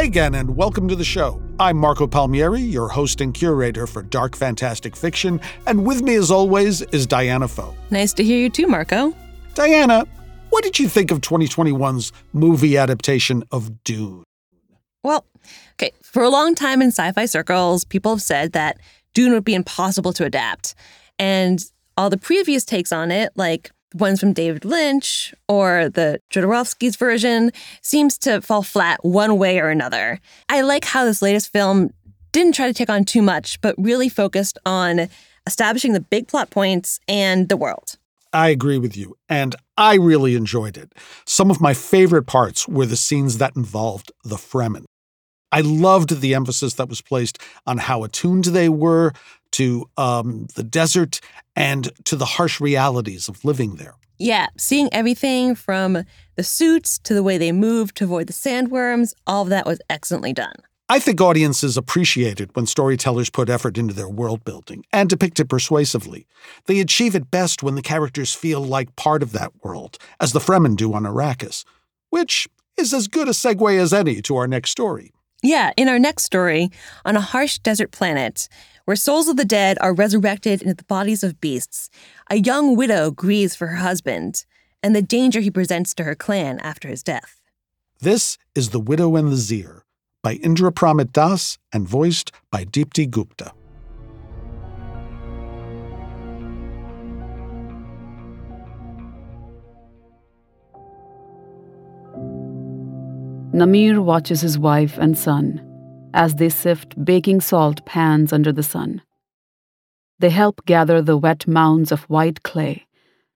Hi 0.00 0.06
again, 0.06 0.34
and 0.34 0.56
welcome 0.56 0.88
to 0.88 0.96
the 0.96 1.04
show. 1.04 1.42
I'm 1.58 1.76
Marco 1.76 2.06
Palmieri, 2.06 2.62
your 2.62 2.88
host 2.88 3.20
and 3.20 3.34
curator 3.34 3.86
for 3.86 4.00
Dark 4.00 4.34
Fantastic 4.34 4.96
Fiction, 4.96 5.38
and 5.66 5.84
with 5.84 6.00
me, 6.00 6.14
as 6.14 6.30
always, 6.30 6.80
is 6.80 7.06
Diana 7.06 7.46
Pho. 7.46 7.74
Nice 7.90 8.14
to 8.14 8.24
hear 8.24 8.38
you 8.38 8.48
too, 8.48 8.66
Marco. 8.66 9.14
Diana, 9.52 10.06
what 10.48 10.64
did 10.64 10.78
you 10.78 10.88
think 10.88 11.10
of 11.10 11.20
2021's 11.20 12.14
movie 12.32 12.78
adaptation 12.78 13.44
of 13.52 13.84
Dune? 13.84 14.24
Well, 15.04 15.26
okay, 15.74 15.90
for 16.00 16.22
a 16.22 16.30
long 16.30 16.54
time 16.54 16.80
in 16.80 16.88
sci 16.88 17.12
fi 17.12 17.26
circles, 17.26 17.84
people 17.84 18.12
have 18.12 18.22
said 18.22 18.52
that 18.52 18.78
Dune 19.12 19.34
would 19.34 19.44
be 19.44 19.54
impossible 19.54 20.14
to 20.14 20.24
adapt. 20.24 20.74
And 21.18 21.62
all 21.98 22.08
the 22.08 22.16
previous 22.16 22.64
takes 22.64 22.90
on 22.90 23.10
it, 23.10 23.32
like 23.36 23.70
ones 23.94 24.20
from 24.20 24.32
David 24.32 24.64
Lynch 24.64 25.34
or 25.48 25.88
the 25.88 26.20
Jodorowsky's 26.30 26.96
version 26.96 27.50
seems 27.82 28.18
to 28.18 28.40
fall 28.40 28.62
flat 28.62 29.04
one 29.04 29.38
way 29.38 29.58
or 29.58 29.68
another. 29.68 30.20
I 30.48 30.60
like 30.62 30.84
how 30.84 31.04
this 31.04 31.22
latest 31.22 31.52
film 31.52 31.90
didn't 32.32 32.54
try 32.54 32.66
to 32.66 32.74
take 32.74 32.90
on 32.90 33.04
too 33.04 33.22
much, 33.22 33.60
but 33.60 33.74
really 33.78 34.08
focused 34.08 34.58
on 34.64 35.08
establishing 35.46 35.92
the 35.92 36.00
big 36.00 36.28
plot 36.28 36.50
points 36.50 37.00
and 37.08 37.48
the 37.48 37.56
world. 37.56 37.96
I 38.32 38.50
agree 38.50 38.78
with 38.78 38.96
you, 38.96 39.16
and 39.28 39.56
I 39.76 39.96
really 39.96 40.36
enjoyed 40.36 40.76
it. 40.76 40.92
Some 41.26 41.50
of 41.50 41.60
my 41.60 41.74
favorite 41.74 42.24
parts 42.24 42.68
were 42.68 42.86
the 42.86 42.96
scenes 42.96 43.38
that 43.38 43.56
involved 43.56 44.12
the 44.22 44.36
Fremen. 44.36 44.84
I 45.52 45.62
loved 45.62 46.20
the 46.20 46.34
emphasis 46.34 46.74
that 46.74 46.88
was 46.88 47.00
placed 47.00 47.38
on 47.66 47.78
how 47.78 48.04
attuned 48.04 48.44
they 48.44 48.68
were 48.68 49.12
to 49.52 49.88
um, 49.96 50.46
the 50.54 50.62
desert 50.62 51.20
and 51.56 51.90
to 52.04 52.16
the 52.16 52.24
harsh 52.24 52.60
realities 52.60 53.28
of 53.28 53.44
living 53.44 53.76
there. 53.76 53.94
Yeah, 54.18 54.48
seeing 54.58 54.92
everything 54.92 55.54
from 55.54 56.04
the 56.36 56.42
suits 56.42 56.98
to 57.00 57.14
the 57.14 57.22
way 57.22 57.38
they 57.38 57.52
move 57.52 57.94
to 57.94 58.04
avoid 58.04 58.26
the 58.26 58.34
sandworms, 58.34 59.14
all 59.26 59.42
of 59.42 59.48
that 59.48 59.66
was 59.66 59.80
excellently 59.88 60.34
done. 60.34 60.56
I 60.90 60.98
think 60.98 61.20
audiences 61.20 61.76
appreciate 61.76 62.40
it 62.40 62.50
when 62.54 62.66
storytellers 62.66 63.30
put 63.30 63.48
effort 63.48 63.78
into 63.78 63.94
their 63.94 64.08
world 64.08 64.44
building 64.44 64.84
and 64.92 65.08
depict 65.08 65.38
it 65.38 65.48
persuasively. 65.48 66.26
They 66.66 66.80
achieve 66.80 67.14
it 67.14 67.30
best 67.30 67.62
when 67.62 67.76
the 67.76 67.82
characters 67.82 68.34
feel 68.34 68.60
like 68.60 68.96
part 68.96 69.22
of 69.22 69.30
that 69.32 69.52
world, 69.62 69.98
as 70.18 70.32
the 70.32 70.40
Fremen 70.40 70.74
do 70.74 70.92
on 70.92 71.04
Arrakis, 71.04 71.64
which 72.10 72.48
is 72.76 72.92
as 72.92 73.06
good 73.06 73.28
a 73.28 73.30
segue 73.30 73.78
as 73.78 73.92
any 73.92 74.20
to 74.22 74.36
our 74.36 74.48
next 74.48 74.72
story. 74.72 75.12
Yeah, 75.42 75.72
in 75.76 75.88
our 75.88 75.98
next 75.98 76.24
story, 76.24 76.70
on 77.04 77.16
a 77.16 77.20
harsh 77.20 77.58
desert 77.58 77.92
planet, 77.92 78.48
where 78.84 78.96
souls 78.96 79.28
of 79.28 79.36
the 79.36 79.44
dead 79.44 79.78
are 79.80 79.94
resurrected 79.94 80.60
into 80.60 80.74
the 80.74 80.84
bodies 80.84 81.22
of 81.24 81.40
beasts, 81.40 81.88
a 82.28 82.36
young 82.36 82.76
widow 82.76 83.10
grieves 83.10 83.54
for 83.54 83.68
her 83.68 83.76
husband 83.76 84.44
and 84.82 84.94
the 84.94 85.02
danger 85.02 85.40
he 85.40 85.50
presents 85.50 85.94
to 85.94 86.04
her 86.04 86.14
clan 86.14 86.58
after 86.60 86.88
his 86.88 87.02
death. 87.02 87.40
This 88.00 88.38
is 88.54 88.70
The 88.70 88.80
Widow 88.80 89.16
and 89.16 89.30
the 89.30 89.36
Xir 89.36 89.82
by 90.22 90.36
Indrapramit 90.36 91.12
Das 91.12 91.58
and 91.72 91.88
voiced 91.88 92.32
by 92.50 92.64
Deepti 92.64 93.08
Gupta. 93.08 93.52
Namir 103.52 104.00
watches 104.02 104.40
his 104.42 104.56
wife 104.58 104.96
and 104.96 105.18
son 105.18 105.66
as 106.14 106.36
they 106.36 106.48
sift 106.48 107.04
baking 107.04 107.40
salt 107.40 107.84
pans 107.84 108.32
under 108.32 108.52
the 108.52 108.62
sun. 108.62 109.02
They 110.20 110.30
help 110.30 110.64
gather 110.66 111.02
the 111.02 111.16
wet 111.16 111.48
mounds 111.48 111.90
of 111.90 112.04
white 112.04 112.44
clay 112.44 112.86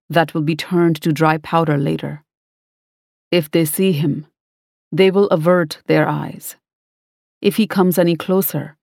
that 0.09 0.33
will 0.33 0.43
be 0.43 0.55
turned 0.55 1.01
to 1.03 1.13
dry 1.13 1.39
powder 1.39 1.77
later. 1.77 2.23
If 3.33 3.51
they 3.51 3.65
see 3.65 3.91
him, 3.91 4.27
they 4.93 5.11
will 5.11 5.29
avert 5.29 5.83
their 5.87 6.07
eyes. 6.07 6.57
If 7.41 7.57
he 7.57 7.67
comes 7.67 7.99
any 7.99 8.15
closer, 8.15 8.77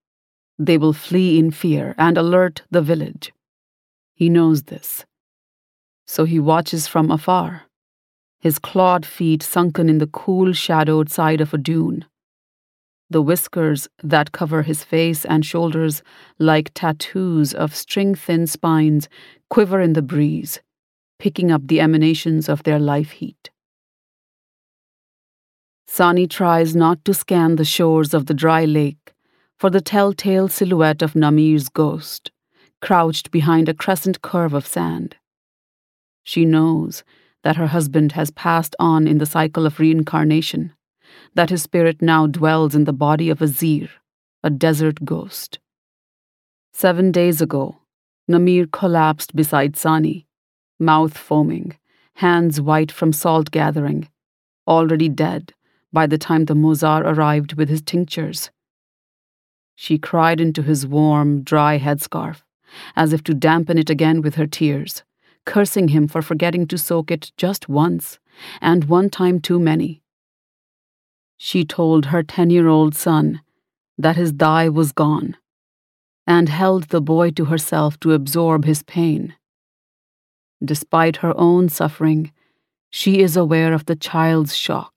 they 0.60 0.78
will 0.78 0.94
flee 0.94 1.40
in 1.40 1.52
fear 1.52 1.96
and 1.98 2.18
alert 2.18 2.64
the 2.70 2.82
village. 2.82 3.32
He 4.14 4.28
knows 4.30 4.64
this. 4.64 5.06
So 6.06 6.26
he 6.26 6.40
watches 6.40 6.88
from 6.88 7.10
afar 7.10 7.68
his 8.42 8.58
clawed 8.58 9.06
feet 9.06 9.44
sunken 9.44 9.88
in 9.88 10.00
the 10.00 10.08
cool, 10.08 10.52
shadowed 10.52 11.10
side 11.10 11.40
of 11.40 11.54
a 11.54 11.58
dune. 11.58 12.06
The 13.10 13.22
whiskers 13.22 13.88
that 14.04 14.32
cover 14.32 14.64
his 14.64 14.84
face 14.84 15.26
and 15.26 15.46
shoulders, 15.46 16.02
like 16.40 16.72
tattoos 16.74 17.54
of 17.54 17.76
string 17.76 18.16
thin 18.16 18.48
spines, 18.48 19.08
quiver 19.50 19.80
in 19.80 19.94
the 19.94 20.02
breeze, 20.02 20.60
picking 21.20 21.52
up 21.52 21.68
the 21.68 21.80
emanations 21.80 22.50
of 22.50 22.64
their 22.64 22.80
life 22.80 23.12
heat. 23.12 23.52
Sani 25.88 26.26
tries 26.26 26.76
not 26.76 27.04
to 27.06 27.14
scan 27.14 27.58
the 27.58 27.66
shores 27.66 28.14
of 28.14 28.26
the 28.26 28.34
dry 28.34 28.66
lake 28.66 29.14
for 29.60 29.70
the 29.70 29.82
telltale 29.82 30.48
silhouette 30.48 31.04
of 31.04 31.14
Namir's 31.14 31.70
ghost, 31.70 32.32
crouched 32.82 33.30
behind 33.30 33.70
a 33.70 33.74
crescent 33.76 34.24
curve 34.24 34.56
of 34.56 34.66
sand. 34.66 35.18
She 36.24 36.46
knows 36.46 37.04
that 37.44 37.56
her 37.56 37.68
husband 37.68 38.12
has 38.14 38.32
passed 38.32 38.76
on 38.80 39.08
in 39.08 39.18
the 39.18 39.26
cycle 39.26 39.66
of 39.66 39.80
reincarnation, 39.80 40.74
that 41.34 41.50
his 41.50 41.64
spirit 41.64 42.02
now 42.02 42.28
dwells 42.28 42.76
in 42.76 42.84
the 42.84 42.94
body 42.94 43.30
of 43.30 43.42
a 43.42 43.46
Xir, 43.46 43.90
a 44.44 44.50
desert 44.50 45.04
ghost. 45.04 45.60
Seven 46.74 47.12
days 47.12 47.42
ago, 47.42 47.78
Namir 48.30 48.72
collapsed 48.72 49.36
beside 49.36 49.76
Sani, 49.76 50.28
mouth 50.80 51.18
foaming, 51.18 51.78
hands 52.16 52.62
white 52.62 52.92
from 52.92 53.12
salt 53.12 53.52
gathering, 53.52 54.08
already 54.68 55.10
dead 55.10 55.54
by 55.92 56.08
the 56.08 56.18
time 56.18 56.46
the 56.46 56.54
Mozar 56.54 57.04
arrived 57.04 57.54
with 57.54 57.70
his 57.70 57.82
tinctures. 57.82 58.50
She 59.76 59.98
cried 59.98 60.40
into 60.40 60.62
his 60.62 60.86
warm, 60.86 61.42
dry 61.42 61.80
headscarf, 61.80 62.44
as 62.96 63.12
if 63.12 63.24
to 63.24 63.34
dampen 63.34 63.78
it 63.78 63.90
again 63.90 64.22
with 64.22 64.36
her 64.36 64.48
tears 64.48 65.04
cursing 65.46 65.90
him 65.90 66.08
for 66.08 66.22
forgetting 66.22 66.68
to 66.68 66.78
soak 66.78 67.12
it 67.12 67.32
just 67.38 67.70
once, 67.70 68.20
and 68.62 68.86
one 68.86 69.10
time 69.10 69.40
too 69.40 69.60
many. 69.60 70.02
She 71.38 71.66
told 71.66 72.08
her 72.08 72.24
ten 72.24 72.50
year 72.50 72.68
old 72.68 72.96
son 72.96 73.42
that 73.98 74.16
his 74.16 74.32
dai 74.32 74.70
was 74.70 74.92
gone, 74.92 75.38
and 76.28 76.50
held 76.50 76.86
the 76.86 77.02
boy 77.02 77.32
to 77.32 77.46
herself 77.46 78.00
to 78.02 78.14
absorb 78.14 78.66
his 78.66 78.84
pain. 78.84 79.36
Despite 80.64 81.18
her 81.18 81.34
own 81.38 81.70
suffering, 81.70 82.32
she 82.92 83.22
is 83.22 83.36
aware 83.36 83.74
of 83.74 83.86
the 83.86 83.96
child's 83.96 84.56
shock, 84.56 84.94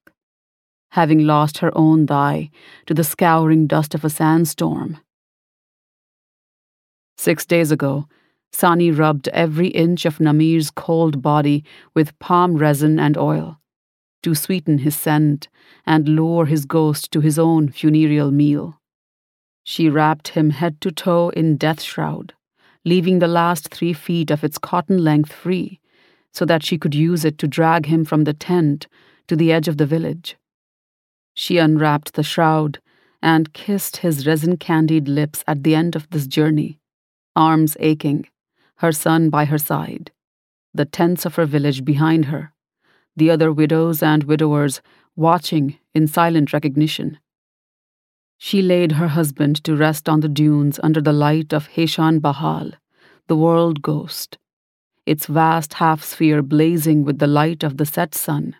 having 0.90 1.20
lost 1.20 1.58
her 1.58 1.72
own 1.76 2.06
dai 2.06 2.50
to 2.86 2.94
the 2.94 3.04
scouring 3.04 3.66
dust 3.66 3.94
of 3.94 4.04
a 4.04 4.10
sandstorm. 4.10 4.98
Six 7.16 7.46
days 7.46 7.70
ago, 7.70 8.06
Sani 8.54 8.92
rubbed 8.92 9.26
every 9.28 9.66
inch 9.68 10.06
of 10.06 10.20
Namir's 10.20 10.70
cold 10.70 11.20
body 11.20 11.64
with 11.92 12.16
palm 12.20 12.56
resin 12.56 13.00
and 13.00 13.18
oil 13.18 13.58
to 14.22 14.32
sweeten 14.32 14.78
his 14.78 14.94
scent 14.94 15.48
and 15.84 16.08
lure 16.08 16.46
his 16.46 16.64
ghost 16.64 17.10
to 17.10 17.20
his 17.20 17.36
own 17.36 17.68
funereal 17.68 18.30
meal. 18.30 18.80
She 19.64 19.88
wrapped 19.88 20.28
him 20.28 20.50
head 20.50 20.80
to 20.82 20.92
toe 20.92 21.30
in 21.30 21.56
death 21.56 21.82
shroud, 21.82 22.32
leaving 22.84 23.18
the 23.18 23.26
last 23.26 23.74
three 23.74 23.92
feet 23.92 24.30
of 24.30 24.44
its 24.44 24.56
cotton 24.56 25.02
length 25.02 25.32
free, 25.32 25.80
so 26.32 26.44
that 26.44 26.62
she 26.62 26.78
could 26.78 26.94
use 26.94 27.24
it 27.24 27.38
to 27.38 27.48
drag 27.48 27.86
him 27.86 28.04
from 28.04 28.22
the 28.22 28.32
tent 28.32 28.86
to 29.26 29.34
the 29.34 29.50
edge 29.50 29.66
of 29.66 29.78
the 29.78 29.86
village. 29.86 30.36
She 31.34 31.58
unwrapped 31.58 32.14
the 32.14 32.22
shroud 32.22 32.78
and 33.20 33.52
kissed 33.52 33.96
his 33.98 34.28
resin 34.28 34.58
candied 34.58 35.08
lips 35.08 35.42
at 35.48 35.64
the 35.64 35.74
end 35.74 35.96
of 35.96 36.08
this 36.10 36.28
journey, 36.28 36.78
arms 37.34 37.76
aching, 37.80 38.26
her 38.76 38.92
son 38.92 39.30
by 39.30 39.44
her 39.44 39.58
side, 39.58 40.10
the 40.72 40.84
tents 40.84 41.24
of 41.24 41.36
her 41.36 41.46
village 41.46 41.84
behind 41.84 42.26
her, 42.26 42.52
the 43.16 43.30
other 43.30 43.52
widows 43.52 44.02
and 44.02 44.24
widowers 44.24 44.82
watching 45.16 45.78
in 45.94 46.06
silent 46.06 46.52
recognition. 46.52 47.18
She 48.38 48.60
laid 48.60 48.92
her 48.92 49.08
husband 49.08 49.62
to 49.64 49.76
rest 49.76 50.08
on 50.08 50.20
the 50.20 50.28
dunes 50.28 50.80
under 50.82 51.00
the 51.00 51.12
light 51.12 51.52
of 51.52 51.68
Heshan 51.68 52.20
Bahal, 52.20 52.74
the 53.28 53.36
world 53.36 53.80
ghost, 53.80 54.38
its 55.06 55.26
vast 55.26 55.74
half 55.74 56.02
sphere 56.02 56.42
blazing 56.42 57.04
with 57.04 57.18
the 57.18 57.26
light 57.26 57.62
of 57.62 57.76
the 57.76 57.86
set 57.86 58.14
sun, 58.14 58.56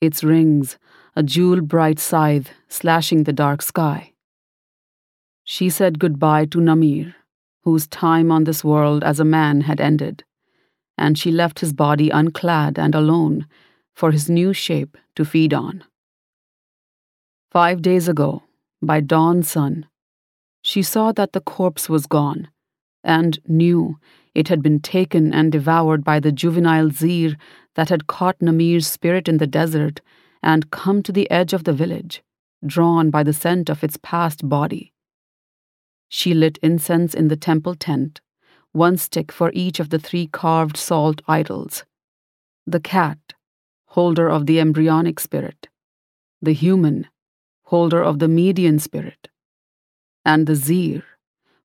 its 0.00 0.24
rings 0.24 0.78
a 1.14 1.22
jewel 1.22 1.60
bright 1.60 1.98
scythe 1.98 2.50
slashing 2.68 3.24
the 3.24 3.32
dark 3.32 3.60
sky. 3.62 4.12
She 5.44 5.68
said 5.68 5.98
goodbye 5.98 6.46
to 6.46 6.58
Namir, 6.58 7.14
whose 7.62 7.86
time 7.86 8.30
on 8.30 8.44
this 8.44 8.64
world 8.64 9.04
as 9.04 9.20
a 9.20 9.24
man 9.24 9.62
had 9.62 9.80
ended, 9.80 10.24
and 10.96 11.18
she 11.18 11.30
left 11.30 11.60
his 11.60 11.72
body 11.72 12.10
unclad 12.10 12.78
and 12.78 12.94
alone 12.94 13.46
for 13.94 14.12
his 14.12 14.30
new 14.30 14.52
shape 14.52 14.96
to 15.14 15.24
feed 15.24 15.52
on. 15.52 15.84
Five 17.50 17.82
days 17.82 18.08
ago, 18.08 18.42
by 18.80 19.00
dawn's 19.00 19.50
sun, 19.50 19.86
she 20.62 20.82
saw 20.82 21.12
that 21.12 21.32
the 21.32 21.40
corpse 21.40 21.88
was 21.88 22.06
gone, 22.06 22.48
and 23.02 23.38
knew 23.46 23.98
it 24.34 24.48
had 24.48 24.62
been 24.62 24.80
taken 24.80 25.34
and 25.34 25.50
devoured 25.50 26.04
by 26.04 26.20
the 26.20 26.32
juvenile 26.32 26.90
Xir 26.90 27.36
that 27.74 27.88
had 27.88 28.06
caught 28.06 28.38
Namir's 28.38 28.86
spirit 28.86 29.28
in 29.28 29.38
the 29.38 29.46
desert 29.46 30.00
and 30.42 30.70
come 30.70 31.02
to 31.02 31.12
the 31.12 31.30
edge 31.30 31.52
of 31.52 31.64
the 31.64 31.72
village, 31.72 32.22
drawn 32.64 33.10
by 33.10 33.22
the 33.22 33.32
scent 33.32 33.68
of 33.68 33.82
its 33.82 33.98
past 34.02 34.48
body. 34.48 34.92
She 36.12 36.34
lit 36.34 36.58
incense 36.60 37.14
in 37.14 37.28
the 37.28 37.36
temple 37.36 37.76
tent, 37.76 38.20
one 38.72 38.96
stick 38.96 39.30
for 39.30 39.52
each 39.54 39.78
of 39.78 39.90
the 39.90 39.98
three 39.98 40.26
carved 40.26 40.76
salt 40.76 41.22
idols. 41.28 41.84
The 42.66 42.80
cat, 42.80 43.18
holder 43.86 44.28
of 44.28 44.46
the 44.46 44.58
embryonic 44.58 45.20
spirit, 45.20 45.68
the 46.42 46.52
human, 46.52 47.06
holder 47.62 48.02
of 48.02 48.18
the 48.18 48.26
median 48.26 48.80
spirit, 48.80 49.28
and 50.24 50.48
the 50.48 50.54
Xir, 50.54 51.04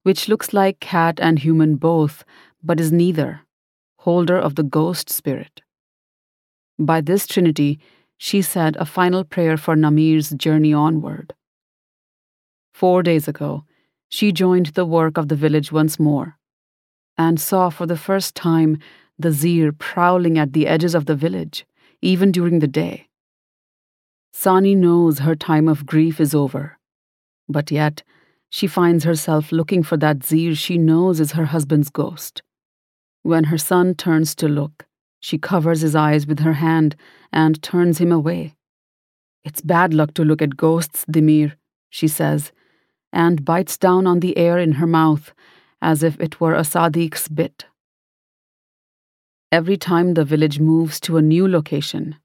which 0.04 0.30
looks 0.30 0.54
like 0.54 0.80
cat 0.80 1.20
and 1.20 1.40
human 1.40 1.76
both, 1.76 2.24
but 2.64 2.80
is 2.80 2.92
neither, 2.92 3.42
holder 4.02 4.38
of 4.38 4.54
the 4.54 4.64
ghost 4.64 5.10
spirit. 5.10 5.62
By 6.78 7.02
this 7.02 7.26
trinity, 7.26 7.80
she 8.16 8.44
said 8.44 8.76
a 8.76 8.86
final 8.86 9.24
prayer 9.24 9.58
for 9.58 9.76
Namir's 9.76 10.30
journey 10.30 10.72
onward. 10.72 11.34
Four 12.76 13.02
days 13.02 13.28
ago, 13.28 13.64
she 14.16 14.32
joined 14.32 14.68
the 14.68 14.86
work 14.86 15.18
of 15.18 15.28
the 15.28 15.36
village 15.36 15.74
once 15.74 16.00
more, 16.00 16.38
and 17.18 17.38
saw 17.38 17.70
for 17.70 17.86
the 17.86 17.98
first 17.98 18.34
time 18.34 18.78
the 19.20 19.28
Xir 19.28 19.78
prowling 19.78 20.40
at 20.40 20.54
the 20.54 20.68
edges 20.68 20.96
of 20.96 21.06
the 21.06 21.16
village, 21.16 21.66
even 22.02 22.32
during 22.32 22.60
the 22.60 22.74
day. 22.84 23.10
Sani 24.32 24.74
knows 24.74 25.20
her 25.20 25.36
time 25.36 25.68
of 25.68 25.86
grief 25.86 26.22
is 26.22 26.34
over, 26.34 26.78
but 27.50 27.72
yet 27.72 28.04
she 28.50 28.68
finds 28.68 29.04
herself 29.04 29.52
looking 29.52 29.84
for 29.84 29.98
that 29.98 30.20
Xir 30.20 30.56
she 30.56 30.78
knows 30.78 31.20
is 31.20 31.34
her 31.34 31.48
husband's 31.48 31.90
ghost. 31.90 32.42
When 33.22 33.46
her 33.46 33.58
son 33.58 33.96
turns 33.96 34.34
to 34.36 34.48
look, 34.48 34.86
she 35.20 35.38
covers 35.38 35.82
his 35.82 35.94
eyes 35.94 36.26
with 36.26 36.40
her 36.40 36.54
hand 36.54 36.96
and 37.34 37.62
turns 37.62 37.98
him 37.98 38.14
away. 38.14 38.56
It's 39.44 39.60
bad 39.60 39.94
luck 39.94 40.14
to 40.14 40.24
look 40.24 40.42
at 40.42 40.56
ghosts, 40.56 41.04
Dimir, 41.12 41.56
she 41.90 42.08
says, 42.08 42.54
and 43.12 43.46
bites 43.46 43.78
down 43.78 44.08
on 44.08 44.20
the 44.20 44.38
air 44.38 44.58
in 44.58 44.74
her 44.74 44.88
mouth 44.88 45.34
as 45.82 46.04
if 46.04 46.20
it 46.20 46.40
were 46.40 46.56
a 46.56 46.62
Sadiq's 46.62 47.28
bit. 47.28 47.66
Every 49.52 49.78
time 49.78 50.14
the 50.14 50.26
village 50.26 50.60
moves 50.60 51.00
to 51.02 51.18
a 51.18 51.22
new 51.22 51.48
location, 51.48 52.18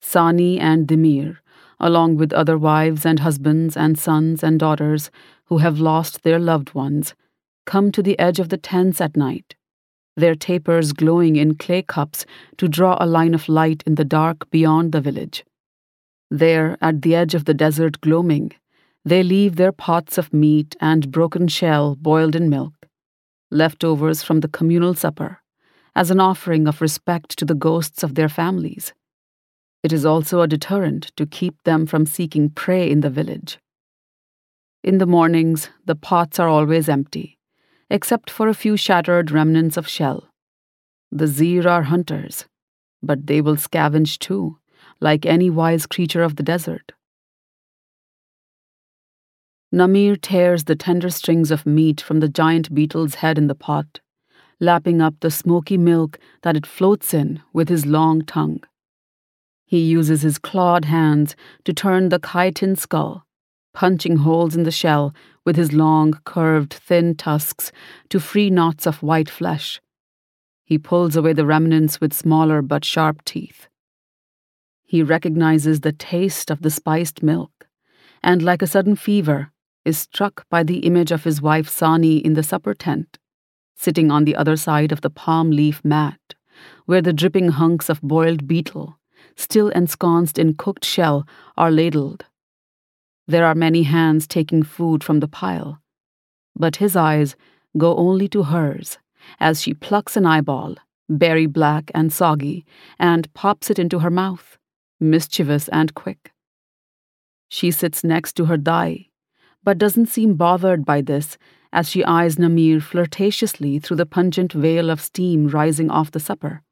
Sani 0.00 0.58
and 0.58 0.86
Dimir, 0.86 1.38
along 1.78 2.16
with 2.16 2.32
other 2.32 2.56
wives 2.56 3.04
and 3.04 3.20
husbands 3.20 3.76
and 3.76 3.98
sons 3.98 4.42
and 4.42 4.60
daughters 4.60 5.10
who 5.46 5.58
have 5.58 5.80
lost 5.80 6.22
their 6.22 6.38
loved 6.38 6.74
ones, 6.74 7.14
come 7.66 7.90
to 7.92 8.02
the 8.02 8.18
edge 8.18 8.38
of 8.38 8.48
the 8.48 8.56
tents 8.56 9.00
at 9.00 9.16
night, 9.16 9.56
their 10.16 10.34
tapers 10.34 10.92
glowing 10.92 11.36
in 11.36 11.56
clay 11.56 11.82
cups 11.82 12.24
to 12.58 12.68
draw 12.68 12.96
a 13.00 13.06
line 13.06 13.34
of 13.34 13.48
light 13.48 13.82
in 13.86 13.96
the 13.96 14.04
dark 14.04 14.50
beyond 14.50 14.92
the 14.92 15.00
village. 15.00 15.44
There, 16.30 16.78
at 16.80 17.02
the 17.02 17.14
edge 17.16 17.34
of 17.34 17.44
the 17.44 17.54
desert 17.54 18.00
gloaming, 18.00 18.52
they 19.04 19.22
leave 19.22 19.56
their 19.56 19.72
pots 19.72 20.18
of 20.18 20.32
meat 20.32 20.76
and 20.80 21.10
broken 21.10 21.48
shell 21.48 21.96
boiled 21.96 22.36
in 22.36 22.50
milk, 22.50 22.74
leftovers 23.50 24.22
from 24.22 24.40
the 24.40 24.48
communal 24.48 24.94
supper, 24.94 25.38
as 25.94 26.10
an 26.10 26.20
offering 26.20 26.68
of 26.68 26.80
respect 26.80 27.38
to 27.38 27.44
the 27.44 27.54
ghosts 27.54 28.02
of 28.02 28.14
their 28.14 28.28
families. 28.28 28.92
It 29.82 29.92
is 29.92 30.04
also 30.04 30.42
a 30.42 30.48
deterrent 30.48 31.10
to 31.16 31.26
keep 31.26 31.62
them 31.62 31.86
from 31.86 32.04
seeking 32.04 32.50
prey 32.50 32.90
in 32.90 33.00
the 33.00 33.10
village. 33.10 33.58
In 34.84 34.98
the 34.98 35.06
mornings, 35.06 35.70
the 35.84 35.94
pots 35.94 36.38
are 36.38 36.48
always 36.48 36.88
empty, 36.88 37.38
except 37.88 38.30
for 38.30 38.48
a 38.48 38.54
few 38.54 38.76
shattered 38.76 39.30
remnants 39.30 39.76
of 39.76 39.88
shell. 39.88 40.28
The 41.10 41.24
Xir 41.24 41.64
are 41.66 41.84
hunters, 41.84 42.44
but 43.02 43.26
they 43.26 43.40
will 43.40 43.56
scavenge 43.56 44.18
too, 44.18 44.58
like 45.00 45.24
any 45.24 45.48
wise 45.50 45.86
creature 45.86 46.22
of 46.22 46.36
the 46.36 46.42
desert. 46.42 46.92
Namir 49.72 50.20
tears 50.20 50.64
the 50.64 50.74
tender 50.74 51.10
strings 51.10 51.52
of 51.52 51.64
meat 51.64 52.00
from 52.00 52.18
the 52.18 52.28
giant 52.28 52.74
beetle's 52.74 53.16
head 53.16 53.38
in 53.38 53.46
the 53.46 53.54
pot, 53.54 54.00
lapping 54.58 55.00
up 55.00 55.14
the 55.20 55.30
smoky 55.30 55.78
milk 55.78 56.18
that 56.42 56.56
it 56.56 56.66
floats 56.66 57.14
in 57.14 57.40
with 57.52 57.68
his 57.68 57.86
long 57.86 58.22
tongue. 58.22 58.60
He 59.64 59.78
uses 59.78 60.22
his 60.22 60.38
clawed 60.38 60.86
hands 60.86 61.36
to 61.64 61.72
turn 61.72 62.08
the 62.08 62.18
chitin 62.18 62.74
skull, 62.74 63.24
punching 63.72 64.16
holes 64.16 64.56
in 64.56 64.64
the 64.64 64.72
shell 64.72 65.14
with 65.44 65.54
his 65.54 65.72
long, 65.72 66.14
curved, 66.24 66.74
thin 66.74 67.14
tusks 67.14 67.70
to 68.08 68.18
free 68.18 68.50
knots 68.50 68.88
of 68.88 69.04
white 69.04 69.30
flesh. 69.30 69.80
He 70.64 70.78
pulls 70.78 71.14
away 71.14 71.32
the 71.32 71.46
remnants 71.46 72.00
with 72.00 72.12
smaller 72.12 72.60
but 72.60 72.84
sharp 72.84 73.24
teeth. 73.24 73.68
He 74.82 75.04
recognizes 75.04 75.80
the 75.80 75.92
taste 75.92 76.50
of 76.50 76.62
the 76.62 76.70
spiced 76.70 77.22
milk, 77.22 77.68
and 78.20 78.42
like 78.42 78.62
a 78.62 78.66
sudden 78.66 78.96
fever, 78.96 79.52
is 79.90 79.98
struck 79.98 80.46
by 80.48 80.62
the 80.62 80.78
image 80.90 81.10
of 81.10 81.24
his 81.24 81.42
wife 81.42 81.68
Sani 81.68 82.18
in 82.18 82.34
the 82.34 82.44
supper 82.44 82.74
tent, 82.74 83.18
sitting 83.76 84.08
on 84.10 84.24
the 84.24 84.36
other 84.36 84.56
side 84.56 84.92
of 84.92 85.00
the 85.00 85.10
palm 85.10 85.50
leaf 85.50 85.84
mat, 85.84 86.34
where 86.86 87.02
the 87.02 87.12
dripping 87.12 87.48
hunks 87.48 87.88
of 87.88 88.00
boiled 88.00 88.46
beetle, 88.46 88.98
still 89.34 89.68
ensconced 89.70 90.38
in 90.38 90.54
cooked 90.54 90.84
shell, 90.84 91.26
are 91.56 91.72
ladled. 91.72 92.24
There 93.26 93.44
are 93.44 93.66
many 93.66 93.82
hands 93.82 94.28
taking 94.28 94.62
food 94.62 95.02
from 95.02 95.18
the 95.20 95.32
pile, 95.40 95.82
but 96.54 96.76
his 96.76 96.94
eyes 96.94 97.36
go 97.76 97.96
only 97.96 98.28
to 98.28 98.44
hers 98.44 98.98
as 99.40 99.60
she 99.60 99.74
plucks 99.74 100.16
an 100.16 100.24
eyeball, 100.24 100.76
berry 101.08 101.46
black 101.46 101.90
and 101.94 102.12
soggy, 102.12 102.64
and 102.98 103.32
pops 103.34 103.70
it 103.70 103.78
into 103.78 103.98
her 103.98 104.10
mouth, 104.10 104.56
mischievous 105.00 105.68
and 105.68 105.94
quick. 105.94 106.32
She 107.48 107.70
sits 107.72 108.04
next 108.04 108.34
to 108.34 108.44
her 108.46 108.56
dai, 108.56 109.09
but 109.62 109.78
doesn't 109.78 110.06
seem 110.06 110.34
bothered 110.34 110.84
by 110.84 111.00
this 111.00 111.36
as 111.72 111.88
she 111.88 112.04
eyes 112.04 112.36
Namir 112.36 112.80
flirtatiously 112.80 113.78
through 113.78 113.96
the 113.96 114.06
pungent 114.06 114.52
veil 114.52 114.90
of 114.90 115.00
steam 115.00 115.48
rising 115.48 115.90
off 115.90 116.10
the 116.10 116.20
supper. 116.20 116.62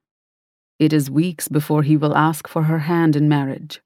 It 0.78 0.92
is 0.92 1.10
weeks 1.10 1.48
before 1.48 1.82
he 1.82 1.96
will 1.96 2.16
ask 2.16 2.48
for 2.48 2.64
her 2.64 2.80
hand 2.80 3.16
in 3.16 3.28
marriage. 3.28 3.80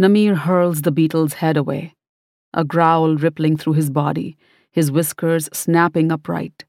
Namir 0.00 0.36
hurls 0.36 0.82
the 0.82 0.90
beetle's 0.90 1.34
head 1.34 1.56
away, 1.56 1.94
a 2.52 2.64
growl 2.64 3.16
rippling 3.16 3.56
through 3.56 3.74
his 3.74 3.90
body, 3.90 4.36
his 4.70 4.90
whiskers 4.90 5.48
snapping 5.52 6.10
upright. 6.10 6.64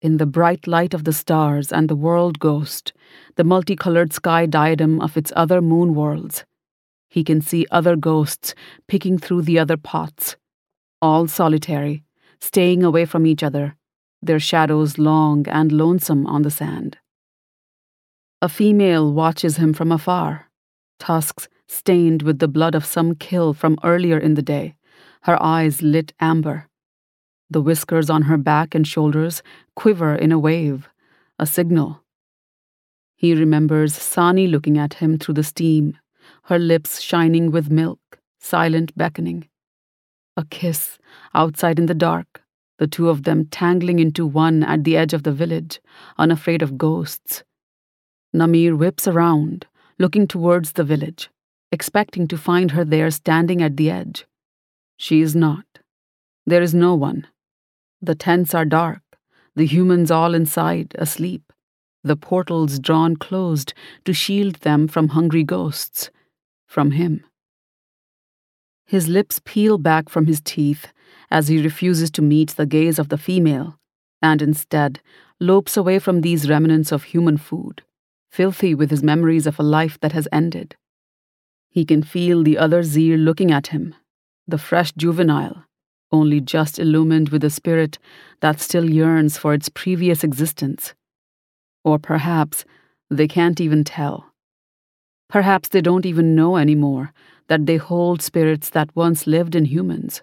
In 0.00 0.16
the 0.16 0.26
bright 0.26 0.66
light 0.66 0.94
of 0.94 1.04
the 1.04 1.12
stars 1.12 1.72
and 1.72 1.88
the 1.88 1.96
world 1.96 2.38
ghost, 2.38 2.92
the 3.36 3.44
multicolored 3.44 4.12
sky 4.12 4.46
diadem 4.46 5.00
of 5.00 5.16
its 5.16 5.32
other 5.36 5.60
moon 5.60 5.94
worlds, 5.94 6.44
he 7.10 7.24
can 7.24 7.40
see 7.40 7.66
other 7.70 7.96
ghosts 7.96 8.54
picking 8.86 9.18
through 9.18 9.42
the 9.42 9.58
other 9.58 9.76
pots, 9.76 10.36
all 11.02 11.26
solitary, 11.26 12.04
staying 12.40 12.82
away 12.82 13.04
from 13.04 13.26
each 13.26 13.42
other, 13.42 13.76
their 14.22 14.40
shadows 14.40 14.96
long 14.96 15.46
and 15.48 15.72
lonesome 15.72 16.26
on 16.26 16.42
the 16.42 16.50
sand. 16.50 16.98
A 18.40 18.48
female 18.48 19.12
watches 19.12 19.56
him 19.56 19.74
from 19.74 19.92
afar, 19.92 20.50
tusks 20.98 21.48
stained 21.66 22.22
with 22.22 22.38
the 22.38 22.48
blood 22.48 22.74
of 22.74 22.86
some 22.86 23.14
kill 23.14 23.52
from 23.52 23.78
earlier 23.84 24.18
in 24.18 24.34
the 24.34 24.42
day, 24.42 24.76
her 25.22 25.40
eyes 25.42 25.82
lit 25.82 26.12
amber. 26.20 26.68
The 27.50 27.60
whiskers 27.60 28.08
on 28.08 28.22
her 28.22 28.36
back 28.36 28.74
and 28.74 28.86
shoulders 28.86 29.42
quiver 29.74 30.14
in 30.14 30.30
a 30.30 30.38
wave, 30.38 30.88
a 31.38 31.46
signal. 31.46 32.02
He 33.16 33.34
remembers 33.34 33.94
Sani 33.94 34.46
looking 34.46 34.78
at 34.78 34.94
him 34.94 35.18
through 35.18 35.34
the 35.34 35.42
steam, 35.42 35.98
her 36.44 36.58
lips 36.58 37.00
shining 37.00 37.50
with 37.50 37.70
milk, 37.70 38.18
silent 38.38 38.96
beckoning. 38.96 39.48
A 40.36 40.44
kiss 40.44 40.98
outside 41.34 41.78
in 41.78 41.86
the 41.86 41.94
dark, 41.94 42.42
the 42.78 42.86
two 42.86 43.08
of 43.10 43.24
them 43.24 43.46
tangling 43.46 43.98
into 43.98 44.26
one 44.26 44.62
at 44.62 44.84
the 44.84 44.96
edge 44.96 45.12
of 45.12 45.22
the 45.22 45.32
village, 45.32 45.80
unafraid 46.18 46.62
of 46.62 46.78
ghosts. 46.78 47.44
Namir 48.34 48.76
whips 48.76 49.06
around, 49.06 49.66
looking 49.98 50.26
towards 50.26 50.72
the 50.72 50.84
village, 50.84 51.28
expecting 51.70 52.26
to 52.28 52.38
find 52.38 52.70
her 52.70 52.84
there 52.84 53.10
standing 53.10 53.60
at 53.62 53.76
the 53.76 53.90
edge. 53.90 54.26
She 54.96 55.20
is 55.20 55.36
not. 55.36 55.66
There 56.46 56.62
is 56.62 56.74
no 56.74 56.94
one. 56.94 57.26
The 58.00 58.14
tents 58.14 58.54
are 58.54 58.64
dark, 58.64 59.02
the 59.54 59.66
humans 59.66 60.10
all 60.10 60.34
inside, 60.34 60.94
asleep, 60.98 61.52
the 62.02 62.16
portals 62.16 62.78
drawn 62.78 63.16
closed 63.16 63.74
to 64.06 64.14
shield 64.14 64.56
them 64.56 64.88
from 64.88 65.08
hungry 65.08 65.44
ghosts, 65.44 66.10
from 66.70 66.92
him. 66.92 67.24
His 68.86 69.08
lips 69.08 69.40
peel 69.44 69.76
back 69.76 70.08
from 70.08 70.26
his 70.26 70.40
teeth 70.40 70.86
as 71.28 71.48
he 71.48 71.60
refuses 71.60 72.12
to 72.12 72.22
meet 72.22 72.50
the 72.50 72.64
gaze 72.64 72.96
of 73.00 73.08
the 73.08 73.18
female, 73.18 73.76
and 74.22 74.40
instead 74.40 75.00
lopes 75.40 75.76
away 75.76 75.98
from 75.98 76.20
these 76.20 76.48
remnants 76.48 76.92
of 76.92 77.02
human 77.02 77.36
food, 77.38 77.82
filthy 78.30 78.72
with 78.72 78.90
his 78.90 79.02
memories 79.02 79.48
of 79.48 79.58
a 79.58 79.64
life 79.64 79.98
that 79.98 80.12
has 80.12 80.28
ended. 80.30 80.76
He 81.70 81.84
can 81.84 82.04
feel 82.04 82.44
the 82.44 82.56
other 82.56 82.82
Xir 82.84 83.18
looking 83.18 83.50
at 83.50 83.68
him, 83.68 83.96
the 84.46 84.58
fresh 84.58 84.92
juvenile, 84.92 85.64
only 86.12 86.40
just 86.40 86.78
illumined 86.78 87.30
with 87.30 87.42
a 87.42 87.50
spirit 87.50 87.98
that 88.42 88.60
still 88.60 88.88
yearns 88.88 89.36
for 89.36 89.54
its 89.54 89.68
previous 89.68 90.22
existence. 90.22 90.94
Or 91.82 91.98
perhaps 91.98 92.64
they 93.10 93.26
can't 93.26 93.60
even 93.60 93.82
tell. 93.82 94.29
Perhaps 95.30 95.68
they 95.68 95.80
don't 95.80 96.04
even 96.04 96.34
know 96.34 96.56
anymore 96.56 97.12
that 97.46 97.66
they 97.66 97.76
hold 97.76 98.20
spirits 98.20 98.68
that 98.70 98.94
once 98.96 99.28
lived 99.28 99.54
in 99.54 99.64
humans. 99.64 100.22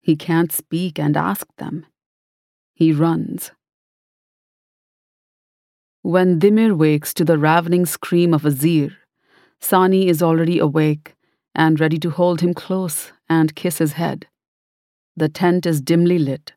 He 0.00 0.14
can't 0.16 0.52
speak 0.52 0.98
and 0.98 1.16
ask 1.16 1.46
them. 1.56 1.86
He 2.74 2.92
runs. 2.92 3.50
When 6.02 6.38
Dimir 6.38 6.76
wakes 6.76 7.12
to 7.14 7.24
the 7.24 7.38
ravening 7.38 7.84
scream 7.84 8.32
of 8.32 8.46
a 8.46 8.50
Xir, 8.50 8.92
Sani 9.60 10.08
is 10.08 10.22
already 10.22 10.58
awake 10.58 11.14
and 11.54 11.78
ready 11.78 11.98
to 11.98 12.10
hold 12.10 12.40
him 12.40 12.54
close 12.54 13.12
and 13.28 13.54
kiss 13.54 13.78
his 13.78 13.92
head. 13.92 14.26
The 15.16 15.28
tent 15.28 15.66
is 15.66 15.80
dimly 15.80 16.18
lit, 16.18 16.52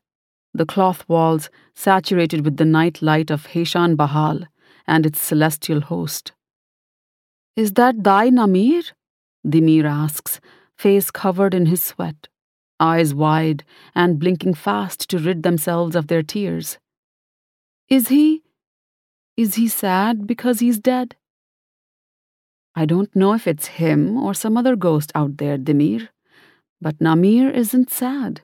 the 0.54 0.66
cloth 0.66 1.04
walls 1.08 1.50
saturated 1.74 2.44
with 2.44 2.56
the 2.56 2.64
night 2.64 3.02
light 3.02 3.30
of 3.30 3.48
Heshan 3.48 3.96
Bahal 3.96 4.46
and 4.86 5.04
its 5.04 5.20
celestial 5.20 5.80
host. 5.80 6.32
Is 7.56 7.72
that 7.72 8.04
thy 8.04 8.28
Namir? 8.28 8.92
Dimir 9.46 9.84
asks, 9.84 10.40
face 10.76 11.10
covered 11.10 11.54
in 11.54 11.66
his 11.66 11.82
sweat, 11.82 12.28
eyes 12.78 13.14
wide 13.14 13.64
and 13.94 14.18
blinking 14.18 14.54
fast 14.54 15.08
to 15.08 15.18
rid 15.18 15.42
themselves 15.42 15.96
of 15.96 16.08
their 16.08 16.22
tears. 16.22 16.78
Is 17.88 18.08
he? 18.08 18.42
Is 19.36 19.54
he 19.54 19.68
sad 19.68 20.26
because 20.26 20.60
he's 20.60 20.78
dead? 20.78 21.16
I 22.74 22.84
don't 22.84 23.14
know 23.16 23.32
if 23.32 23.46
it's 23.46 23.78
him 23.80 24.18
or 24.18 24.34
some 24.34 24.58
other 24.58 24.76
ghost 24.76 25.10
out 25.14 25.38
there, 25.38 25.56
Dimir, 25.56 26.08
but 26.80 26.98
Namir 26.98 27.50
isn't 27.54 27.90
sad. 27.90 28.42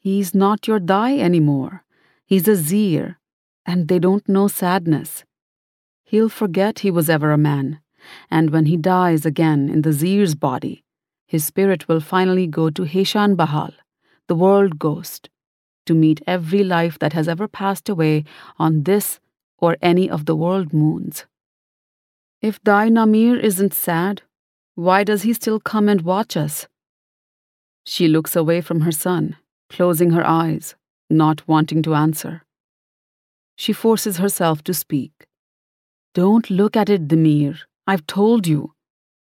He's 0.00 0.34
not 0.34 0.66
your 0.66 0.80
Dai 0.80 1.18
anymore. 1.18 1.84
He's 2.24 2.48
a 2.48 2.52
Xir, 2.52 3.16
and 3.64 3.86
they 3.86 4.00
don't 4.00 4.28
know 4.28 4.48
sadness. 4.48 5.24
He'll 6.02 6.28
forget 6.28 6.80
he 6.80 6.90
was 6.90 7.08
ever 7.08 7.30
a 7.30 7.38
man, 7.38 7.80
and 8.30 8.50
when 8.50 8.66
he 8.66 8.76
dies 8.76 9.24
again 9.26 9.68
in 9.68 9.82
the 9.82 9.90
Xir's 9.90 10.34
body, 10.34 10.84
his 11.26 11.44
spirit 11.44 11.88
will 11.88 12.00
finally 12.00 12.46
go 12.46 12.70
to 12.70 12.82
Heshan 12.82 13.36
Bahal, 13.36 13.72
the 14.28 14.34
world 14.34 14.78
ghost, 14.78 15.28
to 15.86 15.94
meet 15.94 16.22
every 16.26 16.64
life 16.64 16.98
that 16.98 17.12
has 17.12 17.28
ever 17.28 17.48
passed 17.48 17.88
away 17.88 18.24
on 18.58 18.82
this 18.84 19.20
or 19.58 19.76
any 19.80 20.10
of 20.10 20.26
the 20.26 20.36
world 20.36 20.72
moons. 20.72 21.26
If 22.42 22.62
thy 22.62 22.88
Namir 22.88 23.38
isn't 23.38 23.74
sad, 23.74 24.22
why 24.74 25.04
does 25.04 25.22
he 25.22 25.32
still 25.32 25.58
come 25.58 25.88
and 25.88 26.02
watch 26.02 26.36
us? 26.36 26.68
She 27.84 28.08
looks 28.08 28.36
away 28.36 28.60
from 28.60 28.80
her 28.80 28.92
son 28.92 29.36
closing 29.68 30.10
her 30.10 30.26
eyes, 30.26 30.74
not 31.10 31.46
wanting 31.48 31.82
to 31.82 31.94
answer. 31.94 32.42
She 33.56 33.72
forces 33.72 34.18
herself 34.18 34.62
to 34.64 34.74
speak. 34.74 35.26
Don't 36.14 36.50
look 36.50 36.76
at 36.76 36.88
it, 36.88 37.08
Dimir. 37.08 37.60
I've 37.86 38.06
told 38.06 38.46
you. 38.46 38.74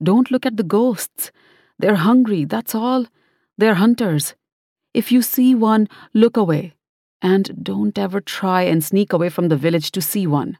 Don't 0.02 0.30
look 0.30 0.46
at 0.46 0.56
the 0.56 0.62
ghosts. 0.62 1.32
They're 1.78 1.96
hungry, 1.96 2.44
that's 2.44 2.74
all. 2.74 3.06
They're 3.58 3.74
hunters. 3.74 4.34
If 4.92 5.10
you 5.10 5.22
see 5.22 5.54
one, 5.54 5.88
look 6.12 6.36
away. 6.36 6.74
And 7.20 7.64
don't 7.64 7.98
ever 7.98 8.20
try 8.20 8.62
and 8.62 8.84
sneak 8.84 9.12
away 9.12 9.28
from 9.28 9.48
the 9.48 9.56
village 9.56 9.90
to 9.92 10.00
see 10.00 10.26
one. 10.26 10.58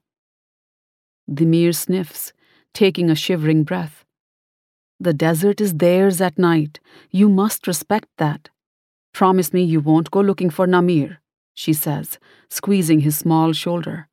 Dimir 1.30 1.74
sniffs, 1.74 2.32
taking 2.72 3.10
a 3.10 3.14
shivering 3.14 3.64
breath. 3.64 4.04
The 4.98 5.14
desert 5.14 5.60
is 5.60 5.74
theirs 5.74 6.20
at 6.20 6.38
night. 6.38 6.80
You 7.10 7.28
must 7.28 7.66
respect 7.66 8.08
that. 8.18 8.50
Promise 9.12 9.52
me 9.52 9.62
you 9.62 9.80
won't 9.80 10.10
go 10.10 10.20
looking 10.20 10.50
for 10.50 10.66
Namir, 10.66 11.18
she 11.54 11.72
says, 11.72 12.18
squeezing 12.50 13.00
his 13.00 13.16
small 13.16 13.52
shoulder. 13.52 14.08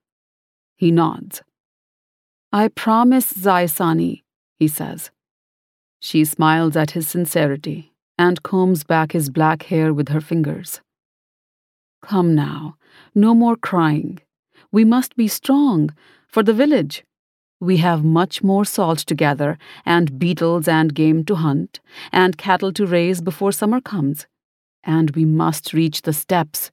He 0.76 0.92
nods. 0.92 1.42
I 2.52 2.68
promise, 2.68 3.34
Zaisani, 3.34 4.24
he 4.60 4.68
says. 4.68 5.12
She 6.00 6.26
smiles 6.26 6.76
at 6.76 6.92
his 6.92 7.08
sincerity 7.08 7.94
and 8.18 8.44
combs 8.44 8.84
back 8.84 9.12
his 9.12 9.30
black 9.30 9.64
hair 9.64 9.94
with 9.94 10.10
her 10.10 10.22
fingers. 10.22 10.82
Come 12.02 12.36
now, 12.36 12.76
no 13.16 13.34
more 13.34 13.56
crying. 13.56 14.20
We 14.72 14.84
must 14.86 15.16
be 15.16 15.28
strong 15.28 15.94
for 16.28 16.44
the 16.44 16.54
village. 16.54 17.04
We 17.60 17.78
have 17.78 18.04
much 18.04 18.44
more 18.44 18.66
salt 18.66 19.00
to 19.00 19.16
gather, 19.16 19.58
and 19.86 20.18
beetles 20.18 20.68
and 20.68 20.96
game 20.96 21.24
to 21.26 21.36
hunt, 21.36 21.80
and 22.12 22.38
cattle 22.38 22.74
to 22.74 22.88
raise 22.88 23.22
before 23.22 23.52
summer 23.52 23.80
comes 23.80 24.26
and 24.84 25.12
we 25.12 25.26
must 25.26 25.74
reach 25.74 26.02
the 26.02 26.14
steppes. 26.14 26.72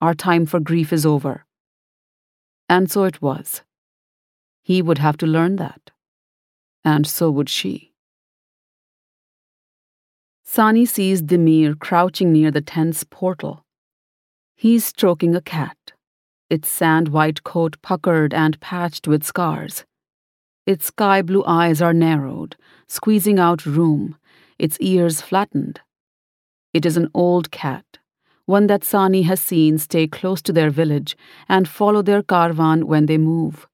Our 0.00 0.14
time 0.14 0.46
for 0.46 0.60
grief 0.60 0.92
is 0.92 1.06
over. 1.06 1.44
And 2.68 2.90
so 2.90 3.04
it 3.04 3.20
was. 3.20 3.62
He 4.62 4.82
would 4.82 4.98
have 4.98 5.16
to 5.18 5.26
learn 5.26 5.56
that. 5.56 5.90
And 6.84 7.06
so 7.06 7.30
would 7.30 7.48
she. 7.48 7.92
Sani 10.44 10.84
sees 10.84 11.22
Dimir 11.22 11.78
crouching 11.78 12.32
near 12.32 12.50
the 12.50 12.60
tent's 12.60 13.04
portal. 13.04 13.64
He's 14.56 14.84
stroking 14.84 15.36
a 15.36 15.40
cat, 15.40 15.92
its 16.50 16.68
sand 16.68 17.08
white 17.08 17.44
coat 17.44 17.80
puckered 17.82 18.34
and 18.34 18.58
patched 18.60 19.06
with 19.06 19.22
scars. 19.22 19.84
Its 20.66 20.86
sky 20.86 21.22
blue 21.22 21.44
eyes 21.46 21.80
are 21.80 21.94
narrowed, 21.94 22.56
squeezing 22.88 23.38
out 23.38 23.64
rheum, 23.64 24.16
its 24.58 24.76
ears 24.80 25.20
flattened. 25.20 25.80
It 26.74 26.84
is 26.84 26.96
an 26.96 27.08
old 27.14 27.50
cat, 27.50 27.98
one 28.44 28.66
that 28.66 28.84
Sani 28.84 29.22
has 29.22 29.40
seen 29.40 29.78
stay 29.78 30.06
close 30.06 30.42
to 30.42 30.52
their 30.52 30.70
village 30.70 31.16
and 31.48 31.68
follow 31.68 32.02
their 32.02 32.22
caravan 32.22 32.86
when 32.88 33.06
they 33.06 33.18
move. 33.18 33.68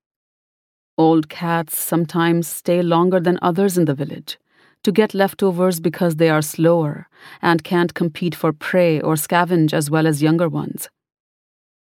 Old 0.98 1.28
cats 1.28 1.78
sometimes 1.78 2.46
stay 2.46 2.80
longer 2.82 3.20
than 3.20 3.38
others 3.42 3.76
in 3.76 3.84
the 3.84 3.94
village 3.94 4.38
to 4.82 4.92
get 4.92 5.14
leftovers 5.14 5.80
because 5.80 6.16
they 6.16 6.30
are 6.30 6.40
slower 6.40 7.08
and 7.42 7.64
can't 7.64 7.92
compete 7.92 8.34
for 8.34 8.52
prey 8.52 9.00
or 9.00 9.14
scavenge 9.14 9.72
as 9.72 9.90
well 9.90 10.06
as 10.06 10.22
younger 10.22 10.48
ones. 10.48 10.88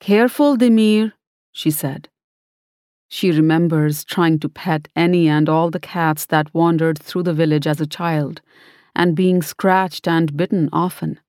Careful, 0.00 0.56
Demir, 0.56 1.12
she 1.52 1.70
said. 1.70 2.08
She 3.08 3.30
remembers 3.30 4.04
trying 4.04 4.38
to 4.40 4.48
pet 4.48 4.88
any 4.96 5.28
and 5.28 5.48
all 5.48 5.70
the 5.70 5.78
cats 5.78 6.26
that 6.26 6.52
wandered 6.54 6.98
through 6.98 7.24
the 7.24 7.34
village 7.34 7.66
as 7.66 7.80
a 7.80 7.86
child 7.86 8.40
and 8.94 9.14
being 9.14 9.42
scratched 9.42 10.08
and 10.08 10.36
bitten 10.36 10.68
often. 10.72 11.20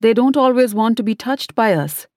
They 0.00 0.12
don't 0.12 0.36
always 0.36 0.74
want 0.74 0.96
to 0.96 1.02
be 1.02 1.14
touched 1.14 1.54
by 1.54 1.74
us. 1.74 2.08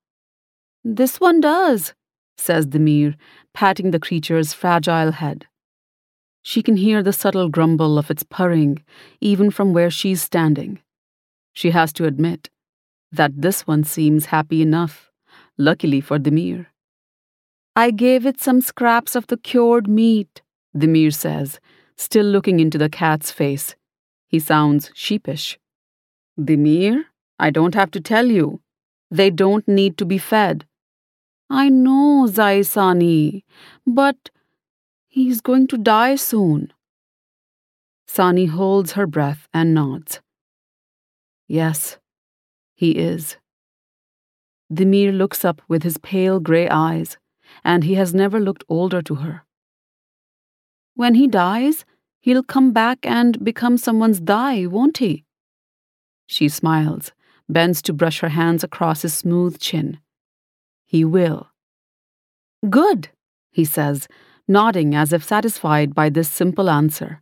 This 0.84 1.20
one 1.22 1.40
does, 1.40 1.94
says 2.38 2.68
Demir, 2.68 3.16
patting 3.54 3.92
the 3.92 4.00
creature's 4.00 4.54
fragile 4.54 5.12
head. 5.12 5.48
She 6.42 6.62
can 6.62 6.78
hear 6.78 7.02
the 7.02 7.14
subtle 7.14 7.50
grumble 7.50 7.98
of 7.98 8.12
its 8.12 8.24
purring 8.24 8.84
even 9.20 9.50
from 9.50 9.74
where 9.74 9.90
she's 9.90 10.22
standing. 10.22 10.80
She 11.54 11.72
has 11.72 11.92
to 11.94 12.06
admit 12.06 12.50
that 13.12 13.42
this 13.42 13.66
one 13.66 13.84
seems 13.84 14.26
happy 14.26 14.62
enough, 14.62 15.10
luckily 15.58 16.02
for 16.02 16.20
Demir. 16.20 16.68
I 17.76 17.92
gave 17.92 18.26
it 18.26 18.40
some 18.40 18.62
scraps 18.62 19.16
of 19.16 19.28
the 19.28 19.38
cured 19.38 19.88
meat, 19.88 20.42
Demir 20.76 21.14
says, 21.14 21.60
still 21.98 22.26
looking 22.26 22.60
into 22.60 22.78
the 22.78 22.90
cat's 22.90 23.32
face. 23.32 23.76
He 24.28 24.40
sounds 24.40 24.92
sheepish. 24.94 25.58
Demir, 26.40 27.06
I 27.40 27.50
don't 27.50 27.76
have 27.76 27.92
to 27.92 28.02
tell 28.02 28.28
you. 28.28 28.62
They 29.10 29.30
don't 29.30 29.68
need 29.68 29.98
to 29.98 30.06
be 30.06 30.18
fed. 30.18 30.66
I 31.50 31.70
know, 31.70 32.28
Zaisani, 32.28 33.44
but 33.86 34.30
he's 35.08 35.42
going 35.42 35.68
to 35.68 35.78
die 35.78 36.16
soon. 36.16 36.74
Sani 38.08 38.46
holds 38.46 38.94
her 38.94 39.06
breath 39.06 39.48
and 39.54 39.74
nods. 39.74 40.22
Yes, 41.48 41.98
he 42.74 42.92
is. 42.92 43.38
Dimir 44.74 45.16
looks 45.16 45.46
up 45.46 45.62
with 45.68 45.84
his 45.84 45.98
pale 46.00 46.40
grey 46.40 46.68
eyes, 46.68 47.18
and 47.64 47.84
he 47.84 47.94
has 47.96 48.14
never 48.14 48.40
looked 48.40 48.64
older 48.68 49.02
to 49.04 49.16
her. 49.16 49.44
When 50.96 51.16
he 51.16 51.28
dies, 51.28 51.86
he'll 52.22 52.44
come 52.44 52.72
back 52.72 53.00
and 53.04 53.44
become 53.44 53.78
someone's 53.78 54.20
dai, 54.20 54.66
won't 54.66 54.98
he? 54.98 55.26
She 56.26 56.50
smiles, 56.50 57.12
bends 57.48 57.82
to 57.84 57.94
brush 57.94 58.22
her 58.22 58.30
hands 58.30 58.64
across 58.64 59.04
his 59.04 59.14
smooth 59.14 59.60
chin. 59.60 60.00
He 60.96 61.04
will. 61.04 61.50
Good, 62.70 63.10
he 63.52 63.66
says, 63.66 64.08
nodding 64.48 64.96
as 64.96 65.12
if 65.12 65.26
satisfied 65.26 65.94
by 65.94 66.10
this 66.10 66.32
simple 66.32 66.70
answer. 66.70 67.22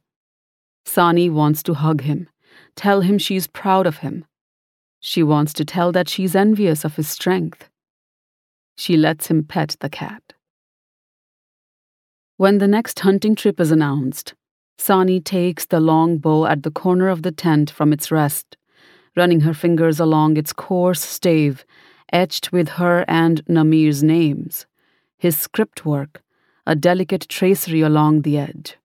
Sani 0.85 1.27
wants 1.27 1.63
to 1.63 1.73
hug 1.73 2.01
him, 2.01 2.29
tell 2.75 3.01
him 3.01 3.17
she's 3.17 3.47
proud 3.47 3.87
of 3.87 3.97
him. 4.05 4.25
She 4.99 5.23
wants 5.23 5.53
to 5.53 5.65
tell 5.65 5.91
that 5.91 6.07
she's 6.07 6.35
envious 6.35 6.85
of 6.85 6.97
his 6.97 7.09
strength. 7.09 7.67
She 8.77 8.95
lets 8.95 9.25
him 9.31 9.43
pet 9.43 9.75
the 9.79 9.89
cat. 9.89 10.21
When 12.37 12.59
the 12.59 12.67
next 12.67 12.99
hunting 12.99 13.33
trip 13.33 13.59
is 13.59 13.71
announced, 13.71 14.35
Sani 14.77 15.19
takes 15.19 15.65
the 15.65 15.79
long 15.79 16.19
bow 16.19 16.45
at 16.45 16.61
the 16.61 16.69
corner 16.69 17.09
of 17.09 17.23
the 17.23 17.31
tent 17.31 17.71
from 17.71 17.91
its 17.91 18.11
rest, 18.11 18.55
running 19.15 19.39
her 19.39 19.55
fingers 19.55 19.99
along 19.99 20.37
its 20.37 20.53
coarse 20.53 21.01
stave, 21.01 21.65
etched 22.11 22.51
with 22.51 22.69
her 22.69 23.05
and 23.07 23.43
Namir's 23.45 24.03
names, 24.03 24.65
his 25.17 25.37
script 25.37 25.85
work, 25.85 26.21
a 26.65 26.75
delicate 26.75 27.27
tracery 27.29 27.81
along 27.81 28.21
the 28.21 28.37
edge. 28.37 28.77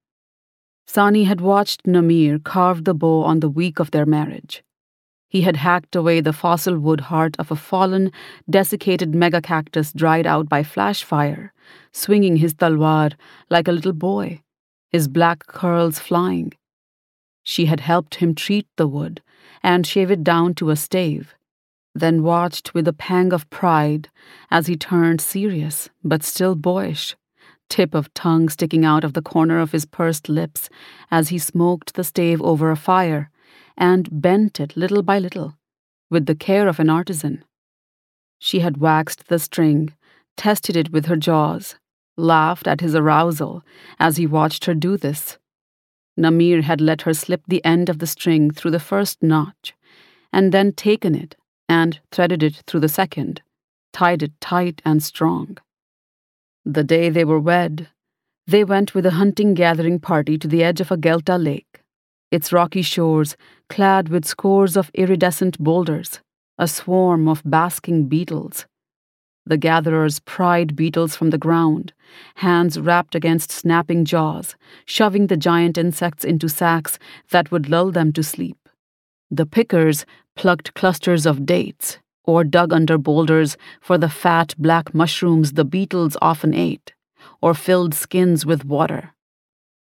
Sani 0.87 1.25
had 1.25 1.41
watched 1.41 1.85
Namir 1.85 2.43
carve 2.43 2.85
the 2.85 2.95
bow 2.95 3.23
on 3.23 3.41
the 3.41 3.49
week 3.49 3.79
of 3.79 3.91
their 3.91 4.07
marriage. 4.07 4.63
He 5.29 5.43
had 5.43 5.57
hacked 5.57 5.95
away 5.95 6.23
the 6.23 6.33
fossil 6.33 6.79
wood 6.79 7.03
heart 7.03 7.37
of 7.39 7.51
a 7.51 7.57
fallen, 7.57 8.11
desiccated 8.49 9.13
megacactus 9.13 9.93
dried 9.95 10.27
out 10.27 10.49
by 10.49 10.63
flash 10.63 11.05
fire, 11.05 11.53
swinging 11.93 12.37
his 12.37 12.55
talwar 12.55 13.13
like 13.51 13.69
a 13.69 13.73
little 13.73 13.93
boy, 13.93 14.43
his 14.89 15.07
black 15.07 15.47
curls 15.47 15.99
flying. 15.99 16.55
She 17.43 17.67
had 17.67 17.81
helped 17.81 18.17
him 18.17 18.35
treat 18.35 18.67
the 18.77 18.89
wood 18.89 19.21
and 19.63 19.87
shave 19.87 20.11
it 20.11 20.25
down 20.25 20.55
to 20.55 20.71
a 20.71 20.77
stave, 20.77 21.35
then 21.95 22.23
watched 22.23 22.75
with 22.75 22.87
a 22.87 22.93
pang 22.93 23.33
of 23.33 23.49
pride 23.51 24.09
as 24.51 24.67
he 24.67 24.77
turned 24.77 25.21
serious 25.21 25.89
but 26.05 26.23
still 26.23 26.55
boyish, 26.55 27.17
tip 27.69 27.95
of 27.95 28.13
tongue 28.15 28.49
sticking 28.49 28.85
out 28.85 29.05
of 29.05 29.13
the 29.13 29.23
corner 29.23 29.59
of 29.59 29.73
his 29.73 29.85
pursed 29.85 30.29
lips 30.29 30.69
as 31.11 31.29
he 31.29 31.39
smoked 31.39 31.95
the 31.95 32.05
stave 32.05 32.41
over 32.43 32.71
a 32.71 32.77
fire 32.77 33.31
and 33.77 34.09
bent 34.11 34.61
it 34.61 34.77
little 34.77 35.03
by 35.03 35.19
little, 35.19 35.57
with 36.11 36.27
the 36.27 36.35
care 36.35 36.69
of 36.69 36.81
an 36.81 36.91
artisan. 36.91 37.45
She 38.39 38.61
had 38.61 38.79
waxed 38.79 39.29
the 39.29 39.39
string, 39.39 39.95
tested 40.37 40.77
it 40.77 40.93
with 40.93 41.07
her 41.07 41.17
jaws, 41.17 41.77
laughed 42.17 42.67
at 42.67 42.81
his 42.81 42.95
arousal 42.95 43.65
as 43.99 44.17
he 44.17 44.27
watched 44.27 44.65
her 44.65 44.75
do 44.75 44.97
this. 44.97 45.39
Namir 46.19 46.63
had 46.63 46.81
let 46.81 47.03
her 47.03 47.15
slip 47.15 47.43
the 47.47 47.65
end 47.65 47.89
of 47.89 48.01
the 48.01 48.07
string 48.07 48.51
through 48.51 48.73
the 48.73 48.81
first 48.81 49.23
notch, 49.23 49.75
and 50.33 50.53
then 50.53 50.73
taken 50.73 51.15
it 51.15 51.37
and 51.69 52.01
threaded 52.11 52.43
it 52.43 52.63
through 52.67 52.81
the 52.81 52.89
second, 52.89 53.43
tied 53.93 54.23
it 54.23 54.33
tight 54.41 54.81
and 54.85 55.03
strong. 55.03 55.59
The 56.65 56.85
day 56.85 57.11
they 57.11 57.25
were 57.25 57.41
wed, 57.41 57.89
they 58.47 58.65
went 58.65 58.95
with 58.95 59.07
a 59.07 59.13
hunting 59.13 59.55
gathering 59.55 60.01
party 60.01 60.39
to 60.39 60.49
the 60.49 60.65
edge 60.65 60.81
of 60.81 60.91
a 60.91 60.97
guelta 60.97 61.37
lake 61.37 61.69
its 62.31 62.53
rocky 62.53 62.83
shores 62.83 63.37
clad 63.69 64.09
with 64.09 64.25
scores 64.25 64.77
of 64.77 64.91
iridescent 64.95 65.59
boulders, 65.59 66.21
a 66.59 66.69
swarm 66.69 67.29
of 67.29 67.43
basking 67.45 68.09
beetles. 68.09 68.67
The 69.47 69.57
gatherers 69.57 70.21
pried 70.21 70.77
beetles 70.77 71.17
from 71.17 71.31
the 71.31 71.39
ground, 71.39 71.95
hands 72.37 72.79
wrapped 72.79 73.15
against 73.15 73.51
snapping 73.51 74.05
jaws, 74.05 74.57
shoving 74.85 75.29
the 75.29 75.39
giant 75.39 75.79
insects 75.79 76.25
into 76.25 76.49
sacks 76.49 76.99
that 77.31 77.51
would 77.51 77.71
lull 77.71 77.91
them 77.91 78.13
to 78.13 78.23
sleep. 78.23 78.68
The 79.31 79.47
pickers 79.47 80.07
plucked 80.37 80.75
clusters 80.75 81.27
of 81.27 81.45
dates, 81.45 81.99
or 82.25 82.45
dug 82.45 82.73
under 82.73 82.97
boulders 82.97 83.57
for 83.81 83.99
the 83.99 84.09
fat 84.09 84.55
black 84.59 84.95
mushrooms 84.95 85.53
the 85.53 85.65
beetles 85.65 86.17
often 86.23 86.55
ate, 86.55 86.95
or 87.43 87.53
filled 87.53 87.95
skins 87.95 88.47
with 88.47 88.65
water. 88.65 89.15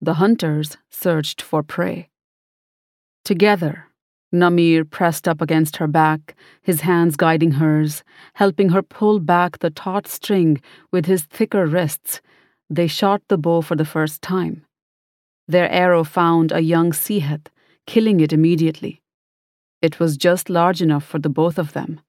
The 0.02 0.16
hunters 0.16 0.78
searched 0.90 1.42
for 1.42 1.64
prey. 1.64 2.10
Together, 3.24 3.86
Namir 4.34 4.90
pressed 4.90 5.28
up 5.28 5.42
against 5.42 5.78
her 5.78 5.88
back, 5.88 6.36
his 6.62 6.82
hands 6.82 7.16
guiding 7.16 7.54
hers, 7.54 8.04
helping 8.34 8.70
her 8.70 8.82
pull 8.82 9.20
back 9.20 9.60
the 9.60 9.70
taut 9.70 10.08
string 10.08 10.62
with 10.92 11.06
his 11.06 11.24
thicker 11.24 11.66
wrists. 11.66 12.22
They 12.70 12.88
shot 12.88 13.22
the 13.28 13.38
bow 13.38 13.62
for 13.62 13.76
the 13.76 13.86
first 13.86 14.22
time. 14.22 14.66
Their 15.48 15.70
arrow 15.72 16.04
found 16.04 16.52
a 16.52 16.62
young 16.62 16.92
seahead, 16.92 17.48
killing 17.88 18.20
it 18.20 18.32
immediately. 18.32 19.02
It 19.82 20.00
was 20.00 20.18
just 20.18 20.50
large 20.50 20.82
enough 20.82 21.06
for 21.06 21.20
the 21.20 21.30
both 21.30 21.58
of 21.58 21.74
them. 21.74 22.02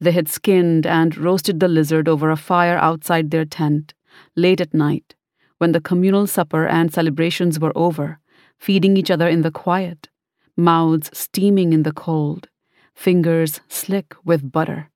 They 0.00 0.12
had 0.12 0.28
skinned 0.28 0.86
and 0.86 1.16
roasted 1.16 1.60
the 1.60 1.68
lizard 1.68 2.08
over 2.08 2.30
a 2.30 2.36
fire 2.36 2.76
outside 2.76 3.30
their 3.30 3.44
tent, 3.44 3.94
late 4.36 4.60
at 4.60 4.74
night, 4.74 5.14
when 5.58 5.72
the 5.72 5.80
communal 5.80 6.26
supper 6.26 6.66
and 6.66 6.92
celebrations 6.92 7.60
were 7.60 7.72
over 7.76 8.18
feeding 8.58 8.96
each 8.96 9.10
other 9.10 9.28
in 9.28 9.42
the 9.42 9.50
quiet, 9.50 10.08
mouths 10.56 11.10
steaming 11.12 11.72
in 11.72 11.82
the 11.82 11.92
cold, 11.92 12.48
fingers 12.94 13.60
slick 13.68 14.14
with 14.24 14.50
butter. 14.50 14.90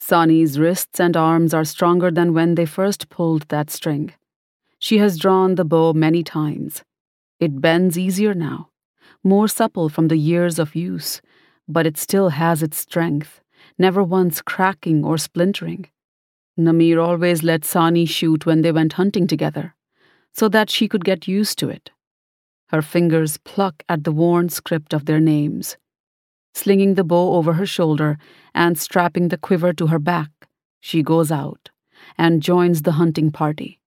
Sani's 0.00 0.58
wrists 0.58 1.00
and 1.00 1.16
arms 1.16 1.54
are 1.54 1.64
stronger 1.64 2.10
than 2.10 2.34
when 2.34 2.54
they 2.54 2.66
first 2.66 3.08
pulled 3.08 3.48
that 3.48 3.70
string. 3.70 4.12
She 4.78 4.98
has 4.98 5.18
drawn 5.18 5.54
the 5.54 5.64
bow 5.64 5.92
many 5.92 6.22
times. 6.22 6.84
It 7.40 7.60
bends 7.60 7.98
easier 7.98 8.34
now, 8.34 8.70
more 9.24 9.48
supple 9.48 9.88
from 9.88 10.08
the 10.08 10.18
years 10.18 10.58
of 10.58 10.74
use, 10.74 11.22
but 11.66 11.86
it 11.86 11.96
still 11.96 12.28
has 12.28 12.62
its 12.62 12.76
strength, 12.76 13.40
never 13.78 14.02
once 14.02 14.42
cracking 14.42 15.04
or 15.04 15.16
splintering. 15.16 15.86
Namir 16.58 17.02
always 17.02 17.42
let 17.42 17.64
Sani 17.64 18.04
shoot 18.04 18.46
when 18.46 18.62
they 18.62 18.70
went 18.70 18.92
hunting 18.92 19.26
together, 19.26 19.74
so 20.32 20.48
that 20.48 20.70
she 20.70 20.86
could 20.86 21.04
get 21.04 21.26
used 21.26 21.58
to 21.58 21.68
it. 21.68 21.90
Her 22.68 22.82
fingers 22.82 23.38
pluck 23.38 23.82
at 23.88 24.04
the 24.04 24.12
worn 24.12 24.48
script 24.48 24.92
of 24.92 25.06
their 25.06 25.20
names. 25.20 25.76
Slinging 26.54 26.94
the 26.94 27.04
bow 27.04 27.34
over 27.34 27.54
her 27.54 27.66
shoulder 27.66 28.18
and 28.54 28.78
strapping 28.78 29.28
the 29.28 29.38
quiver 29.38 29.72
to 29.72 29.88
her 29.88 29.98
back, 29.98 30.30
she 30.80 31.02
goes 31.02 31.32
out 31.32 31.70
and 32.16 32.42
joins 32.42 32.82
the 32.82 32.92
hunting 32.92 33.32
party. 33.32 33.80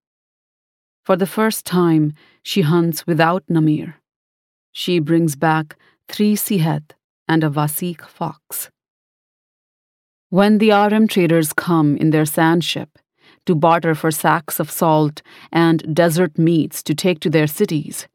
For 1.03 1.15
the 1.15 1.27
first 1.27 1.65
time, 1.65 2.13
she 2.43 2.61
hunts 2.63 3.07
without 3.07 3.45
Namir. 3.47 3.95
She 4.79 4.99
brings 4.99 5.35
back 5.35 5.75
three 6.07 6.35
seahead 6.35 6.91
and 7.27 7.43
a 7.43 7.49
Vasik 7.49 8.01
fox. 8.01 8.69
When 10.29 10.59
the 10.59 10.71
Arem 10.71 11.07
traders 11.07 11.51
come 11.51 11.97
in 11.97 12.11
their 12.11 12.27
sand 12.27 12.63
ship 12.63 12.99
to 13.47 13.55
barter 13.55 13.95
for 13.95 14.11
sacks 14.11 14.59
of 14.59 14.69
salt 14.69 15.23
and 15.51 15.95
desert 15.95 16.37
meats 16.37 16.83
to 16.83 16.93
take 16.93 17.19
to 17.21 17.29
their 17.31 17.47
cities, 17.47 18.07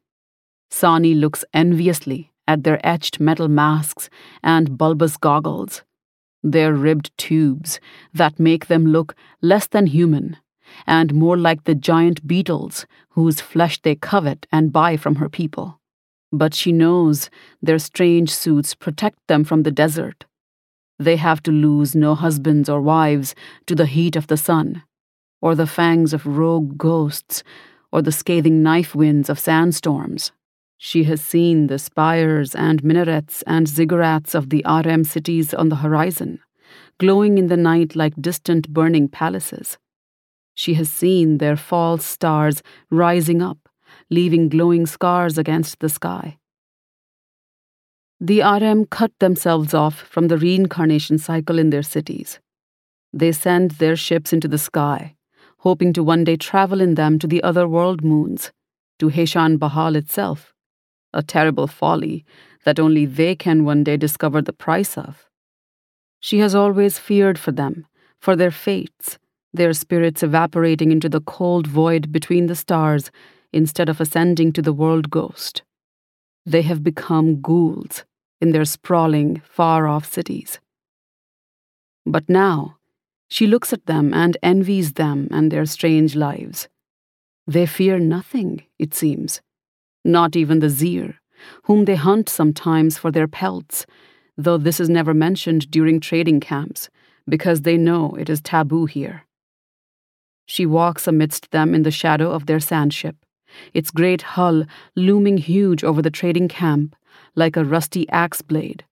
Sani 0.70 1.14
looks 1.14 1.44
enviously 1.52 2.30
at 2.46 2.62
their 2.62 2.78
etched 2.86 3.18
metal 3.18 3.48
masks 3.48 4.08
and 4.40 4.78
bulbous 4.78 5.16
goggles, 5.16 5.82
their 6.44 6.72
ribbed 6.72 7.10
tubes 7.18 7.80
that 8.14 8.38
make 8.38 8.68
them 8.68 8.86
look 8.86 9.16
less 9.40 9.66
than 9.66 9.86
human 9.86 10.36
and 10.86 11.12
more 11.12 11.36
like 11.36 11.64
the 11.64 11.74
giant 11.74 12.24
beetles 12.24 12.86
whose 13.10 13.40
flesh 13.40 13.82
they 13.82 13.96
covet 13.96 14.46
and 14.52 14.72
buy 14.72 14.96
from 14.96 15.16
her 15.16 15.28
people. 15.28 15.80
But 16.32 16.54
she 16.54 16.72
knows 16.72 17.28
their 17.60 17.78
strange 17.78 18.30
suits 18.30 18.74
protect 18.74 19.18
them 19.28 19.44
from 19.44 19.62
the 19.62 19.70
desert. 19.70 20.24
They 20.98 21.16
have 21.16 21.42
to 21.44 21.50
lose 21.52 21.94
no 21.94 22.14
husbands 22.14 22.68
or 22.68 22.80
wives 22.80 23.34
to 23.66 23.74
the 23.74 23.86
heat 23.86 24.16
of 24.16 24.28
the 24.28 24.36
sun, 24.36 24.82
or 25.40 25.54
the 25.54 25.66
fangs 25.66 26.12
of 26.14 26.26
rogue 26.26 26.78
ghosts, 26.78 27.42
or 27.92 28.00
the 28.02 28.12
scathing 28.12 28.62
knife 28.62 28.94
winds 28.94 29.28
of 29.28 29.38
sandstorms. 29.38 30.32
She 30.78 31.04
has 31.04 31.20
seen 31.20 31.66
the 31.66 31.78
spires 31.78 32.54
and 32.54 32.82
minarets 32.82 33.42
and 33.46 33.66
ziggurats 33.66 34.34
of 34.34 34.50
the 34.50 34.64
Arem 34.66 35.04
cities 35.04 35.54
on 35.54 35.68
the 35.68 35.76
horizon, 35.76 36.40
glowing 36.98 37.38
in 37.38 37.46
the 37.46 37.56
night 37.56 37.94
like 37.94 38.20
distant 38.20 38.68
burning 38.68 39.08
palaces. 39.08 39.78
She 40.54 40.74
has 40.74 40.90
seen 40.90 41.38
their 41.38 41.56
false 41.56 42.04
stars 42.04 42.62
rising 42.90 43.42
up, 43.42 43.61
leaving 44.12 44.48
glowing 44.48 44.86
scars 44.86 45.38
against 45.38 45.80
the 45.80 45.88
sky. 45.88 46.38
The 48.20 48.42
Arem 48.42 48.86
cut 48.86 49.12
themselves 49.18 49.74
off 49.74 49.96
from 50.02 50.28
the 50.28 50.38
reincarnation 50.38 51.18
cycle 51.18 51.58
in 51.58 51.70
their 51.70 51.82
cities. 51.82 52.38
They 53.12 53.32
send 53.32 53.72
their 53.72 53.96
ships 53.96 54.32
into 54.32 54.46
the 54.46 54.58
sky, 54.58 55.16
hoping 55.66 55.92
to 55.94 56.04
one 56.04 56.22
day 56.22 56.36
travel 56.36 56.80
in 56.80 56.94
them 56.94 57.18
to 57.18 57.26
the 57.26 57.42
other 57.42 57.66
world 57.66 58.04
moons, 58.04 58.52
to 59.00 59.08
Heshan 59.08 59.58
Bahal 59.58 59.96
itself 59.96 60.52
a 61.12 61.22
terrible 61.22 61.66
folly 61.66 62.24
that 62.64 62.80
only 62.80 63.06
they 63.06 63.34
can 63.34 63.64
one 63.64 63.84
day 63.84 63.96
discover 63.96 64.40
the 64.40 64.52
price 64.52 64.96
of. 64.96 65.26
She 66.20 66.38
has 66.38 66.54
always 66.54 66.98
feared 66.98 67.38
for 67.38 67.52
them, 67.52 67.86
for 68.20 68.36
their 68.36 68.50
fates, 68.50 69.18
their 69.52 69.72
spirits 69.72 70.22
evaporating 70.22 70.92
into 70.92 71.08
the 71.08 71.20
cold 71.20 71.66
void 71.66 72.12
between 72.12 72.46
the 72.46 72.56
stars 72.56 73.10
instead 73.52 73.88
of 73.88 74.00
ascending 74.00 74.52
to 74.52 74.62
the 74.62 74.72
world 74.72 75.10
ghost. 75.10 75.62
They 76.46 76.62
have 76.62 76.82
become 76.82 77.40
ghouls 77.40 78.04
in 78.40 78.52
their 78.52 78.64
sprawling, 78.64 79.42
far 79.44 79.86
off 79.86 80.10
cities. 80.10 80.58
But 82.04 82.28
now, 82.28 82.78
she 83.28 83.46
looks 83.46 83.72
at 83.72 83.86
them 83.86 84.12
and 84.12 84.36
envies 84.42 84.94
them 84.94 85.28
and 85.30 85.50
their 85.50 85.66
strange 85.66 86.16
lives. 86.16 86.68
They 87.46 87.66
fear 87.66 87.98
nothing, 87.98 88.62
it 88.78 88.94
seems 88.94 89.40
not 90.04 90.36
even 90.36 90.60
the 90.60 90.68
Xir, 90.68 91.14
whom 91.64 91.84
they 91.84 91.96
hunt 91.96 92.28
sometimes 92.28 92.98
for 92.98 93.10
their 93.10 93.28
pelts, 93.28 93.86
though 94.36 94.58
this 94.58 94.80
is 94.80 94.88
never 94.88 95.14
mentioned 95.14 95.70
during 95.70 96.00
trading 96.00 96.40
camps, 96.40 96.88
because 97.28 97.62
they 97.62 97.76
know 97.76 98.14
it 98.18 98.28
is 98.28 98.40
taboo 98.40 98.86
here. 98.86 99.26
She 100.46 100.66
walks 100.66 101.06
amidst 101.06 101.50
them 101.50 101.74
in 101.74 101.82
the 101.82 101.90
shadow 101.90 102.30
of 102.30 102.46
their 102.46 102.58
sandship, 102.58 103.14
its 103.74 103.90
great 103.90 104.22
hull 104.22 104.64
looming 104.96 105.38
huge 105.38 105.84
over 105.84 106.02
the 106.02 106.10
trading 106.10 106.48
camp 106.48 106.96
like 107.34 107.56
a 107.56 107.64
rusty 107.64 108.08
axe 108.10 108.42
blade, 108.42 108.84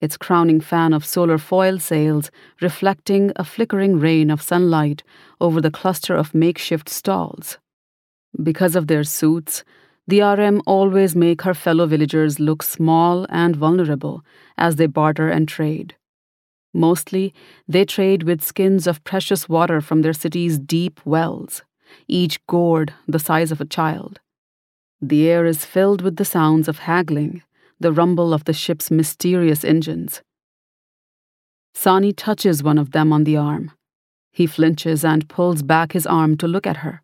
its 0.00 0.16
crowning 0.16 0.60
fan 0.60 0.92
of 0.92 1.04
solar 1.04 1.38
foil 1.38 1.78
sails 1.78 2.30
reflecting 2.60 3.32
a 3.36 3.44
flickering 3.44 3.98
rain 3.98 4.30
of 4.30 4.42
sunlight 4.42 5.02
over 5.40 5.60
the 5.60 5.70
cluster 5.70 6.14
of 6.14 6.34
makeshift 6.34 6.88
stalls. 6.88 7.58
Because 8.42 8.76
of 8.76 8.86
their 8.86 9.04
suits, 9.04 9.64
the 10.06 10.20
Arem 10.20 10.60
always 10.66 11.16
make 11.16 11.42
her 11.42 11.54
fellow 11.54 11.86
villagers 11.86 12.38
look 12.38 12.62
small 12.62 13.26
and 13.30 13.56
vulnerable 13.56 14.22
as 14.58 14.76
they 14.76 14.86
barter 14.86 15.28
and 15.28 15.48
trade. 15.48 15.96
Mostly, 16.74 17.32
they 17.68 17.84
trade 17.84 18.24
with 18.24 18.42
skins 18.42 18.86
of 18.86 19.04
precious 19.04 19.48
water 19.48 19.80
from 19.80 20.02
their 20.02 20.12
city's 20.12 20.58
deep 20.58 21.00
wells, 21.06 21.62
each 22.08 22.44
gourd 22.46 22.94
the 23.06 23.18
size 23.18 23.52
of 23.52 23.60
a 23.60 23.64
child. 23.64 24.20
The 25.00 25.28
air 25.28 25.44
is 25.44 25.64
filled 25.64 26.02
with 26.02 26.16
the 26.16 26.24
sounds 26.24 26.68
of 26.68 26.80
haggling, 26.80 27.42
the 27.78 27.92
rumble 27.92 28.32
of 28.32 28.44
the 28.44 28.52
ship's 28.52 28.90
mysterious 28.90 29.64
engines. 29.64 30.22
Sani 31.74 32.12
touches 32.12 32.62
one 32.62 32.78
of 32.78 32.92
them 32.92 33.12
on 33.12 33.24
the 33.24 33.36
arm. 33.36 33.72
He 34.30 34.46
flinches 34.46 35.04
and 35.04 35.28
pulls 35.28 35.62
back 35.62 35.92
his 35.92 36.06
arm 36.06 36.36
to 36.38 36.48
look 36.48 36.66
at 36.66 36.78
her. 36.78 37.02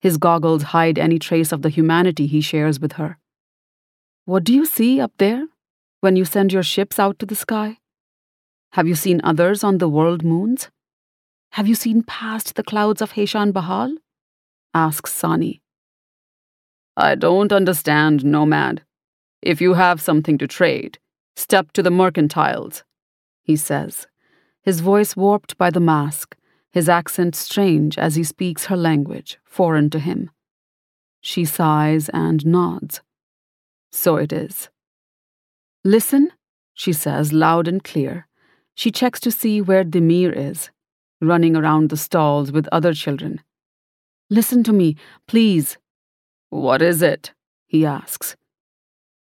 His 0.00 0.18
goggles 0.18 0.62
hide 0.74 0.98
any 0.98 1.18
trace 1.18 1.52
of 1.52 1.62
the 1.62 1.68
humanity 1.68 2.26
he 2.26 2.40
shares 2.40 2.80
with 2.80 2.92
her. 2.92 3.18
What 4.24 4.44
do 4.44 4.52
you 4.54 4.66
see 4.66 5.00
up 5.00 5.12
there 5.18 5.46
when 6.00 6.16
you 6.16 6.24
send 6.24 6.52
your 6.52 6.62
ships 6.62 6.98
out 6.98 7.18
to 7.18 7.26
the 7.26 7.34
sky? 7.34 7.78
Have 8.72 8.88
you 8.88 8.94
seen 8.94 9.20
others 9.22 9.62
on 9.62 9.78
the 9.78 9.88
world 9.88 10.24
moons? 10.24 10.70
Have 11.52 11.68
you 11.68 11.74
seen 11.74 12.02
past 12.02 12.54
the 12.54 12.62
clouds 12.62 13.02
of 13.02 13.12
Heshan 13.12 13.52
Bahal? 13.52 13.96
asks 14.72 15.12
Sani. 15.12 15.60
I 16.96 17.14
don't 17.14 17.52
understand, 17.52 18.24
Nomad. 18.24 18.84
If 19.42 19.60
you 19.60 19.74
have 19.74 20.00
something 20.00 20.38
to 20.38 20.46
trade, 20.46 20.98
step 21.36 21.72
to 21.72 21.82
the 21.82 21.90
mercantiles, 21.90 22.84
he 23.42 23.56
says, 23.56 24.06
his 24.62 24.80
voice 24.80 25.14
warped 25.14 25.58
by 25.58 25.68
the 25.68 25.78
mask, 25.80 26.36
his 26.70 26.88
accent 26.88 27.34
strange 27.34 27.98
as 27.98 28.14
he 28.14 28.24
speaks 28.24 28.66
her 28.66 28.76
language, 28.76 29.38
foreign 29.44 29.90
to 29.90 29.98
him. 29.98 30.30
She 31.20 31.44
sighs 31.44 32.08
and 32.14 32.46
nods. 32.46 33.02
So 33.90 34.16
it 34.16 34.32
is. 34.32 34.70
Listen, 35.84 36.32
she 36.72 36.94
says 36.94 37.34
loud 37.34 37.68
and 37.68 37.84
clear. 37.84 38.26
She 38.74 38.90
checks 38.90 39.20
to 39.20 39.30
see 39.30 39.60
where 39.60 39.84
Demir 39.84 40.34
is, 40.34 40.70
running 41.22 41.56
around 41.56 41.88
the 41.88 41.96
stalls 41.96 42.52
with 42.52 42.68
other 42.72 42.92
children. 42.92 43.40
Listen 44.28 44.62
to 44.64 44.72
me, 44.72 44.96
please. 45.26 45.78
What 46.50 46.82
is 46.82 47.00
it? 47.02 47.32
he 47.66 47.86
asks. 47.86 48.36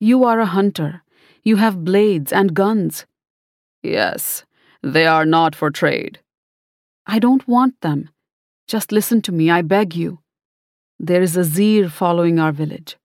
You 0.01 0.25
are 0.25 0.41
a 0.41 0.47
hunter. 0.47 1.03
You 1.43 1.57
have 1.57 1.85
blades 1.85 2.33
and 2.33 2.55
guns. 2.55 3.05
Yes, 3.83 4.45
they 4.83 5.07
are 5.07 5.27
not 5.27 5.55
for 5.55 5.71
trade. 5.71 6.21
I 7.07 7.19
don't 7.19 7.47
want 7.49 7.81
them. 7.81 8.11
Just 8.67 8.93
listen 8.93 9.23
to 9.23 9.33
me, 9.33 9.51
I 9.51 9.63
beg 9.63 9.95
you. 9.95 10.21
There 10.99 11.23
is 11.23 11.37
a 11.37 11.41
Xir 11.41 11.91
following 11.91 12.39
our 12.39 12.53
village. 12.53 12.97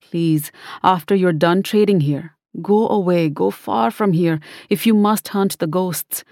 Please, 0.00 0.50
after 0.82 1.14
you're 1.14 1.32
done 1.32 1.62
trading 1.62 2.00
here, 2.00 2.36
go 2.60 2.88
away, 2.88 3.28
go 3.28 3.50
far 3.50 3.90
from 3.90 4.12
here 4.12 4.40
if 4.68 4.86
you 4.86 4.94
must 4.94 5.28
hunt 5.28 5.58
the 5.58 5.66
ghosts. 5.66 6.24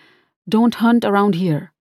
Don't 0.48 0.74
hunt 0.76 1.04
around 1.04 1.34
here. 1.34 1.72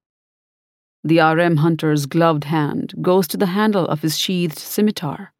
The 1.09 1.21
Arem 1.21 1.57
hunter's 1.57 2.05
gloved 2.05 2.43
hand 2.43 2.93
goes 3.01 3.27
to 3.29 3.37
the 3.37 3.47
handle 3.47 3.87
of 3.87 4.03
his 4.03 4.15
sheathed 4.15 4.59
scimitar. 4.59 5.33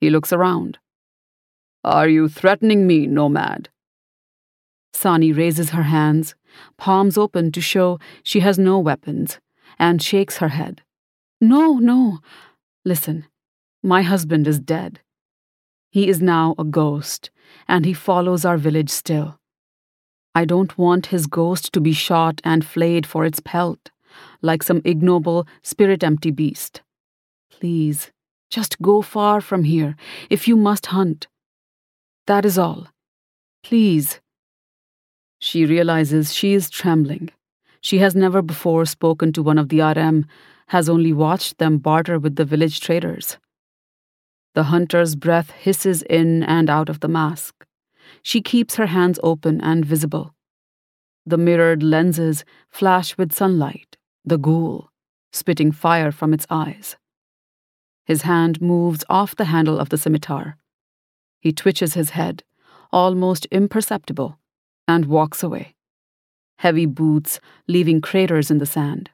He 0.00 0.08
looks 0.08 0.32
around. 0.32 0.78
Are 1.84 2.08
you 2.08 2.30
threatening 2.30 2.86
me, 2.86 3.06
nomad? 3.06 3.68
Sani 4.94 5.30
raises 5.30 5.68
her 5.70 5.82
hands, 5.82 6.34
palms 6.78 7.18
open 7.18 7.52
to 7.52 7.60
show 7.60 7.98
she 8.22 8.40
has 8.40 8.58
no 8.58 8.78
weapons, 8.78 9.38
and 9.78 10.00
shakes 10.00 10.38
her 10.38 10.48
head. 10.48 10.80
No, 11.42 11.74
no. 11.74 12.20
Listen, 12.86 13.26
my 13.82 14.00
husband 14.00 14.48
is 14.48 14.60
dead. 14.60 15.00
He 15.90 16.08
is 16.08 16.22
now 16.22 16.54
a 16.58 16.64
ghost, 16.64 17.30
and 17.68 17.84
he 17.84 17.92
follows 17.92 18.46
our 18.46 18.56
village 18.56 18.88
still. 18.88 19.38
I 20.34 20.46
don't 20.46 20.78
want 20.78 21.12
his 21.12 21.26
ghost 21.26 21.74
to 21.74 21.82
be 21.82 21.92
shot 21.92 22.40
and 22.44 22.64
flayed 22.64 23.06
for 23.06 23.26
its 23.26 23.40
pelt, 23.40 23.90
like 24.40 24.62
some 24.62 24.82
ignoble, 24.84 25.46
spirit 25.62 26.02
empty 26.02 26.30
beast. 26.30 26.82
Please, 27.50 28.10
just 28.50 28.80
go 28.82 29.02
far 29.02 29.40
from 29.40 29.64
here 29.64 29.96
if 30.30 30.46
you 30.46 30.56
must 30.56 30.86
hunt. 30.86 31.28
That 32.26 32.44
is 32.44 32.58
all. 32.58 32.88
Please. 33.62 34.20
She 35.38 35.64
realizes 35.64 36.34
she 36.34 36.54
is 36.54 36.70
trembling. 36.70 37.30
She 37.80 37.98
has 37.98 38.14
never 38.14 38.42
before 38.42 38.84
spoken 38.84 39.32
to 39.32 39.42
one 39.42 39.58
of 39.58 39.68
the 39.68 39.80
Arem, 39.80 40.26
has 40.68 40.88
only 40.88 41.12
watched 41.12 41.58
them 41.58 41.78
barter 41.78 42.18
with 42.18 42.36
the 42.36 42.44
village 42.44 42.80
traders. 42.80 43.38
The 44.54 44.64
hunter's 44.64 45.16
breath 45.16 45.50
hisses 45.50 46.02
in 46.02 46.42
and 46.42 46.68
out 46.68 46.88
of 46.88 47.00
the 47.00 47.08
mask. 47.08 47.64
She 48.22 48.40
keeps 48.40 48.76
her 48.76 48.86
hands 48.86 49.18
open 49.22 49.60
and 49.60 49.84
visible. 49.84 50.34
The 51.24 51.38
mirrored 51.38 51.82
lenses 51.82 52.44
flash 52.68 53.16
with 53.16 53.32
sunlight, 53.32 53.91
the 54.24 54.38
ghoul, 54.38 54.90
spitting 55.32 55.72
fire 55.72 56.12
from 56.12 56.32
its 56.32 56.46
eyes. 56.50 56.96
His 58.04 58.22
hand 58.22 58.60
moves 58.60 59.04
off 59.08 59.36
the 59.36 59.46
handle 59.46 59.78
of 59.78 59.88
the 59.88 59.98
scimitar. 59.98 60.56
He 61.40 61.52
twitches 61.52 61.94
his 61.94 62.10
head, 62.10 62.42
almost 62.92 63.46
imperceptible, 63.46 64.38
and 64.86 65.06
walks 65.06 65.42
away. 65.42 65.74
Heavy 66.58 66.86
boots 66.86 67.40
leaving 67.66 68.00
craters 68.00 68.50
in 68.50 68.58
the 68.58 68.66
sand. 68.66 69.10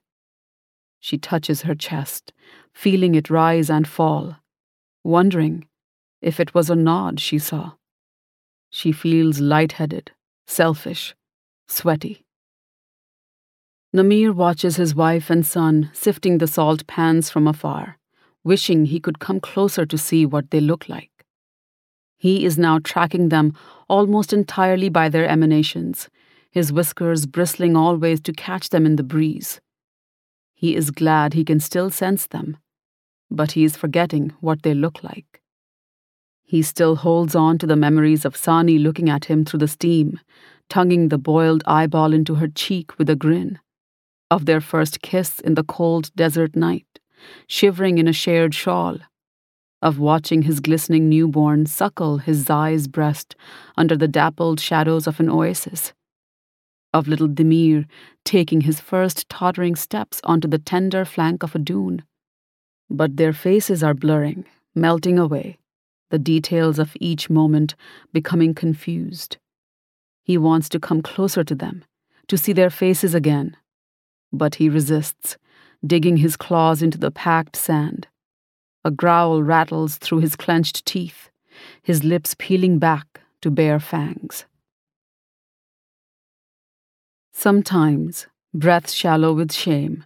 She 1.01 1.16
touches 1.16 1.62
her 1.62 1.75
chest, 1.75 2.33
feeling 2.75 3.14
it 3.14 3.31
rise 3.31 3.71
and 3.71 3.87
fall, 3.87 4.37
wondering 5.05 5.66
if 6.21 6.40
it 6.40 6.55
was 6.55 6.68
a 6.68 6.75
nod 6.75 7.21
she 7.21 7.38
saw. 7.38 7.73
She 8.71 8.92
feels 8.92 9.40
lightheaded, 9.40 10.11
selfish, 10.47 11.14
sweaty. 11.68 12.27
Namir 13.99 14.33
watches 14.33 14.77
his 14.77 14.95
wife 14.95 15.29
and 15.29 15.45
son 15.45 15.91
sifting 15.93 16.39
the 16.39 16.47
salt 16.47 16.87
pans 16.87 17.31
from 17.31 17.49
afar, 17.49 17.99
wishing 18.45 18.85
he 18.85 19.01
could 19.01 19.19
come 19.19 19.41
closer 19.41 19.85
to 19.85 19.99
see 19.99 20.25
what 20.25 20.53
they 20.53 20.61
look 20.61 20.89
like. 20.89 21.11
He 22.17 22.45
is 22.45 22.57
now 22.57 22.79
tracking 22.79 23.29
them 23.29 23.55
almost 23.89 24.33
entirely 24.33 24.89
by 24.89 25.09
their 25.09 25.29
emanations, 25.29 26.09
his 26.53 26.73
whiskers 26.73 27.27
bristling 27.27 27.75
always 27.75 28.21
to 28.21 28.33
catch 28.33 28.69
them 28.69 28.87
in 28.87 28.95
the 28.95 29.03
breeze. 29.03 29.61
He 30.55 30.77
is 30.77 30.93
glad 30.93 31.35
he 31.35 31.45
can 31.45 31.59
still 31.59 31.91
sense 31.91 32.29
them, 32.29 32.57
but 33.33 33.53
he 33.53 33.65
is 33.65 33.77
forgetting 33.77 34.33
what 34.39 34.63
they 34.63 34.75
look 34.75 35.03
like. 35.03 35.43
He 36.45 36.63
still 36.63 36.95
holds 36.95 37.35
on 37.35 37.59
to 37.59 37.67
the 37.67 37.75
memories 37.75 38.25
of 38.25 38.37
Sani 38.37 38.79
looking 38.79 39.11
at 39.11 39.25
him 39.25 39.45
through 39.45 39.59
the 39.59 39.67
steam, 39.67 40.21
tonguing 40.69 41.09
the 41.09 41.19
boiled 41.19 41.65
eyeball 41.67 42.13
into 42.13 42.37
her 42.37 42.47
cheek 42.47 42.97
with 42.97 43.11
a 43.11 43.17
grin, 43.17 43.59
of 44.31 44.47
their 44.47 44.61
first 44.61 45.03
kiss 45.03 45.41
in 45.41 45.55
the 45.55 45.64
cold 45.64 46.11
desert 46.14 46.55
night, 46.55 47.01
shivering 47.47 47.99
in 47.99 48.09
a 48.09 48.12
shared 48.12 48.55
shawl, 48.55 48.99
of 49.81 49.99
watching 49.99 50.43
his 50.43 50.61
glistening 50.61 51.09
newborn 51.09 51.67
suckle 51.67 52.19
his 52.19 52.45
Zai's 52.45 52.88
breast 52.88 53.37
under 53.77 53.97
the 53.97 54.09
dappled 54.09 54.61
shadows 54.61 55.07
of 55.07 55.21
an 55.21 55.29
oasis, 55.29 55.93
of 56.93 57.09
little 57.09 57.29
Demir 57.29 57.87
taking 58.25 58.62
his 58.62 58.81
first 58.81 59.29
tottering 59.29 59.77
steps 59.77 60.21
onto 60.25 60.49
the 60.49 60.59
tender 60.59 61.05
flank 61.05 61.43
of 61.43 61.55
a 61.55 61.59
dune. 61.59 62.03
But 62.91 63.17
their 63.17 63.33
faces 63.33 63.83
are 63.83 63.95
blurring, 63.95 64.47
melting 64.75 65.19
away 65.19 65.59
the 66.11 66.19
details 66.19 66.79
of 66.79 66.97
each 67.01 67.29
moment 67.29 67.75
becoming 68.12 68.55
confused. 68.55 69.37
He 70.25 70.38
wants 70.38 70.69
to 70.71 70.81
come 70.81 71.03
closer 71.03 71.45
to 71.45 71.55
them, 71.55 71.85
to 72.29 72.38
see 72.38 72.53
their 72.53 72.71
faces 72.71 73.14
again. 73.14 73.57
But 74.33 74.57
he 74.57 74.69
resists, 74.69 75.37
digging 75.87 76.19
his 76.19 76.37
claws 76.37 76.83
into 76.83 76.99
the 76.99 77.11
packed 77.11 77.57
sand. 77.57 78.09
A 78.85 78.91
growl 78.91 79.43
rattles 79.43 79.97
through 79.97 80.21
his 80.21 80.37
clenched 80.37 80.85
teeth, 80.85 81.31
his 81.83 82.05
lips 82.05 82.35
peeling 82.38 82.79
back 82.79 83.21
to 83.43 83.51
bare 83.51 83.81
fangs. 83.81 84.45
Sometimes, 87.33 88.27
breath 88.53 88.91
shallow 88.91 89.33
with 89.33 89.53
shame, 89.53 90.05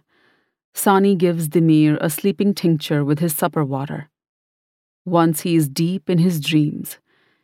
Sani 0.73 1.15
gives 1.15 1.49
Demir 1.49 1.97
a 2.01 2.09
sleeping 2.09 2.53
tincture 2.53 3.03
with 3.03 3.19
his 3.19 3.35
supper 3.35 3.63
water 3.63 4.09
once 5.05 5.41
he 5.41 5.55
is 5.55 5.67
deep 5.67 6.09
in 6.09 6.17
his 6.17 6.39
dreams, 6.39 6.97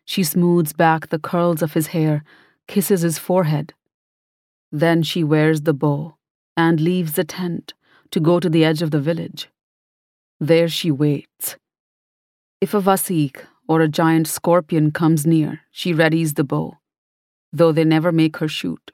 she 0.06 0.24
smooths 0.24 0.74
back 0.74 1.10
the 1.10 1.20
curls 1.20 1.62
of 1.62 1.74
his 1.74 1.88
hair, 1.88 2.24
kisses 2.68 3.02
his 3.02 3.20
forehead. 3.20 3.74
Then 4.72 5.04
she 5.04 5.24
wears 5.24 5.62
the 5.62 5.74
bow 5.74 6.16
and 6.60 6.82
leaves 6.82 7.14
the 7.14 7.24
tent 7.24 7.74
to 8.12 8.20
go 8.20 8.40
to 8.40 8.50
the 8.50 8.66
edge 8.66 8.82
of 8.82 8.92
the 8.92 9.00
village. 9.10 9.50
There 10.52 10.68
she 10.68 10.92
waits. 10.92 11.56
If 12.60 12.74
a 12.74 12.82
vasik 12.82 13.46
or 13.68 13.80
a 13.82 13.88
giant 13.88 14.28
scorpion 14.28 14.92
comes 14.92 15.26
near, 15.26 15.62
she 15.72 15.94
readies 15.94 16.36
the 16.36 16.44
bow, 16.44 16.78
though 17.54 17.72
they 17.72 17.86
never 17.86 18.12
make 18.12 18.38
her 18.38 18.50
shoot. 18.50 18.92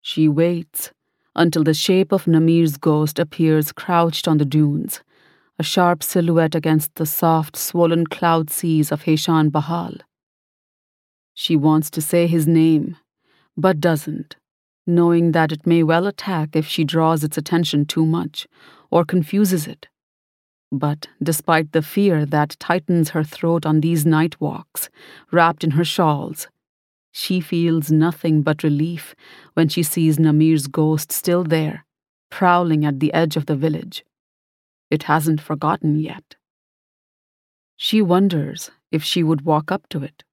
She 0.00 0.28
waits 0.28 0.92
until 1.34 1.64
the 1.64 1.74
shape 1.74 2.12
of 2.12 2.26
Namir's 2.26 2.76
ghost 2.76 3.18
appears 3.18 3.72
crouched 3.72 4.28
on 4.28 4.38
the 4.38 4.44
dunes 4.56 5.02
a 5.60 5.64
sharp 5.64 6.04
silhouette 6.04 6.54
against 6.54 6.94
the 6.94 7.06
soft, 7.06 7.56
swollen 7.56 8.06
cloud 8.06 8.48
seas 8.48 8.92
of 8.92 9.02
Heshan 9.02 9.50
Bahal. 9.50 9.94
She 11.34 11.56
wants 11.56 11.90
to 11.90 12.00
say 12.00 12.28
his 12.28 12.46
name, 12.46 12.96
but 13.56 13.80
doesn't, 13.80 14.36
knowing 14.88 15.32
that 15.32 15.52
it 15.52 15.66
may 15.66 15.82
well 15.82 16.06
attack 16.06 16.56
if 16.56 16.66
she 16.66 16.82
draws 16.82 17.22
its 17.22 17.38
attention 17.38 17.84
too 17.84 18.06
much 18.06 18.48
or 18.90 19.04
confuses 19.04 19.66
it. 19.66 19.86
But 20.72 21.06
despite 21.22 21.72
the 21.72 21.82
fear 21.82 22.26
that 22.26 22.56
tightens 22.58 23.10
her 23.10 23.22
throat 23.22 23.64
on 23.64 23.80
these 23.80 24.04
night 24.04 24.40
walks, 24.40 24.88
wrapped 25.30 25.62
in 25.62 25.72
her 25.72 25.84
shawls, 25.84 26.48
she 27.12 27.40
feels 27.40 27.90
nothing 27.90 28.42
but 28.42 28.62
relief 28.62 29.14
when 29.54 29.68
she 29.68 29.82
sees 29.82 30.18
Namir's 30.18 30.66
ghost 30.66 31.12
still 31.12 31.44
there, 31.44 31.84
prowling 32.30 32.84
at 32.84 33.00
the 33.00 33.12
edge 33.12 33.36
of 33.36 33.46
the 33.46 33.56
village. 33.56 34.04
It 34.90 35.04
hasn't 35.04 35.40
forgotten 35.40 35.98
yet. 35.98 36.36
She 37.76 38.02
wonders 38.02 38.70
if 38.90 39.02
she 39.02 39.22
would 39.22 39.42
walk 39.42 39.70
up 39.70 39.88
to 39.90 40.02
it, 40.02 40.24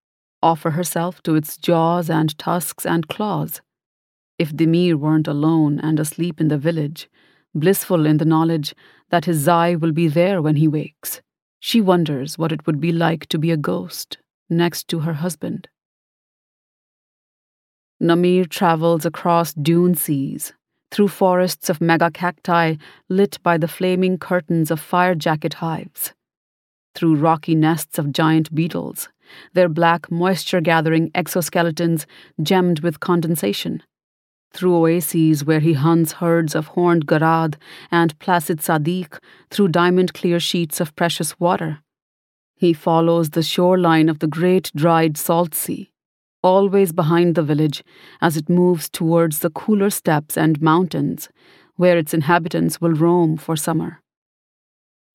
offer 0.42 0.72
herself 0.72 1.22
to 1.24 1.36
its 1.36 1.58
jaws 1.58 2.10
and 2.10 2.38
tusks 2.38 2.86
and 2.86 3.08
claws. 3.08 3.62
If 4.38 4.54
Demir 4.54 4.96
weren't 4.96 5.28
alone 5.28 5.80
and 5.80 6.00
asleep 6.00 6.42
in 6.42 6.50
the 6.50 6.58
village, 6.58 7.10
blissful 7.54 8.06
in 8.06 8.18
the 8.18 8.26
knowledge 8.26 8.76
that 9.10 9.26
his 9.26 9.38
Zai 9.38 9.76
will 9.76 9.94
be 9.94 10.10
there 10.10 10.42
when 10.42 10.58
he 10.58 10.68
wakes, 10.68 11.22
she 11.60 11.80
wonders 11.80 12.38
what 12.38 12.52
it 12.52 12.68
would 12.68 12.82
be 12.82 12.92
like 12.92 13.28
to 13.28 13.40
be 13.40 13.52
a 13.52 13.58
ghost 13.58 14.18
next 14.50 14.88
to 14.90 15.00
her 15.00 15.14
husband. 15.14 15.70
Namir 18.02 18.48
travels 18.50 19.06
across 19.06 19.54
dune 19.54 19.96
seas, 19.96 20.52
through 20.92 21.08
forests 21.08 21.70
of 21.70 21.80
megacacti 21.80 22.78
lit 23.10 23.40
by 23.42 23.58
the 23.58 23.70
flaming 23.70 24.18
curtains 24.18 24.70
of 24.70 24.82
fire 24.82 25.16
jacket 25.16 25.56
hives, 25.56 26.14
through 26.94 27.16
rocky 27.16 27.56
nests 27.56 27.98
of 27.98 28.12
giant 28.12 28.54
beetles, 28.54 29.08
their 29.54 29.70
black 29.70 30.12
moisture 30.12 30.62
gathering 30.62 31.10
exoskeletons 31.12 32.06
gemmed 32.42 32.82
with 32.82 33.00
condensation, 33.00 33.82
through 34.56 34.76
oases 34.76 35.44
where 35.44 35.60
he 35.60 35.74
hunts 35.74 36.14
herds 36.14 36.56
of 36.56 36.68
horned 36.68 37.06
garad 37.06 37.58
and 37.92 38.18
placid 38.20 38.60
sadiq 38.60 39.20
through 39.50 39.68
diamond 39.68 40.14
clear 40.14 40.40
sheets 40.40 40.80
of 40.80 40.96
precious 40.96 41.40
water. 41.40 41.80
He 42.56 42.74
follows 42.74 43.32
the 43.32 43.44
shoreline 43.44 44.10
of 44.10 44.20
the 44.20 44.28
great 44.28 44.72
dried 44.76 45.18
salt 45.18 45.54
sea 45.54 45.92
always 46.46 46.94
behind 46.94 47.34
the 47.34 47.42
village 47.42 47.84
as 48.22 48.38
it 48.38 48.48
moves 48.48 48.88
towards 48.88 49.40
the 49.40 49.50
cooler 49.50 49.90
steppes 49.90 50.38
and 50.38 50.62
mountains 50.62 51.28
where 51.76 51.98
its 51.98 52.14
inhabitants 52.14 52.80
will 52.80 52.94
roam 52.94 53.36
for 53.36 53.56
summer. 53.56 54.00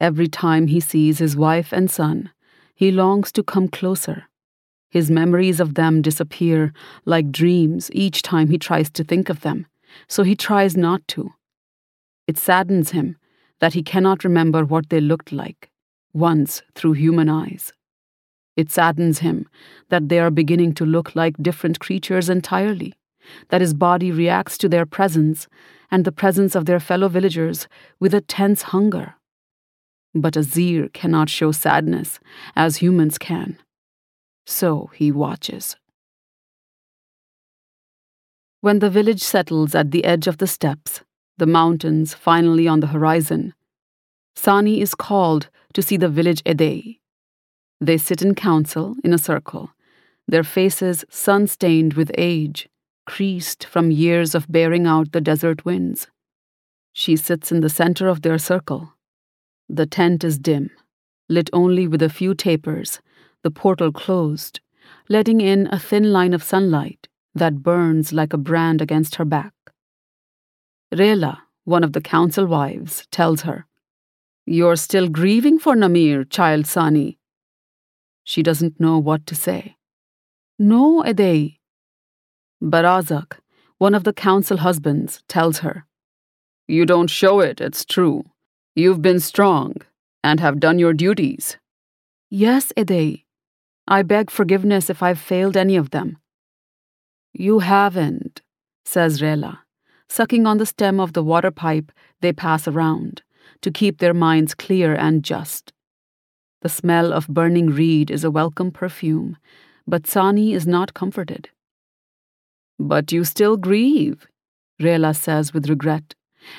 Every 0.01 0.27
time 0.27 0.67
he 0.67 0.81
sees 0.81 1.19
his 1.19 1.37
wife 1.37 1.73
and 1.73 1.89
son, 1.89 2.31
he 2.75 2.91
longs 2.91 3.31
to 3.33 3.45
come 3.45 3.69
closer. 3.69 4.25
His 4.91 5.11
memories 5.11 5.61
of 5.61 5.75
them 5.75 6.03
disappear 6.03 6.73
like 7.05 7.31
dreams 7.31 7.91
each 7.93 8.23
time 8.23 8.49
he 8.49 8.59
tries 8.59 8.91
to 8.91 9.05
think 9.05 9.29
of 9.29 9.41
them, 9.41 9.67
so 10.09 10.25
he 10.25 10.35
tries 10.35 10.77
not 10.77 11.07
to. 11.09 11.33
It 12.27 12.37
saddens 12.37 12.91
him 12.91 13.17
that 13.61 13.75
he 13.75 13.83
cannot 13.83 14.25
remember 14.25 14.65
what 14.65 14.89
they 14.89 15.01
looked 15.01 15.33
like, 15.33 15.71
once 16.13 16.63
through 16.75 16.93
human 16.93 17.29
eyes. 17.29 17.73
It 18.57 18.71
saddens 18.71 19.21
him 19.21 19.49
that 19.91 20.09
they 20.09 20.19
are 20.19 20.31
beginning 20.31 20.75
to 20.75 20.85
look 20.85 21.15
like 21.15 21.37
different 21.41 21.79
creatures 21.79 22.29
entirely, 22.29 22.95
that 23.49 23.61
his 23.61 23.75
body 23.75 24.11
reacts 24.11 24.59
to 24.59 24.69
their 24.69 24.87
presence 24.87 25.47
and 25.91 26.05
the 26.05 26.13
presence 26.13 26.55
of 26.57 26.67
their 26.67 26.81
fellow 26.81 27.09
villagers 27.09 27.69
with 28.01 28.13
a 28.13 28.21
tense 28.21 28.63
hunger. 28.63 29.15
But 30.15 30.37
a 30.37 30.41
Xir 30.41 30.93
cannot 30.93 31.29
show 31.29 31.53
sadness 31.53 32.19
as 32.57 32.79
humans 32.79 33.19
can. 33.19 33.59
So 34.47 34.91
he 34.95 35.13
watches. 35.13 35.77
When 38.61 38.81
the 38.81 38.91
village 38.91 39.23
settles 39.23 39.75
at 39.75 39.91
the 39.91 40.05
edge 40.05 40.27
of 40.27 40.39
the 40.39 40.47
steppes, 40.47 41.03
the 41.39 41.47
mountains 41.47 42.13
finally 42.15 42.69
on 42.69 42.81
the 42.81 42.89
horizon, 42.89 43.55
Sani 44.35 44.81
is 44.81 44.95
called 44.95 45.49
to 45.73 45.83
see 45.83 45.97
the 45.97 46.09
village 46.09 46.43
Edei, 46.45 47.01
they 47.81 47.97
sit 47.97 48.21
in 48.21 48.35
council 48.35 48.97
in 49.03 49.15
a 49.15 49.19
circle, 49.19 49.71
their 50.29 50.45
faces 50.45 51.05
sun 51.09 51.47
stained 51.47 51.95
with 51.95 52.11
age, 52.19 52.69
creased 53.07 53.65
from 53.65 53.91
years 53.91 54.35
of 54.35 54.53
bearing 54.53 54.87
out 54.87 55.13
the 55.13 55.21
desert 55.21 55.65
winds. 55.65 56.09
She 56.93 57.17
sits 57.17 57.51
in 57.51 57.61
the 57.61 57.71
center 57.71 58.09
of 58.09 58.21
their 58.21 58.37
circle. 58.37 58.93
The 59.69 59.87
tent 59.87 60.23
is 60.25 60.39
dim, 60.39 60.71
lit 61.29 61.49
only 61.53 61.87
with 61.87 62.03
a 62.03 62.11
few 62.11 62.35
tapers, 62.35 63.01
the 63.43 63.51
portal 63.51 63.93
closed, 63.93 64.61
letting 65.09 65.41
in 65.41 65.69
a 65.73 65.79
thin 65.79 66.13
line 66.13 66.35
of 66.35 66.43
sunlight 66.43 67.09
that 67.35 67.63
burns 67.63 68.13
like 68.13 68.33
a 68.33 68.39
brand 68.39 68.81
against 68.83 69.17
her 69.17 69.25
back. 69.25 69.53
Rela, 70.93 71.39
one 71.65 71.85
of 71.85 71.93
the 71.93 72.01
council 72.01 72.47
wives, 72.47 73.07
tells 73.11 73.43
her, 73.43 73.67
You're 74.47 74.77
still 74.77 75.09
grieving 75.09 75.59
for 75.59 75.75
Namir, 75.75 76.29
child 76.29 76.67
Sani. 76.67 77.19
She 78.25 78.43
doesn't 78.43 78.81
know 78.81 78.99
what 78.99 79.27
to 79.27 79.35
say. 79.35 79.77
No, 80.59 81.03
Edei. 81.03 81.59
Barazak, 82.63 83.39
one 83.79 83.95
of 83.95 84.05
the 84.05 84.13
council 84.13 84.59
husbands, 84.59 85.23
tells 85.29 85.59
her, 85.61 85.87
You 86.69 86.85
don't 86.85 87.09
show 87.09 87.41
it, 87.41 87.61
it's 87.61 87.85
true. 87.85 88.25
You've 88.75 89.01
been 89.03 89.21
strong 89.21 89.77
and 90.23 90.41
have 90.41 90.61
done 90.61 90.79
your 90.79 90.93
duties. 90.93 91.57
Yes, 92.29 92.73
Edei. 92.77 93.25
I 93.93 94.05
beg 94.05 94.31
forgiveness 94.31 94.89
if 94.89 95.03
I've 95.03 95.19
failed 95.19 95.57
any 95.57 95.75
of 95.75 95.91
them. 95.91 96.19
You 97.33 97.59
haven't, 97.59 98.41
says 98.85 99.21
Rela, 99.21 99.59
sucking 100.09 100.47
on 100.47 100.59
the 100.59 100.67
stem 100.67 101.01
of 101.01 101.13
the 101.13 101.25
water 101.25 101.51
pipe 101.51 101.91
they 102.21 102.33
pass 102.33 102.69
around 102.69 103.23
to 103.63 103.73
keep 103.73 103.99
their 103.99 104.15
minds 104.15 104.55
clear 104.55 104.95
and 104.95 105.25
just. 105.25 105.73
The 106.63 106.69
smell 106.69 107.13
of 107.13 107.27
burning 107.27 107.67
reed 107.67 108.13
is 108.13 108.23
a 108.23 108.31
welcome 108.31 108.71
perfume, 108.71 109.37
but 109.89 110.07
Sani 110.07 110.53
is 110.53 110.69
not 110.69 110.95
comforted. 110.95 111.49
But 112.79 113.11
you 113.11 113.25
still 113.25 113.57
grieve, 113.57 114.29
Rela 114.81 115.17
says 115.17 115.53
with 115.53 115.69
regret, 115.69 116.15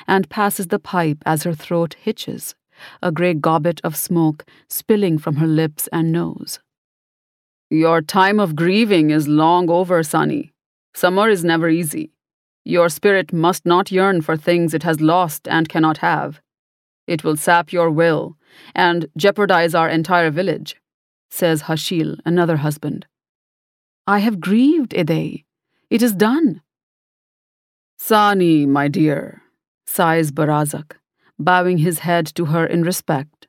and 0.06 0.28
passes 0.28 0.66
the 0.66 0.78
pipe 0.78 1.22
as 1.24 1.44
her 1.44 1.54
throat 1.54 1.94
hitches, 1.94 2.54
a 3.02 3.10
grey 3.10 3.32
gobbet 3.32 3.80
of 3.82 3.96
smoke 3.96 4.44
spilling 4.68 5.16
from 5.16 5.36
her 5.36 5.46
lips 5.46 5.88
and 5.92 6.12
nose. 6.12 6.60
Your 7.72 8.02
time 8.02 8.38
of 8.38 8.54
grieving 8.54 9.08
is 9.08 9.26
long 9.26 9.70
over, 9.70 10.02
Sani. 10.02 10.52
Summer 10.94 11.30
is 11.30 11.42
never 11.42 11.70
easy. 11.70 12.12
Your 12.66 12.90
spirit 12.90 13.32
must 13.32 13.64
not 13.64 13.90
yearn 13.90 14.20
for 14.20 14.36
things 14.36 14.74
it 14.74 14.82
has 14.82 15.00
lost 15.00 15.48
and 15.48 15.70
cannot 15.70 15.96
have. 15.98 16.42
It 17.06 17.24
will 17.24 17.38
sap 17.38 17.72
your 17.72 17.90
will 17.90 18.36
and 18.74 19.06
jeopardize 19.16 19.74
our 19.74 19.88
entire 19.88 20.30
village, 20.30 20.76
says 21.30 21.62
Hashil, 21.62 22.18
another 22.26 22.56
husband. 22.58 23.06
I 24.06 24.18
have 24.18 24.38
grieved, 24.38 24.90
Edei. 24.90 25.44
It 25.88 26.02
is 26.02 26.12
done. 26.12 26.60
Sani, 27.96 28.66
my 28.66 28.88
dear, 28.88 29.40
sighs 29.86 30.30
Barazak, 30.30 30.96
bowing 31.38 31.78
his 31.78 32.00
head 32.00 32.26
to 32.34 32.44
her 32.52 32.66
in 32.66 32.82
respect, 32.82 33.46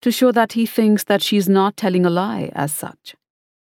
to 0.00 0.10
show 0.10 0.32
that 0.32 0.52
he 0.52 0.64
thinks 0.64 1.04
that 1.04 1.20
she 1.20 1.36
is 1.36 1.50
not 1.50 1.76
telling 1.76 2.06
a 2.06 2.10
lie 2.10 2.50
as 2.54 2.72
such. 2.72 3.14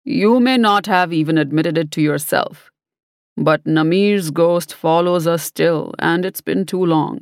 You 0.05 0.41
may 0.41 0.57
not 0.57 0.87
have 0.87 1.13
even 1.13 1.39
admitted 1.39 1.77
it 1.77 1.91
to 1.93 2.01
yourself, 2.01 2.71
but 3.37 3.65
Namir's 3.65 4.31
ghost 4.31 4.75
follows 4.75 5.27
us 5.27 5.43
still, 5.43 5.95
and 5.99 6.25
it's 6.25 6.41
been 6.41 6.65
too 6.65 6.85
long. 6.85 7.21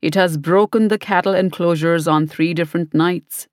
It 0.00 0.14
has 0.14 0.36
broken 0.36 0.88
the 0.88 0.98
cattle 0.98 1.34
enclosures 1.34 2.06
on 2.06 2.26
three 2.26 2.54
different 2.54 2.94
nights, 2.94 3.48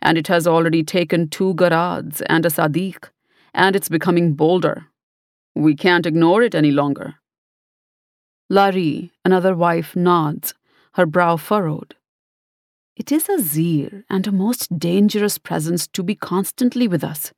and 0.00 0.16
it 0.16 0.28
has 0.28 0.46
already 0.46 0.82
taken 0.82 1.28
two 1.28 1.54
garads 1.54 2.22
and 2.26 2.46
a 2.46 2.50
sadiq, 2.50 3.10
and 3.54 3.76
it's 3.76 3.88
becoming 3.88 4.34
bolder. 4.34 4.86
We 5.54 5.74
can't 5.74 6.06
ignore 6.06 6.42
it 6.42 6.54
any 6.54 6.70
longer. 6.70 7.16
Lari, 8.48 9.12
another 9.24 9.54
wife, 9.54 9.94
nods, 9.94 10.54
her 10.94 11.06
brow 11.06 11.36
furrowed. 11.36 11.94
It 12.96 13.12
is 13.12 13.28
a 13.28 13.36
Xir 13.36 14.04
and 14.10 14.26
a 14.26 14.32
most 14.32 14.78
dangerous 14.78 15.38
presence 15.38 15.86
to 15.88 16.02
be 16.02 16.14
constantly 16.14 16.88
with 16.88 17.04
us. 17.04 17.32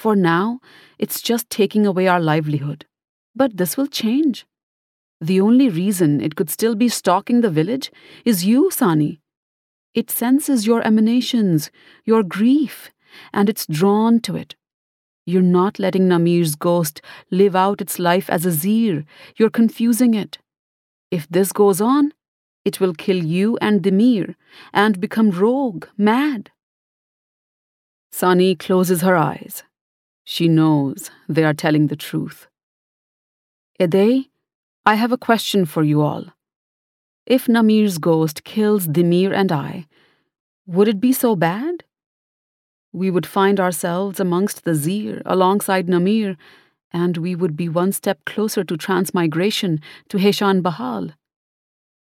For 0.00 0.16
now, 0.16 0.60
it's 0.98 1.20
just 1.20 1.50
taking 1.50 1.84
away 1.84 2.08
our 2.08 2.20
livelihood. 2.20 2.86
But 3.36 3.58
this 3.58 3.76
will 3.76 3.86
change. 3.86 4.46
The 5.20 5.42
only 5.42 5.68
reason 5.68 6.22
it 6.22 6.36
could 6.36 6.48
still 6.48 6.74
be 6.74 6.88
stalking 6.88 7.42
the 7.42 7.50
village 7.50 7.92
is 8.24 8.46
you, 8.46 8.70
Sani. 8.70 9.20
It 9.92 10.10
senses 10.10 10.66
your 10.66 10.80
emanations, 10.86 11.70
your 12.06 12.22
grief, 12.22 12.90
and 13.34 13.50
it's 13.50 13.66
drawn 13.66 14.20
to 14.20 14.36
it. 14.36 14.56
You're 15.26 15.42
not 15.42 15.78
letting 15.78 16.08
Namir's 16.08 16.54
ghost 16.54 17.02
live 17.30 17.54
out 17.54 17.82
its 17.82 17.98
life 17.98 18.30
as 18.30 18.46
a 18.46 18.52
Xir. 18.52 19.04
You're 19.36 19.50
confusing 19.50 20.14
it. 20.14 20.38
If 21.10 21.28
this 21.28 21.52
goes 21.52 21.82
on, 21.82 22.14
it 22.64 22.80
will 22.80 22.94
kill 22.94 23.22
you 23.22 23.58
and 23.60 23.82
Demir 23.82 24.34
and 24.72 24.98
become 24.98 25.30
rogue, 25.30 25.88
mad. 25.98 26.52
Sani 28.10 28.54
closes 28.54 29.02
her 29.02 29.14
eyes. 29.14 29.62
She 30.32 30.46
knows 30.46 31.10
they 31.28 31.42
are 31.42 31.52
telling 31.52 31.88
the 31.88 31.96
truth. 31.96 32.46
Edei, 33.80 34.28
I 34.86 34.94
have 34.94 35.10
a 35.10 35.18
question 35.18 35.64
for 35.66 35.82
you 35.82 36.02
all. 36.02 36.26
If 37.26 37.48
Namir's 37.48 37.98
ghost 37.98 38.44
kills 38.44 38.86
Dimir 38.86 39.32
and 39.34 39.50
I, 39.50 39.88
would 40.66 40.86
it 40.86 41.00
be 41.00 41.12
so 41.12 41.34
bad? 41.34 41.82
We 42.92 43.10
would 43.10 43.26
find 43.26 43.58
ourselves 43.58 44.20
amongst 44.20 44.62
the 44.62 44.76
Xir 44.84 45.20
alongside 45.26 45.88
Namir, 45.88 46.36
and 46.92 47.16
we 47.16 47.34
would 47.34 47.56
be 47.56 47.68
one 47.68 47.90
step 47.90 48.24
closer 48.24 48.62
to 48.62 48.76
transmigration 48.76 49.80
to 50.10 50.18
Heshan 50.18 50.62
Bahal. 50.62 51.14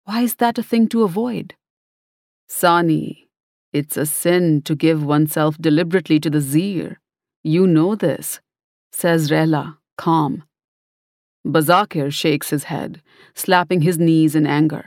Why 0.05 0.23
is 0.23 0.37
that 0.37 0.57
a 0.57 0.63
thing 0.63 0.89
to 0.89 1.03
avoid? 1.03 1.57
Sani, 2.49 3.29
it's 3.75 3.99
a 3.99 4.07
sin 4.07 4.63
to 4.63 4.75
give 4.75 5.05
oneself 5.05 5.59
deliberately 5.59 6.19
to 6.21 6.31
the 6.31 6.39
Xir. 6.39 6.97
You 7.47 7.67
know 7.67 7.95
this, 7.95 8.41
says 8.91 9.31
Rela, 9.31 9.77
calm. 9.99 10.45
Bazakir 11.47 12.11
shakes 12.11 12.49
his 12.49 12.65
head, 12.65 13.03
slapping 13.35 13.83
his 13.83 13.99
knees 13.99 14.35
in 14.35 14.47
anger. 14.47 14.87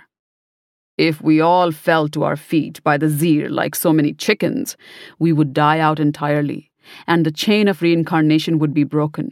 If 0.98 1.22
we 1.22 1.40
all 1.40 1.72
fell 1.72 2.08
to 2.08 2.24
our 2.24 2.36
feet 2.36 2.82
by 2.84 2.98
the 2.98 3.06
Xir 3.06 3.48
like 3.52 3.76
so 3.76 3.94
many 3.94 4.12
chickens, 4.12 4.76
we 5.20 5.32
would 5.32 5.54
die 5.54 5.78
out 5.78 6.00
entirely, 6.00 6.72
and 7.06 7.24
the 7.24 7.32
chain 7.32 7.68
of 7.68 7.84
reincarnation 7.84 8.58
would 8.58 8.74
be 8.74 8.84
broken. 8.84 9.30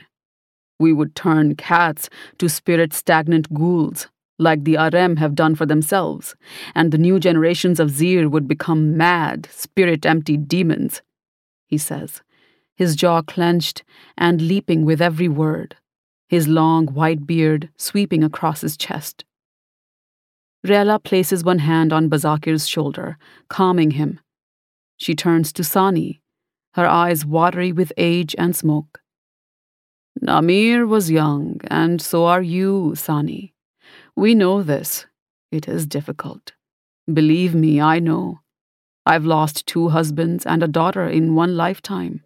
We 0.80 0.94
would 0.94 1.16
turn 1.16 1.56
cats 1.56 2.12
to 2.38 2.48
spirit 2.48 2.94
stagnant 2.94 3.52
ghouls, 3.52 4.08
like 4.38 4.66
the 4.66 4.78
Arem 4.78 5.18
have 5.18 5.34
done 5.34 5.56
for 5.56 5.66
themselves, 5.66 6.36
and 6.76 6.92
the 6.92 7.00
new 7.00 7.20
generations 7.20 7.80
of 7.80 7.90
Xir 7.90 8.30
would 8.30 8.48
become 8.48 8.96
mad, 8.96 9.48
spirit 9.52 10.06
empty 10.06 10.38
demons, 10.38 11.02
he 11.66 11.80
says, 11.80 12.22
his 12.76 12.96
jaw 12.96 13.22
clenched 13.22 13.84
and 14.18 14.42
leaping 14.42 14.86
with 14.86 15.02
every 15.02 15.28
word 15.28 15.76
his 16.28 16.48
long 16.48 16.88
white 16.88 17.26
beard 17.28 17.70
sweeping 17.78 18.24
across 18.24 18.62
his 18.62 18.78
chest. 18.78 19.26
Rela 20.66 21.02
places 21.04 21.44
one 21.44 21.60
hand 21.60 21.94
on 21.94 22.10
Bazakir's 22.10 22.68
shoulder, 22.68 23.18
calming 23.50 23.92
him. 23.92 24.20
She 24.98 25.14
turns 25.14 25.54
to 25.54 25.64
Sani, 25.64 26.22
her 26.74 26.88
eyes 26.88 27.26
watery 27.26 27.72
with 27.72 27.94
age 27.98 28.36
and 28.38 28.56
smoke. 28.56 29.02
Namir 30.22 30.88
was 30.88 31.12
young, 31.12 31.60
and 31.68 32.02
so 32.02 32.26
are 32.26 32.42
you, 32.42 32.96
Sani. 32.96 33.54
We 34.16 34.34
know 34.34 34.64
this. 34.64 35.06
It 35.52 35.68
is 35.68 35.86
difficult. 35.86 36.54
Believe 37.14 37.54
me, 37.54 37.80
I 37.80 38.00
know. 38.00 38.40
I've 39.06 39.26
lost 39.26 39.68
two 39.68 39.90
husbands 39.90 40.46
and 40.46 40.64
a 40.64 40.68
daughter 40.68 41.08
in 41.08 41.36
one 41.36 41.56
lifetime. 41.56 42.24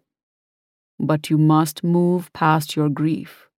But 1.00 1.30
you 1.30 1.38
must 1.38 1.82
move 1.82 2.32
past 2.32 2.76
your 2.76 2.88
grief 2.88 3.50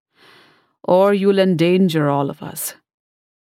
or 0.84 1.13
you'll 1.13 1.39
endanger 1.39 2.10
all 2.10 2.30
of 2.30 2.41
us. 2.41 2.75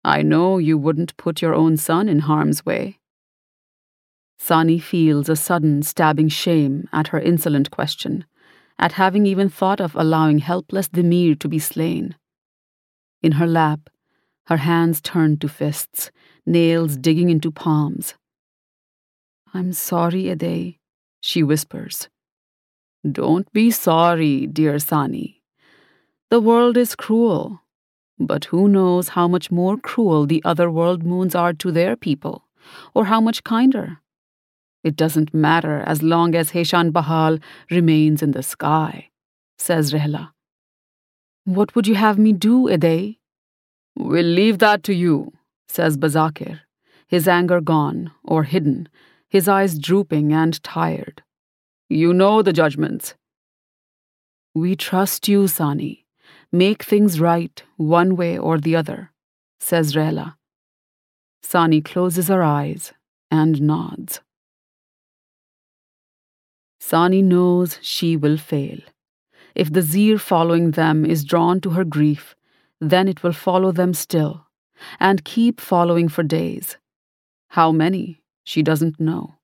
I 0.03 0.21
know 0.21 0.57
you 0.57 0.77
wouldn't 0.77 1.17
put 1.17 1.41
your 1.41 1.53
own 1.53 1.77
son 1.77 2.09
in 2.09 2.19
harm's 2.19 2.65
way. 2.65 2.99
Sani 4.37 4.79
feels 4.79 5.27
a 5.29 5.35
sudden 5.35 5.83
stabbing 5.83 6.29
shame 6.29 6.87
at 6.93 7.09
her 7.09 7.19
insolent 7.19 7.69
question, 7.71 8.25
at 8.77 8.93
having 8.93 9.25
even 9.25 9.49
thought 9.49 9.81
of 9.81 9.95
allowing 9.95 10.39
helpless 10.39 10.87
Demir 10.87 11.37
to 11.39 11.49
be 11.49 11.59
slain. 11.59 12.15
In 13.21 13.33
her 13.33 13.47
lap, 13.47 13.89
her 14.45 14.57
hands 14.57 15.01
turned 15.01 15.41
to 15.41 15.49
fists, 15.49 16.11
nails 16.45 16.95
digging 16.95 17.29
into 17.29 17.51
palms. 17.51 18.15
I'm 19.53 19.73
sorry, 19.73 20.23
Edei, 20.23 20.77
she 21.19 21.43
whispers. 21.43 22.07
Don't 23.09 23.49
be 23.53 23.71
sorry, 23.71 24.45
dear 24.45 24.77
Sani. 24.77 25.41
The 26.29 26.41
world 26.41 26.75
is 26.75 26.95
cruel, 26.95 27.61
but 28.19 28.45
who 28.45 28.67
knows 28.67 29.09
how 29.09 29.25
much 29.25 29.49
more 29.49 29.77
cruel 29.77 30.25
the 30.25 30.41
other 30.43 30.69
world 30.69 31.03
moons 31.03 31.33
are 31.33 31.53
to 31.53 31.71
their 31.71 31.95
people, 31.95 32.43
or 32.93 33.05
how 33.05 33.21
much 33.21 33.45
kinder? 33.45 33.99
It 34.83 34.97
doesn't 34.97 35.33
matter 35.33 35.79
as 35.85 36.03
long 36.03 36.35
as 36.35 36.51
Heshan 36.51 36.91
Bahal 36.91 37.41
remains 37.71 38.21
in 38.21 38.31
the 38.31 38.43
sky, 38.43 39.09
says 39.57 39.93
Rela. 39.93 40.31
What 41.45 41.75
would 41.75 41.87
you 41.87 41.95
have 41.95 42.19
me 42.19 42.33
do, 42.33 42.67
Edei? 42.67 43.17
We'll 43.95 44.25
leave 44.25 44.57
that 44.59 44.83
to 44.83 44.93
you, 44.93 45.31
says 45.69 45.97
Bazakir, 45.97 46.59
his 47.07 47.29
anger 47.29 47.61
gone 47.61 48.11
or 48.25 48.43
hidden, 48.43 48.89
his 49.29 49.47
eyes 49.47 49.79
drooping 49.79 50.33
and 50.33 50.61
tired. 50.63 51.23
You 51.89 52.13
know 52.13 52.43
the 52.43 52.53
judgments. 52.53 53.15
We 54.53 54.75
trust 54.75 55.27
you, 55.27 55.47
Sani, 55.47 56.05
make 56.51 56.83
things 56.83 57.19
right 57.19 57.63
one 57.77 58.15
way 58.15 58.37
or 58.37 58.59
the 58.59 58.75
other, 58.75 59.11
says 59.59 59.93
Rela. 59.93 60.35
Sani 61.41 61.81
closes 61.81 62.27
her 62.27 62.43
eyes 62.43 62.93
and 63.31 63.59
nods. 63.59 64.21
Sani 66.79 67.23
knows 67.23 67.79
she 67.81 68.15
will 68.15 68.37
fail. 68.37 68.77
If 69.55 69.73
the 69.73 69.81
Xir 69.81 70.19
following 70.19 70.71
them 70.71 71.03
is 71.03 71.23
drawn 71.23 71.59
to 71.61 71.71
her 71.71 71.83
grief, 71.83 72.35
then 72.79 73.07
it 73.07 73.23
will 73.23 73.33
follow 73.33 73.71
them 73.71 73.95
still, 73.95 74.45
and 74.99 75.25
keep 75.25 75.59
following 75.59 76.07
for 76.07 76.21
days. 76.21 76.77
How 77.49 77.71
many, 77.71 78.21
she 78.43 78.61
doesn't 78.61 78.99
know. 78.99 79.38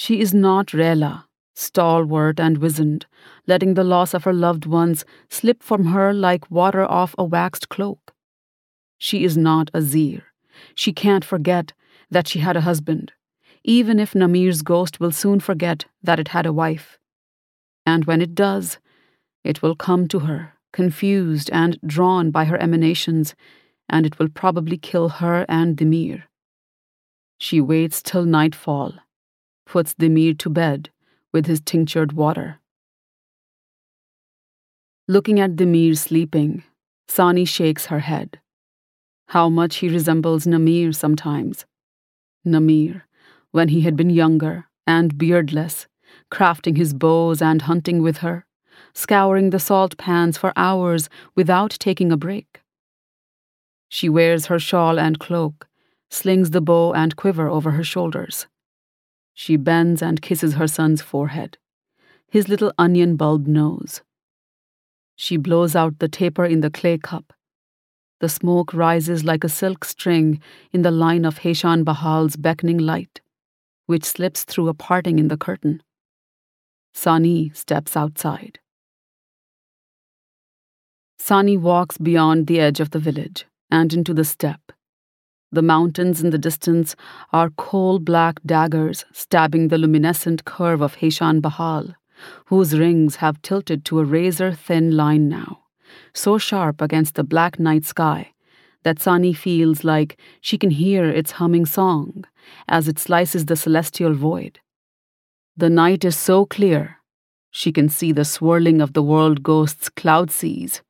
She 0.00 0.20
is 0.20 0.32
not 0.32 0.68
Rela, 0.68 1.24
stalwart 1.56 2.38
and 2.38 2.58
wizened, 2.58 3.06
letting 3.48 3.74
the 3.74 3.82
loss 3.82 4.14
of 4.14 4.22
her 4.22 4.32
loved 4.32 4.64
ones 4.64 5.04
slip 5.28 5.60
from 5.60 5.86
her 5.86 6.14
like 6.14 6.48
water 6.52 6.84
off 6.84 7.16
a 7.18 7.24
waxed 7.24 7.68
cloak. 7.68 8.14
She 8.96 9.24
is 9.24 9.36
not 9.36 9.70
a 9.74 9.80
Xir. 9.80 10.22
She 10.76 10.92
can't 10.92 11.24
forget 11.24 11.72
that 12.12 12.28
she 12.28 12.38
had 12.38 12.56
a 12.56 12.60
husband, 12.60 13.10
even 13.64 13.98
if 13.98 14.14
Namir's 14.14 14.62
ghost 14.62 15.00
will 15.00 15.10
soon 15.10 15.40
forget 15.40 15.86
that 16.00 16.20
it 16.20 16.28
had 16.28 16.46
a 16.46 16.52
wife. 16.52 16.96
And 17.84 18.04
when 18.04 18.22
it 18.22 18.36
does, 18.36 18.78
it 19.42 19.62
will 19.62 19.74
come 19.74 20.06
to 20.08 20.20
her 20.20 20.54
confused 20.72 21.50
and 21.52 21.76
drawn 21.84 22.30
by 22.30 22.44
her 22.44 22.62
emanations, 22.62 23.34
and 23.88 24.06
it 24.06 24.20
will 24.20 24.28
probably 24.28 24.78
kill 24.78 25.08
her 25.08 25.44
and 25.48 25.76
Dimir. 25.76 26.22
She 27.38 27.60
waits 27.60 28.00
till 28.00 28.24
nightfall, 28.24 28.92
puts 29.68 29.94
Dimir 29.94 30.36
to 30.38 30.48
bed 30.48 30.88
with 31.32 31.46
his 31.46 31.60
tinctured 31.60 32.12
water. 32.12 32.58
Looking 35.06 35.38
at 35.38 35.56
Dimir 35.56 35.96
sleeping, 35.96 36.64
Sani 37.06 37.44
shakes 37.44 37.86
her 37.86 38.00
head. 38.00 38.40
How 39.28 39.50
much 39.50 39.76
he 39.76 39.88
resembles 39.88 40.46
Namir 40.46 40.94
sometimes. 40.94 41.66
Namir, 42.46 43.02
when 43.50 43.68
he 43.68 43.82
had 43.82 43.94
been 43.94 44.10
younger 44.10 44.66
and 44.86 45.18
beardless, 45.18 45.86
crafting 46.32 46.78
his 46.78 46.94
bows 46.94 47.42
and 47.42 47.62
hunting 47.62 48.02
with 48.02 48.18
her, 48.18 48.46
scouring 48.94 49.50
the 49.50 49.60
salt 49.60 49.98
pans 49.98 50.38
for 50.38 50.52
hours 50.56 51.10
without 51.36 51.76
taking 51.78 52.10
a 52.10 52.16
break. 52.16 52.62
She 53.90 54.08
wears 54.08 54.46
her 54.46 54.58
shawl 54.58 54.98
and 54.98 55.18
cloak, 55.18 55.68
slings 56.10 56.50
the 56.50 56.62
bow 56.62 56.94
and 56.94 57.16
quiver 57.16 57.48
over 57.48 57.72
her 57.72 57.84
shoulders. 57.84 58.46
She 59.40 59.56
bends 59.56 60.02
and 60.02 60.20
kisses 60.20 60.54
her 60.54 60.66
son's 60.66 61.00
forehead, 61.00 61.58
his 62.28 62.48
little 62.48 62.72
onion 62.76 63.14
bulb 63.14 63.46
nose. 63.46 64.02
She 65.14 65.36
blows 65.36 65.76
out 65.76 66.00
the 66.00 66.08
taper 66.08 66.44
in 66.44 66.60
the 66.60 66.72
clay 66.72 66.98
cup. 66.98 67.32
The 68.18 68.28
smoke 68.28 68.74
rises 68.74 69.24
like 69.24 69.44
a 69.44 69.48
silk 69.48 69.84
string 69.84 70.40
in 70.72 70.82
the 70.82 70.90
line 70.90 71.24
of 71.24 71.38
Heshan 71.38 71.84
Bahal's 71.84 72.34
beckoning 72.34 72.78
light, 72.78 73.20
which 73.86 74.04
slips 74.04 74.42
through 74.42 74.66
a 74.66 74.74
parting 74.74 75.20
in 75.20 75.28
the 75.28 75.36
curtain. 75.36 75.84
Sani 76.92 77.50
steps 77.50 77.96
outside. 77.96 78.58
Sani 81.20 81.56
walks 81.56 81.96
beyond 81.96 82.48
the 82.48 82.58
edge 82.58 82.80
of 82.80 82.90
the 82.90 82.98
village 82.98 83.46
and 83.70 83.94
into 83.94 84.12
the 84.12 84.24
steppe. 84.24 84.72
The 85.50 85.62
mountains 85.62 86.22
in 86.22 86.30
the 86.30 86.38
distance 86.38 86.94
are 87.32 87.50
coal 87.50 87.98
black 87.98 88.40
daggers 88.44 89.06
stabbing 89.12 89.68
the 89.68 89.78
luminescent 89.78 90.44
curve 90.44 90.82
of 90.82 90.96
Heshan 90.96 91.40
Bahal, 91.40 91.94
whose 92.46 92.78
rings 92.78 93.16
have 93.16 93.40
tilted 93.40 93.84
to 93.86 94.00
a 94.00 94.04
razor 94.04 94.52
thin 94.52 94.94
line 94.94 95.28
now, 95.28 95.62
so 96.12 96.36
sharp 96.36 96.82
against 96.82 97.14
the 97.14 97.24
black 97.24 97.58
night 97.58 97.86
sky 97.86 98.32
that 98.82 99.00
Sani 99.00 99.32
feels 99.32 99.84
like 99.84 100.20
she 100.40 100.58
can 100.58 100.70
hear 100.70 101.08
its 101.08 101.32
humming 101.32 101.66
song 101.66 102.24
as 102.68 102.86
it 102.86 102.98
slices 102.98 103.46
the 103.46 103.56
celestial 103.56 104.14
void. 104.14 104.60
The 105.56 105.70
night 105.70 106.04
is 106.04 106.16
so 106.16 106.44
clear, 106.44 106.98
she 107.50 107.72
can 107.72 107.88
see 107.88 108.12
the 108.12 108.24
swirling 108.24 108.80
of 108.80 108.92
the 108.92 109.02
world 109.02 109.42
ghost's 109.42 109.88
cloud 109.88 110.30
seas 110.30 110.82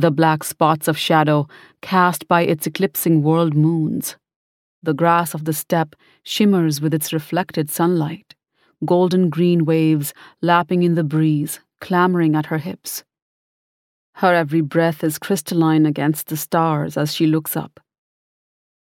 the 0.00 0.10
black 0.10 0.44
spots 0.44 0.88
of 0.88 0.98
shadow 0.98 1.46
cast 1.82 2.26
by 2.26 2.42
its 2.42 2.66
eclipsing 2.66 3.22
world 3.22 3.54
moons. 3.54 4.16
The 4.82 4.94
grass 4.94 5.34
of 5.34 5.44
the 5.44 5.52
steppe 5.52 5.94
shimmers 6.22 6.80
with 6.80 6.94
its 6.94 7.12
reflected 7.12 7.70
sunlight, 7.70 8.34
golden 8.84 9.28
green 9.28 9.64
waves 9.64 10.14
lapping 10.40 10.82
in 10.82 10.94
the 10.94 11.04
breeze, 11.04 11.60
clamoring 11.80 12.34
at 12.34 12.46
her 12.46 12.58
hips. 12.58 13.04
Her 14.14 14.34
every 14.34 14.62
breath 14.62 15.04
is 15.04 15.18
crystalline 15.18 15.86
against 15.86 16.28
the 16.28 16.36
stars 16.36 16.96
as 16.96 17.14
she 17.14 17.26
looks 17.26 17.56
up. 17.56 17.80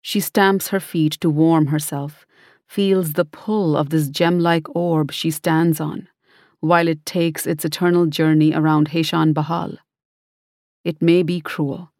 She 0.02 0.20
stamps 0.20 0.68
her 0.68 0.80
feet 0.80 1.12
to 1.20 1.30
warm 1.30 1.66
herself, 1.68 2.26
feels 2.68 3.12
the 3.12 3.24
pull 3.24 3.76
of 3.76 3.90
this 3.90 4.09
gem 4.09 4.40
like 4.40 4.74
orb 4.74 5.12
she 5.12 5.30
stands 5.30 5.80
on, 5.80 6.09
while 6.61 6.88
it 6.88 7.07
takes 7.07 7.46
its 7.46 7.64
eternal 7.64 8.07
journey 8.07 8.52
around 8.52 8.90
Heshan 8.90 9.32
Bahal. 9.32 9.78
It 10.87 11.03
may 11.03 11.24
be 11.24 11.41
cruel, 11.41 11.91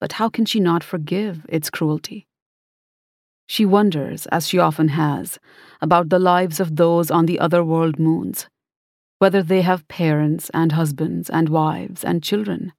but 0.00 0.14
how 0.14 0.28
can 0.28 0.46
she 0.46 0.58
not 0.58 0.82
forgive 0.82 1.46
its 1.48 1.70
cruelty? 1.70 2.26
She 3.46 3.64
wonders, 3.64 4.26
as 4.32 4.48
she 4.48 4.58
often 4.58 4.88
has, 4.88 5.38
about 5.80 6.08
the 6.08 6.18
lives 6.18 6.58
of 6.58 6.74
those 6.74 7.08
on 7.08 7.26
the 7.26 7.38
other 7.38 7.62
world 7.62 8.00
moons, 8.00 8.48
whether 9.20 9.44
they 9.44 9.62
have 9.62 9.86
parents 9.86 10.50
and 10.52 10.72
husbands 10.72 11.30
and 11.30 11.48
wives 11.48 12.02
and 12.02 12.20
children, 12.20 12.72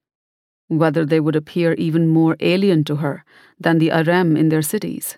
whether 0.67 1.05
they 1.05 1.21
would 1.21 1.37
appear 1.37 1.71
even 1.75 2.09
more 2.09 2.35
alien 2.41 2.83
to 2.83 2.97
her 2.97 3.23
than 3.57 3.77
the 3.77 3.93
Arem 3.93 4.35
in 4.35 4.49
their 4.49 4.61
cities, 4.61 5.17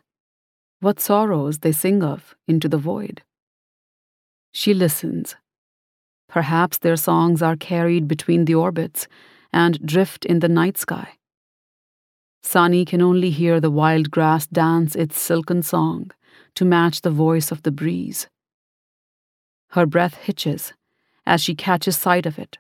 what 0.80 1.00
sorrows 1.00 1.58
they 1.58 1.72
sing 1.72 2.04
of 2.04 2.36
into 2.48 2.70
the 2.70 2.78
void. 2.78 3.24
She 4.52 4.76
listens. 4.76 5.36
Perhaps 6.28 6.78
their 6.78 6.98
songs 6.98 7.42
are 7.42 7.56
carried 7.56 8.08
between 8.08 8.46
the 8.46 8.54
orbits 8.54 9.08
and 9.52 9.86
drift 9.86 10.26
in 10.26 10.40
the 10.40 10.50
night 10.50 10.78
sky. 10.78 11.18
Sani 12.44 12.86
can 12.86 13.02
only 13.02 13.30
hear 13.30 13.60
the 13.60 13.72
wild 13.72 14.12
grass 14.12 14.48
dance 14.48 14.96
its 14.96 15.20
silken 15.20 15.62
song 15.62 16.12
to 16.56 16.66
match 16.66 17.02
the 17.02 17.12
voice 17.12 17.52
of 17.52 17.64
the 17.64 17.72
breeze. 17.72 18.28
Her 19.72 19.86
breath 19.86 20.16
hitches 20.16 20.74
as 21.26 21.42
she 21.42 21.54
catches 21.54 21.96
sight 21.96 22.26
of 22.26 22.40
it, 22.40 22.58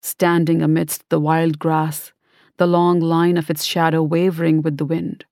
standing 0.00 0.62
amidst 0.62 1.08
the 1.08 1.18
wild 1.18 1.58
grass, 1.58 2.12
the 2.58 2.66
long 2.66 3.00
line 3.00 3.36
of 3.36 3.50
its 3.50 3.64
shadow 3.64 4.02
wavering 4.02 4.62
with 4.62 4.76
the 4.76 4.84
wind. 4.84 5.24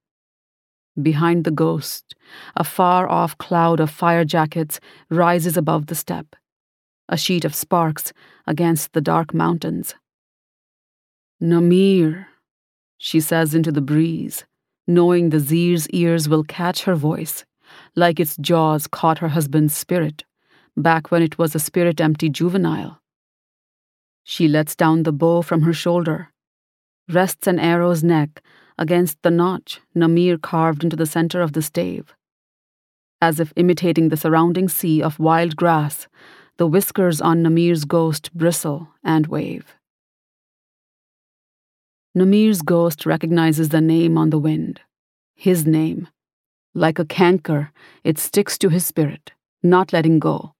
Behind 1.00 1.44
the 1.44 1.50
ghost, 1.50 2.14
a 2.56 2.64
far 2.64 3.08
off 3.08 3.38
cloud 3.38 3.78
of 3.80 3.90
fire 3.90 4.24
jackets 4.24 4.80
rises 5.08 5.56
above 5.56 5.86
the 5.86 5.94
steppe, 5.94 6.34
a 7.08 7.16
sheet 7.16 7.44
of 7.44 7.54
sparks 7.54 8.12
against 8.46 8.92
the 8.92 9.00
dark 9.00 9.32
mountains. 9.32 9.94
Namir, 11.42 12.26
she 12.98 13.18
says 13.18 13.52
into 13.52 13.72
the 13.72 13.80
breeze, 13.80 14.44
knowing 14.86 15.30
the 15.30 15.38
Xir's 15.38 15.88
ears 15.88 16.28
will 16.28 16.44
catch 16.44 16.84
her 16.84 16.94
voice, 16.94 17.44
like 17.96 18.20
its 18.20 18.36
jaws 18.36 18.86
caught 18.86 19.18
her 19.18 19.30
husband's 19.30 19.74
spirit, 19.74 20.22
back 20.76 21.10
when 21.10 21.20
it 21.20 21.38
was 21.38 21.56
a 21.56 21.58
spirit 21.58 22.00
empty 22.00 22.28
juvenile. 22.28 23.00
She 24.22 24.46
lets 24.46 24.76
down 24.76 25.02
the 25.02 25.12
bow 25.12 25.42
from 25.42 25.62
her 25.62 25.72
shoulder, 25.72 26.28
rests 27.08 27.48
an 27.48 27.58
arrow's 27.58 28.04
neck 28.04 28.40
against 28.78 29.20
the 29.22 29.30
notch 29.32 29.80
Namir 29.96 30.40
carved 30.40 30.84
into 30.84 30.94
the 30.94 31.06
center 31.06 31.40
of 31.40 31.54
the 31.54 31.62
stave. 31.62 32.14
As 33.20 33.40
if 33.40 33.52
imitating 33.56 34.10
the 34.10 34.16
surrounding 34.16 34.68
sea 34.68 35.02
of 35.02 35.18
wild 35.18 35.56
grass, 35.56 36.06
the 36.56 36.68
whiskers 36.68 37.20
on 37.20 37.42
Namir's 37.42 37.84
ghost 37.84 38.32
bristle 38.32 38.90
and 39.02 39.26
wave. 39.26 39.74
Namir's 42.14 42.60
ghost 42.60 43.06
recognizes 43.06 43.70
the 43.70 43.80
name 43.80 44.18
on 44.18 44.28
the 44.28 44.38
wind. 44.38 44.82
His 45.34 45.66
name. 45.66 46.08
Like 46.74 46.98
a 46.98 47.06
canker, 47.06 47.72
it 48.04 48.18
sticks 48.18 48.58
to 48.58 48.68
his 48.68 48.84
spirit, 48.84 49.32
not 49.62 49.94
letting 49.94 50.18
go, 50.18 50.52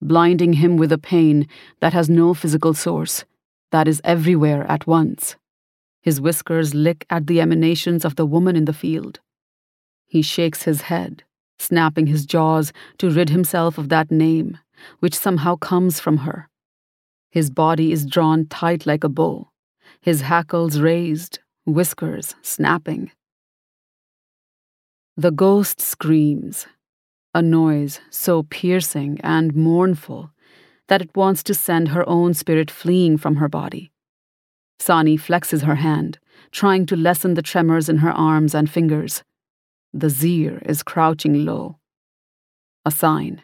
blinding 0.00 0.52
him 0.52 0.76
with 0.76 0.92
a 0.92 0.98
pain 0.98 1.48
that 1.80 1.92
has 1.94 2.08
no 2.08 2.32
physical 2.32 2.74
source, 2.74 3.24
that 3.72 3.88
is 3.88 4.00
everywhere 4.04 4.64
at 4.70 4.86
once. 4.86 5.34
His 6.00 6.20
whiskers 6.20 6.76
lick 6.76 7.06
at 7.10 7.26
the 7.26 7.40
emanations 7.40 8.04
of 8.04 8.14
the 8.14 8.26
woman 8.26 8.54
in 8.54 8.66
the 8.66 8.72
field. 8.72 9.18
He 10.06 10.22
shakes 10.22 10.62
his 10.62 10.82
head, 10.82 11.24
snapping 11.58 12.06
his 12.06 12.24
jaws 12.24 12.72
to 12.98 13.10
rid 13.10 13.30
himself 13.30 13.78
of 13.78 13.88
that 13.88 14.12
name, 14.12 14.58
which 15.00 15.18
somehow 15.18 15.56
comes 15.56 15.98
from 15.98 16.18
her. 16.18 16.48
His 17.32 17.50
body 17.50 17.90
is 17.90 18.06
drawn 18.06 18.46
tight 18.46 18.86
like 18.86 19.02
a 19.02 19.08
bow 19.08 19.49
his 20.02 20.22
hackles 20.22 20.80
raised, 20.80 21.40
whiskers 21.66 22.34
snapping. 22.42 23.10
The 25.16 25.30
ghost 25.30 25.80
screams, 25.80 26.66
a 27.34 27.42
noise 27.42 28.00
so 28.10 28.44
piercing 28.44 29.20
and 29.22 29.54
mournful 29.54 30.30
that 30.88 31.02
it 31.02 31.14
wants 31.14 31.42
to 31.44 31.54
send 31.54 31.88
her 31.88 32.08
own 32.08 32.34
spirit 32.34 32.70
fleeing 32.70 33.16
from 33.18 33.36
her 33.36 33.48
body. 33.48 33.92
Sani 34.78 35.18
flexes 35.18 35.62
her 35.62 35.76
hand, 35.76 36.18
trying 36.50 36.86
to 36.86 36.96
lessen 36.96 37.34
the 37.34 37.42
tremors 37.42 37.88
in 37.88 37.98
her 37.98 38.10
arms 38.10 38.54
and 38.54 38.70
fingers. 38.70 39.22
The 39.92 40.06
Xir 40.06 40.66
is 40.66 40.82
crouching 40.82 41.44
low. 41.44 41.78
A 42.86 42.90
sign. 42.90 43.42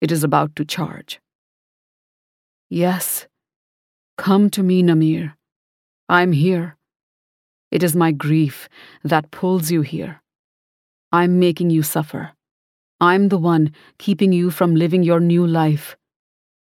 It 0.00 0.10
is 0.10 0.24
about 0.24 0.56
to 0.56 0.64
charge. 0.64 1.20
Yes. 2.70 3.26
Come 4.16 4.48
to 4.50 4.62
me, 4.62 4.82
Namir. 4.82 5.34
I'm 6.10 6.32
here. 6.32 6.78
It 7.70 7.82
is 7.82 7.94
my 7.94 8.12
grief 8.12 8.70
that 9.04 9.30
pulls 9.30 9.70
you 9.70 9.82
here. 9.82 10.22
I'm 11.12 11.38
making 11.38 11.68
you 11.68 11.82
suffer. 11.82 12.30
I'm 12.98 13.28
the 13.28 13.36
one 13.36 13.74
keeping 13.98 14.32
you 14.32 14.50
from 14.50 14.74
living 14.74 15.02
your 15.02 15.20
new 15.20 15.46
life. 15.46 15.98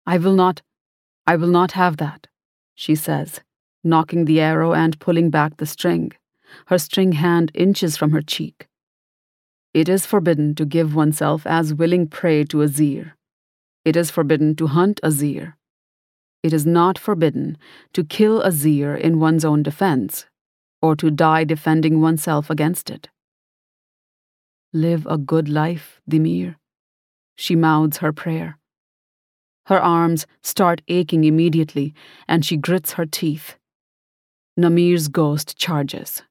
I 0.06 0.18
will 0.18 0.32
not, 0.34 0.62
I 1.28 1.36
will 1.36 1.50
not 1.50 1.74
have 1.74 1.98
that, 1.98 2.28
she 2.74 2.96
says, 2.96 3.41
nocking 3.86 4.28
the 4.28 4.39
arrow 4.39 4.74
and 4.74 4.98
pulling 5.02 5.30
back 5.30 5.58
the 5.58 5.66
string, 5.66 6.14
her 6.68 6.78
string 6.78 7.12
hand 7.12 7.52
inches 7.54 7.98
from 7.98 8.12
her 8.12 8.22
cheek. 8.22 8.68
It 9.74 9.89
is 9.89 10.06
forbidden 10.06 10.56
to 10.56 10.64
give 10.64 10.96
oneself 10.96 11.46
as 11.46 11.74
willing 11.74 12.08
prey 12.08 12.46
to 12.46 12.62
a 12.62 12.68
Xir. 12.68 13.12
It 13.84 13.98
is 13.98 14.10
forbidden 14.10 14.56
to 14.56 14.68
hunt 14.68 15.02
a 15.04 15.10
Xir. 15.10 15.56
It 16.44 16.52
is 16.52 16.66
not 16.66 17.00
forbidden 17.00 17.58
to 17.94 18.04
kill 18.04 18.41
a 18.41 18.50
Xir 18.50 19.00
in 19.00 19.20
one's 19.20 19.46
own 19.46 19.64
defense, 19.64 20.26
or 20.82 20.96
to 20.98 21.10
die 21.10 21.46
defending 21.46 22.02
oneself 22.02 22.50
against 22.50 22.89
it. 22.89 23.10
Live 24.74 25.08
a 25.08 25.18
good 25.18 25.48
life, 25.48 26.02
Dimir. 26.10 26.56
She 27.38 27.56
mouths 27.56 27.98
her 27.98 28.12
prayer. 28.12 28.60
Her 29.68 29.80
arms 29.82 30.28
start 30.41 30.82
aching 30.89 31.24
immediately, 31.24 31.94
and 32.28 32.46
she 32.46 32.58
grits 32.58 32.94
her 32.94 33.06
teeth. 33.06 33.56
Namir's 34.60 35.08
ghost 35.08 35.58
charges. 35.58 36.24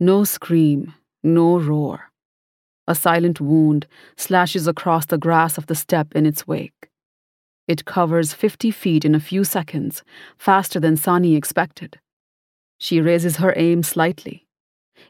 No 0.00 0.24
scream, 0.24 0.94
no 1.22 1.58
roar. 1.58 2.10
A 2.88 2.96
silent 2.96 3.40
wound 3.40 3.86
slashes 4.16 4.66
across 4.66 5.06
the 5.06 5.18
grass 5.18 5.56
of 5.56 5.66
the 5.66 5.76
steppe 5.76 6.16
in 6.16 6.26
its 6.26 6.48
wake. 6.48 6.89
It 7.70 7.84
covers 7.84 8.34
50 8.34 8.72
feet 8.72 9.04
in 9.04 9.14
a 9.14 9.20
few 9.20 9.44
seconds, 9.44 10.02
faster 10.36 10.80
than 10.80 10.96
Sani 10.96 11.36
expected. 11.36 12.00
She 12.78 13.00
raises 13.00 13.36
her 13.36 13.54
aim 13.56 13.84
slightly. 13.84 14.48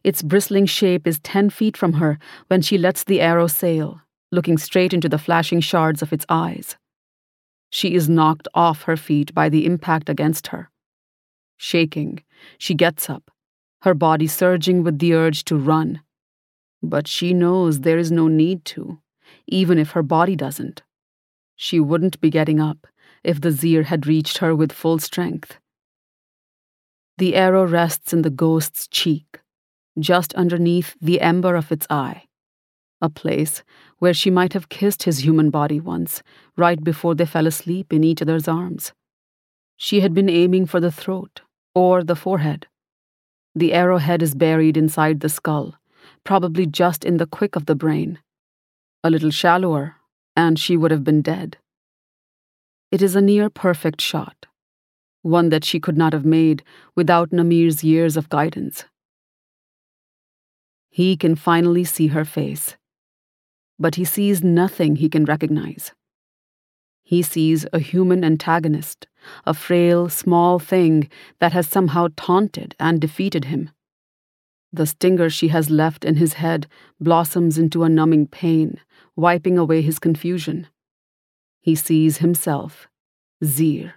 Its 0.04 0.20
bristling 0.20 0.66
shape 0.66 1.06
is 1.06 1.20
10 1.20 1.48
feet 1.48 1.74
from 1.74 1.94
her 1.94 2.18
when 2.48 2.60
she 2.60 2.76
lets 2.76 3.02
the 3.02 3.22
arrow 3.22 3.46
sail, 3.46 4.02
looking 4.30 4.58
straight 4.58 4.92
into 4.92 5.08
the 5.08 5.16
flashing 5.16 5.62
shards 5.62 6.02
of 6.02 6.12
its 6.12 6.26
eyes. 6.28 6.76
She 7.70 7.94
is 7.94 8.10
knocked 8.10 8.46
off 8.52 8.82
her 8.82 8.98
feet 8.98 9.32
by 9.32 9.48
the 9.48 9.64
impact 9.64 10.10
against 10.10 10.48
her. 10.48 10.68
Shaking, 11.56 12.22
she 12.58 12.74
gets 12.74 13.08
up, 13.08 13.30
her 13.84 13.94
body 13.94 14.26
surging 14.26 14.82
with 14.82 14.98
the 14.98 15.14
urge 15.14 15.46
to 15.46 15.56
run. 15.56 16.02
But 16.82 17.08
she 17.08 17.32
knows 17.32 17.80
there 17.80 17.96
is 17.96 18.12
no 18.12 18.28
need 18.28 18.66
to, 18.66 19.00
even 19.46 19.78
if 19.78 19.92
her 19.92 20.02
body 20.02 20.36
doesn't. 20.36 20.82
She 21.62 21.78
wouldn't 21.78 22.18
be 22.22 22.30
getting 22.30 22.58
up 22.58 22.86
if 23.22 23.38
the 23.38 23.50
Xir 23.50 23.84
had 23.84 24.06
reached 24.06 24.38
her 24.38 24.56
with 24.56 24.72
full 24.72 24.98
strength. 24.98 25.58
The 27.18 27.34
arrow 27.34 27.66
rests 27.66 28.14
in 28.14 28.22
the 28.22 28.30
ghost's 28.30 28.88
cheek, 28.88 29.40
just 29.98 30.32
underneath 30.32 30.96
the 31.02 31.20
ember 31.20 31.56
of 31.56 31.70
its 31.70 31.86
eye, 31.90 32.28
a 33.02 33.10
place 33.10 33.62
where 33.98 34.14
she 34.14 34.30
might 34.30 34.54
have 34.54 34.70
kissed 34.70 35.02
his 35.02 35.22
human 35.22 35.50
body 35.50 35.80
once, 35.80 36.22
right 36.56 36.82
before 36.82 37.14
they 37.14 37.26
fell 37.26 37.46
asleep 37.46 37.92
in 37.92 38.04
each 38.04 38.22
other's 38.22 38.48
arms. 38.48 38.94
She 39.76 40.00
had 40.00 40.14
been 40.14 40.30
aiming 40.30 40.64
for 40.64 40.80
the 40.80 40.90
throat 40.90 41.42
or 41.74 42.02
the 42.02 42.16
forehead. 42.16 42.68
The 43.54 43.74
arrowhead 43.74 44.22
is 44.22 44.34
buried 44.34 44.78
inside 44.78 45.20
the 45.20 45.28
skull, 45.28 45.74
probably 46.24 46.64
just 46.64 47.04
in 47.04 47.18
the 47.18 47.26
quick 47.26 47.54
of 47.54 47.66
the 47.66 47.74
brain. 47.74 48.18
A 49.04 49.10
little 49.10 49.30
shallower, 49.30 49.99
and 50.36 50.58
she 50.58 50.76
would 50.76 50.90
have 50.90 51.04
been 51.04 51.22
dead. 51.22 51.58
It 52.90 53.02
is 53.02 53.14
a 53.14 53.20
near 53.20 53.48
perfect 53.50 54.00
shot, 54.00 54.46
one 55.22 55.48
that 55.50 55.64
she 55.64 55.78
could 55.78 55.96
not 55.96 56.12
have 56.12 56.24
made 56.24 56.64
without 56.96 57.32
Namir's 57.32 57.84
years 57.84 58.16
of 58.16 58.28
guidance. 58.28 58.84
He 60.88 61.16
can 61.16 61.36
finally 61.36 61.84
see 61.84 62.08
her 62.08 62.24
face, 62.24 62.76
but 63.78 63.94
he 63.94 64.04
sees 64.04 64.42
nothing 64.42 64.96
he 64.96 65.08
can 65.08 65.24
recognize. 65.24 65.92
He 67.02 67.22
sees 67.22 67.66
a 67.72 67.78
human 67.78 68.24
antagonist, 68.24 69.08
a 69.46 69.54
frail, 69.54 70.08
small 70.08 70.58
thing 70.58 71.08
that 71.38 71.52
has 71.52 71.68
somehow 71.68 72.08
taunted 72.16 72.74
and 72.78 73.00
defeated 73.00 73.46
him. 73.46 73.70
The 74.72 74.86
stinger 74.86 75.28
she 75.30 75.48
has 75.48 75.70
left 75.70 76.04
in 76.04 76.16
his 76.16 76.34
head 76.34 76.68
blossoms 77.00 77.58
into 77.58 77.82
a 77.82 77.88
numbing 77.88 78.28
pain, 78.28 78.80
wiping 79.20 79.58
away 79.58 79.82
his 79.82 79.98
confusion. 79.98 80.66
He 81.60 81.74
sees 81.74 82.18
himself, 82.18 82.88
Xir. 83.44 83.92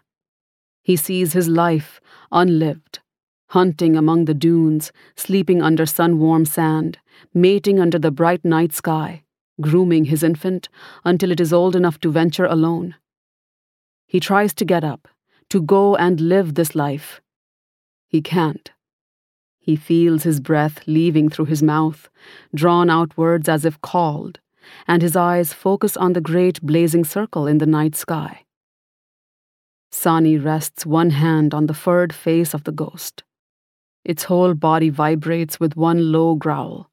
He 0.81 0.97
sees 0.97 1.31
his 1.31 1.47
life, 1.47 2.01
unlived, 2.31 2.99
hunting 3.47 3.95
among 3.95 4.25
the 4.25 4.33
dunes, 4.33 4.91
sleeping 5.15 5.61
under 5.61 5.85
sun 5.85 6.19
warm 6.19 6.43
sand, 6.43 6.99
mating 7.33 7.79
under 7.79 7.97
the 7.97 8.11
bright 8.11 8.43
night 8.43 8.73
sky, 8.73 9.23
grooming 9.61 10.05
his 10.05 10.23
infant 10.23 10.67
until 11.05 11.31
it 11.31 11.39
is 11.39 11.53
old 11.53 11.75
enough 11.75 11.99
to 12.01 12.11
venture 12.11 12.45
alone. 12.45 12.95
He 14.05 14.19
tries 14.19 14.53
to 14.55 14.65
get 14.65 14.83
up, 14.83 15.07
to 15.49 15.61
go 15.61 15.95
and 15.95 16.19
live 16.19 16.55
this 16.55 16.75
life. 16.75 17.21
He 18.07 18.21
can't. 18.21 18.71
He 19.59 19.77
feels 19.77 20.23
his 20.23 20.41
breath 20.41 20.81
leaving 20.85 21.29
through 21.29 21.45
his 21.45 21.63
mouth, 21.63 22.09
drawn 22.53 22.89
outwards 22.89 23.47
as 23.47 23.63
if 23.63 23.79
called, 23.79 24.39
and 24.87 25.01
his 25.01 25.15
eyes 25.15 25.53
focus 25.53 25.95
on 25.97 26.13
the 26.13 26.21
great 26.21 26.61
blazing 26.61 27.03
circle 27.03 27.47
in 27.47 27.57
the 27.57 27.65
night 27.65 27.95
sky. 27.95 28.43
Sani 29.91 30.37
rests 30.37 30.85
one 30.85 31.11
hand 31.11 31.53
on 31.53 31.67
the 31.67 31.73
furred 31.73 32.13
face 32.13 32.53
of 32.53 32.63
the 32.63 32.71
ghost. 32.71 33.23
Its 34.03 34.23
whole 34.23 34.53
body 34.53 34.89
vibrates 34.89 35.59
with 35.59 35.77
one 35.77 36.11
low 36.11 36.35
growl. 36.35 36.89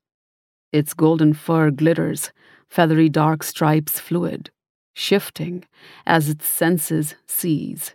Its 0.73 0.95
golden 0.95 1.33
fur 1.33 1.71
glitters, 1.71 2.31
feathery 2.69 3.09
dark 3.09 3.43
stripes 3.43 3.99
fluid, 3.99 4.51
shifting 4.95 5.65
as 6.07 6.29
its 6.29 6.47
senses 6.47 7.17
seize. 7.27 7.95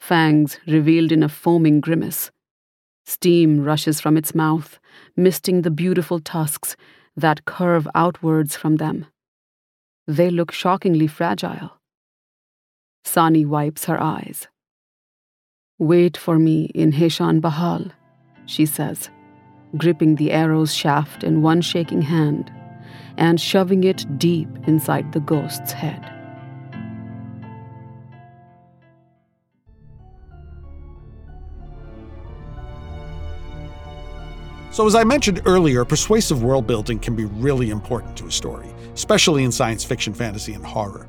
Fangs 0.00 0.58
revealed 0.66 1.12
in 1.12 1.22
a 1.22 1.28
foaming 1.28 1.80
grimace. 1.80 2.30
Steam 3.04 3.62
rushes 3.62 4.00
from 4.00 4.16
its 4.16 4.34
mouth, 4.34 4.80
misting 5.16 5.62
the 5.62 5.70
beautiful 5.70 6.18
tusks 6.18 6.76
that 7.16 7.44
curve 7.44 7.86
outwards 7.94 8.56
from 8.56 8.76
them. 8.76 9.06
They 10.06 10.30
look 10.30 10.52
shockingly 10.52 11.06
fragile. 11.06 11.72
Sani 13.04 13.44
wipes 13.44 13.84
her 13.86 14.00
eyes. 14.00 14.48
Wait 15.78 16.16
for 16.16 16.38
me 16.38 16.66
in 16.74 16.92
Heshan 16.92 17.40
Bahal, 17.40 17.90
she 18.46 18.66
says, 18.66 19.10
gripping 19.76 20.16
the 20.16 20.32
arrow's 20.32 20.74
shaft 20.74 21.24
in 21.24 21.42
one 21.42 21.60
shaking 21.60 22.02
hand 22.02 22.52
and 23.16 23.40
shoving 23.40 23.84
it 23.84 24.06
deep 24.18 24.48
inside 24.66 25.12
the 25.12 25.20
ghost's 25.20 25.72
head. 25.72 26.11
So, 34.72 34.86
as 34.86 34.94
I 34.94 35.04
mentioned 35.04 35.42
earlier, 35.44 35.84
persuasive 35.84 36.42
world 36.42 36.66
building 36.66 36.98
can 36.98 37.14
be 37.14 37.26
really 37.26 37.68
important 37.68 38.16
to 38.16 38.26
a 38.26 38.30
story, 38.30 38.72
especially 38.94 39.44
in 39.44 39.52
science 39.52 39.84
fiction, 39.84 40.14
fantasy, 40.14 40.54
and 40.54 40.64
horror. 40.64 41.06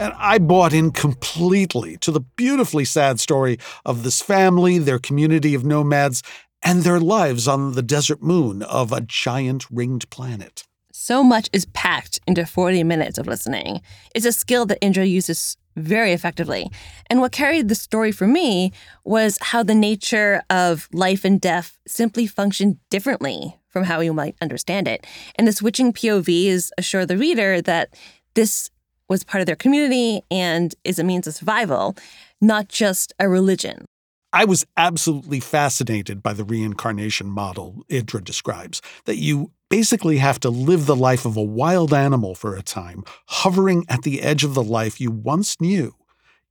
And 0.00 0.12
I 0.16 0.38
bought 0.38 0.72
in 0.72 0.90
completely 0.90 1.96
to 1.98 2.10
the 2.10 2.18
beautifully 2.18 2.84
sad 2.84 3.20
story 3.20 3.58
of 3.84 4.02
this 4.02 4.20
family, 4.20 4.78
their 4.78 4.98
community 4.98 5.54
of 5.54 5.64
nomads, 5.64 6.24
and 6.60 6.82
their 6.82 6.98
lives 6.98 7.46
on 7.46 7.74
the 7.74 7.82
desert 7.82 8.20
moon 8.20 8.64
of 8.64 8.90
a 8.90 9.00
giant 9.00 9.70
ringed 9.70 10.10
planet. 10.10 10.64
So 10.92 11.22
much 11.22 11.48
is 11.52 11.66
packed 11.66 12.18
into 12.26 12.44
40 12.44 12.82
minutes 12.82 13.18
of 13.18 13.28
listening. 13.28 13.80
It's 14.12 14.26
a 14.26 14.32
skill 14.32 14.66
that 14.66 14.78
Indra 14.80 15.04
uses 15.04 15.56
very 15.76 16.12
effectively. 16.12 16.70
And 17.10 17.20
what 17.20 17.32
carried 17.32 17.68
the 17.68 17.74
story 17.74 18.12
for 18.12 18.26
me 18.26 18.72
was 19.04 19.38
how 19.40 19.62
the 19.62 19.74
nature 19.74 20.42
of 20.50 20.88
life 20.92 21.24
and 21.24 21.40
death 21.40 21.78
simply 21.86 22.26
functioned 22.26 22.78
differently 22.90 23.56
from 23.68 23.84
how 23.84 24.00
you 24.00 24.12
might 24.12 24.36
understand 24.40 24.86
it. 24.86 25.06
And 25.34 25.48
the 25.48 25.52
switching 25.52 25.92
POVs 25.92 26.70
assure 26.78 27.06
the 27.06 27.18
reader 27.18 27.60
that 27.62 27.94
this 28.34 28.70
was 29.08 29.24
part 29.24 29.40
of 29.40 29.46
their 29.46 29.56
community 29.56 30.22
and 30.30 30.74
is 30.84 30.98
a 30.98 31.04
means 31.04 31.26
of 31.26 31.34
survival, 31.34 31.96
not 32.40 32.68
just 32.68 33.12
a 33.18 33.28
religion. 33.28 33.84
I 34.32 34.44
was 34.44 34.66
absolutely 34.76 35.38
fascinated 35.38 36.20
by 36.20 36.32
the 36.32 36.42
reincarnation 36.42 37.28
model 37.28 37.84
Indra 37.88 38.20
describes, 38.20 38.82
that 39.04 39.16
you 39.16 39.52
basically 39.70 40.18
have 40.18 40.40
to 40.40 40.50
live 40.50 40.86
the 40.86 40.96
life 40.96 41.24
of 41.24 41.36
a 41.36 41.42
wild 41.42 41.92
animal 41.92 42.34
for 42.34 42.56
a 42.56 42.62
time, 42.62 43.04
hovering 43.26 43.84
at 43.88 44.02
the 44.02 44.22
edge 44.22 44.44
of 44.44 44.54
the 44.54 44.62
life 44.62 45.00
you 45.00 45.10
once 45.10 45.60
knew, 45.60 45.94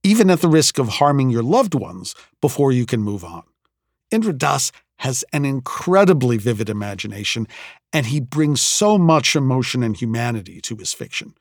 even 0.04 0.30
at 0.30 0.42
the 0.42 0.48
risk 0.48 0.78
of 0.78 0.90
harming 0.90 1.30
your 1.30 1.44
loved 1.44 1.76
ones 1.76 2.16
before 2.42 2.72
you 2.72 2.86
can 2.86 3.02
move 3.02 3.24
on. 3.24 3.44
Indra 4.12 4.34
Das 4.34 4.72
has 4.98 5.26
an 5.34 5.44
incredibly 5.44 6.38
vivid 6.38 6.70
imagination, 6.70 7.48
and 7.92 8.06
he 8.06 8.20
brings 8.20 8.62
so 8.62 8.98
much 8.98 9.36
emotion 9.36 9.84
and 9.84 9.98
humanity 9.98 10.62
to 10.62 10.76
his 10.76 10.94
fiction. 10.94 11.34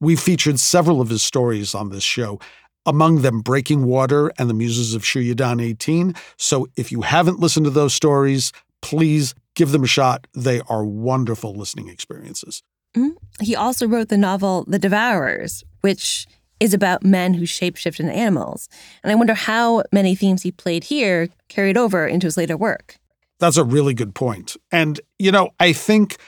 We've 0.00 0.20
featured 0.20 0.58
several 0.58 1.00
of 1.00 1.10
his 1.10 1.22
stories 1.22 1.74
on 1.74 1.90
this 1.90 2.02
show, 2.02 2.40
among 2.86 3.22
them 3.22 3.40
Breaking 3.40 3.84
Water 3.84 4.32
and 4.38 4.50
The 4.50 4.54
Muses 4.54 4.94
of 4.94 5.02
Shuyedan 5.02 5.62
18. 5.62 6.14
So 6.36 6.66
if 6.76 6.90
you 6.90 7.02
haven't 7.02 7.40
listened 7.40 7.64
to 7.64 7.70
those 7.70 7.94
stories, 7.94 8.52
please 8.80 9.34
give 9.54 9.72
them 9.72 9.84
a 9.84 9.88
shot. 9.88 10.26
They 10.34 10.60
are 10.68 10.84
wonderful 10.84 11.54
listening 11.54 11.88
experiences. 11.88 12.62
Mm-hmm. 12.96 13.16
He 13.40 13.56
also 13.56 13.86
wrote 13.86 14.08
the 14.08 14.18
novel 14.18 14.64
The 14.66 14.78
Devourers, 14.78 15.64
which 15.80 16.26
is 16.60 16.74
about 16.74 17.02
men 17.02 17.34
who 17.34 17.44
shapeshift 17.44 17.98
into 17.98 18.12
animals. 18.12 18.68
And 19.02 19.10
I 19.10 19.14
wonder 19.14 19.34
how 19.34 19.82
many 19.92 20.14
themes 20.14 20.42
he 20.42 20.52
played 20.52 20.84
here 20.84 21.28
carried 21.48 21.76
over 21.76 22.06
into 22.06 22.26
his 22.26 22.36
later 22.36 22.56
work. 22.56 22.96
That's 23.40 23.56
a 23.56 23.64
really 23.64 23.94
good 23.94 24.14
point. 24.14 24.56
And, 24.70 25.00
you 25.18 25.32
know, 25.32 25.50
I 25.58 25.72
think 25.72 26.18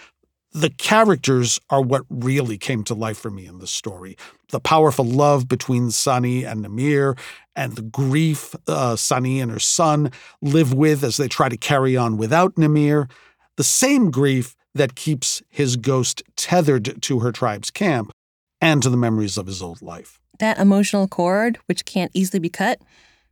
The 0.55 0.71
characters 0.71 1.59
are 1.69 1.83
what 1.83 2.05
really 2.09 2.57
came 2.57 2.85
to 2.85 2.95
life 2.95 3.19
for 3.19 3.31
me 3.31 3.47
in 3.47 3.59
the 3.59 3.67
story. 3.67 4.17
The 4.51 4.61
powerful 4.61 5.05
love 5.05 5.49
between 5.49 5.91
Sunny 5.91 6.45
and 6.45 6.65
Namir, 6.65 7.19
and 7.57 7.75
the 7.75 7.83
grief 7.83 8.55
uh, 8.69 8.95
Sunny 8.95 9.41
and 9.41 9.51
her 9.51 9.59
son 9.59 10.13
live 10.41 10.73
with 10.73 11.03
as 11.03 11.17
they 11.17 11.27
try 11.27 11.49
to 11.49 11.57
carry 11.57 11.97
on 11.97 12.17
without 12.17 12.55
Namir. 12.55 13.11
The 13.57 13.65
same 13.65 14.13
grief 14.13 14.55
that 14.75 14.95
keeps 14.95 15.43
his 15.51 15.77
ghost 15.77 16.23
tethered 16.37 17.03
to 17.03 17.21
her 17.21 17.33
tribe's 17.33 17.71
camp 17.71 18.13
and 18.61 18.83
to 18.83 18.91
the 18.91 18.97
memories 18.97 19.37
of 19.37 19.47
his 19.47 19.61
old 19.61 19.83
life. 19.83 20.21
That 20.39 20.59
emotional 20.59 21.07
cord, 21.07 21.59
which 21.67 21.85
can't 21.85 22.11
easily 22.15 22.41
be 22.41 22.49
cut, 22.49 22.81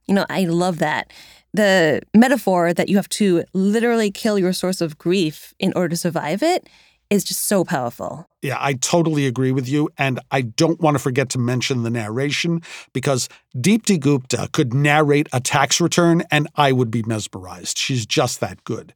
you 0.07 0.15
know, 0.15 0.27
I 0.29 0.45
love 0.45 0.79
that. 0.79 1.13
The 1.55 2.01
metaphor 2.15 2.73
that 2.75 2.89
you 2.89 2.97
have 2.97 3.09
to 3.11 3.45
literally 3.53 4.11
kill 4.11 4.39
your 4.39 4.53
source 4.53 4.81
of 4.81 4.99
grief 4.99 5.55
in 5.59 5.73
order 5.75 5.91
to 5.91 5.97
survive 5.97 6.43
it 6.43 6.69
is 7.13 7.25
just 7.25 7.45
so 7.45 7.65
powerful. 7.65 8.27
Yeah, 8.41 8.57
I 8.59 8.75
totally 8.75 9.27
agree 9.27 9.53
with 9.53 9.69
you. 9.69 9.89
And 9.99 10.19
I 10.31 10.41
don't 10.41 10.81
want 10.81 10.95
to 10.95 10.99
forget 10.99 11.29
to 11.31 11.39
mention 11.39 11.83
the 11.83 11.91
narration 11.91 12.63
because 12.93 13.29
Deepti 13.57 14.01
Gupta 14.01 14.49
could 14.53 14.73
narrate 14.73 15.29
a 15.33 15.41
tax 15.41 15.81
return 15.81 16.23
and 16.31 16.49
I 16.57 16.73
would 16.73 16.91
be 16.91 17.03
mesmerized. 17.03 17.79
She's 17.79 18.07
just 18.07 18.41
that 18.41 18.65
good. 18.65 18.95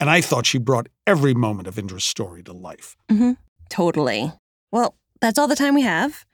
And 0.00 0.08
I 0.08 0.22
thought 0.22 0.46
she 0.46 0.58
brought 0.58 0.88
every 1.06 1.34
moment 1.34 1.68
of 1.68 1.78
Indra's 1.78 2.04
story 2.04 2.42
to 2.44 2.52
life. 2.52 2.96
Mm-hmm. 3.10 3.32
Totally. 3.68 4.32
Well, 4.72 4.94
that's 5.20 5.38
all 5.38 5.48
the 5.48 5.56
time 5.56 5.74
we 5.74 5.82
have. 5.82 6.24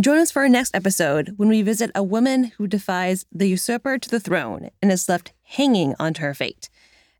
Join 0.00 0.18
us 0.18 0.30
for 0.30 0.42
our 0.42 0.48
next 0.48 0.74
episode 0.74 1.34
when 1.36 1.48
we 1.48 1.62
visit 1.62 1.90
a 1.94 2.02
woman 2.02 2.44
who 2.56 2.66
defies 2.66 3.24
the 3.30 3.46
usurper 3.46 3.98
to 3.98 4.08
the 4.08 4.20
throne 4.20 4.70
and 4.80 4.90
is 4.90 5.08
left 5.08 5.32
hanging 5.42 5.94
onto 6.00 6.22
her 6.22 6.34
fate, 6.34 6.68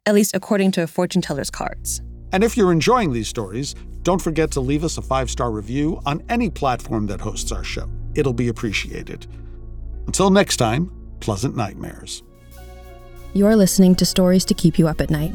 at 0.07 0.15
least 0.15 0.35
according 0.35 0.73
to 0.73 0.83
a 0.83 0.87
fortune 0.87 1.23
teller's 1.23 1.51
cards. 1.51 2.03
And 2.33 2.43
if 2.43 2.57
you're 2.57 2.73
enjoying 2.73 3.13
these 3.13 3.29
stories, 3.29 3.75
don't 4.03 4.21
forget 4.21 4.51
to 4.53 4.61
leave 4.61 4.85
us 4.85 4.99
a 4.99 5.03
five 5.03 5.31
star 5.31 5.51
review 5.51 6.01
on 6.07 6.23
any 6.29 6.51
platform 6.51 7.07
that 7.07 7.21
hosts 7.21 7.53
our 7.53 7.63
show. 7.63 7.89
It'll 8.15 8.33
be 8.33 8.49
appreciated. 8.49 9.27
Until 10.07 10.31
next 10.31 10.57
time, 10.57 10.91
pleasant 11.21 11.57
nightmares. 11.57 12.23
You're 13.35 13.57
listening 13.57 13.95
to 13.97 14.05
Stories 14.05 14.45
to 14.47 14.55
Keep 14.55 14.79
You 14.79 14.89
Up 14.89 15.01
at 15.01 15.11
Night, 15.11 15.35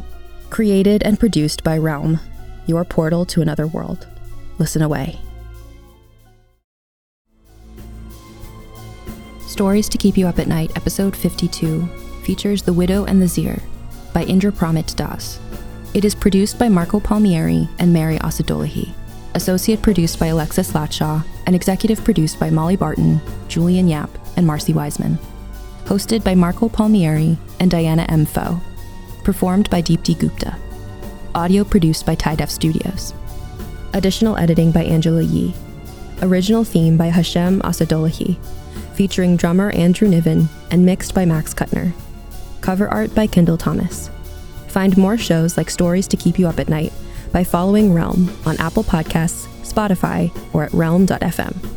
created 0.49 1.01
and 1.03 1.19
produced 1.19 1.63
by 1.63 1.77
Realm, 1.77 2.19
your 2.67 2.83
portal 2.83 3.25
to 3.25 3.41
another 3.41 3.65
world. 3.67 4.07
Listen 4.59 4.81
away. 4.81 5.19
Stories 9.47 9.89
to 9.89 9.97
Keep 9.97 10.17
You 10.17 10.27
Up 10.27 10.37
at 10.37 10.47
Night, 10.47 10.71
episode 10.75 11.15
52, 11.15 11.87
features 12.23 12.61
The 12.61 12.73
Widow 12.73 13.05
and 13.05 13.19
the 13.19 13.25
Xir 13.25 13.59
by 14.13 14.25
Indrapramit 14.25 14.95
Das. 14.95 15.39
It 15.93 16.05
is 16.05 16.13
produced 16.13 16.59
by 16.59 16.69
Marco 16.69 16.99
Palmieri 16.99 17.67
and 17.79 17.91
Mary 17.91 18.19
Osadolahi, 18.19 18.93
associate 19.33 19.81
produced 19.81 20.19
by 20.19 20.27
Alexis 20.27 20.73
Latshaw, 20.73 21.23
and 21.45 21.55
executive 21.55 22.03
produced 22.03 22.39
by 22.39 22.49
Molly 22.49 22.75
Barton, 22.75 23.21
Julian 23.47 23.87
Yap, 23.87 24.09
and 24.35 24.45
Marci 24.45 24.75
Wiseman. 24.75 25.17
Hosted 25.85 26.23
by 26.23 26.35
Marco 26.35 26.67
Palmieri 26.69 27.37
and 27.59 27.71
Diana 27.71 28.05
M. 28.09 28.25
Pho. 28.25 28.59
Performed 29.23 29.69
by 29.69 29.81
Deepti 29.81 30.17
Gupta. 30.19 30.55
Audio 31.33 31.63
produced 31.63 32.05
by 32.05 32.15
Tidef 32.15 32.49
Studios. 32.49 33.13
Additional 33.93 34.37
editing 34.37 34.71
by 34.71 34.83
Angela 34.83 35.21
Yee. 35.21 35.53
Original 36.21 36.63
theme 36.63 36.97
by 36.97 37.07
Hashem 37.07 37.61
Asadolahi, 37.61 38.37
featuring 38.93 39.37
drummer 39.37 39.71
Andrew 39.71 40.07
Niven 40.07 40.49
and 40.71 40.85
mixed 40.85 41.13
by 41.13 41.25
Max 41.25 41.53
Kuttner. 41.53 41.93
Cover 42.59 42.89
art 42.89 43.15
by 43.15 43.27
Kendall 43.27 43.57
Thomas. 43.57 44.09
Find 44.67 44.97
more 44.97 45.17
shows 45.17 45.57
like 45.57 45.69
Stories 45.69 46.07
to 46.09 46.17
Keep 46.17 46.39
You 46.39 46.47
Up 46.47 46.59
at 46.59 46.69
Night 46.69 46.93
by 47.31 47.43
following 47.43 47.93
Realm 47.93 48.31
on 48.45 48.57
Apple 48.57 48.83
Podcasts, 48.83 49.47
Spotify, 49.63 50.31
or 50.53 50.63
at 50.63 50.73
realm.fm. 50.73 51.76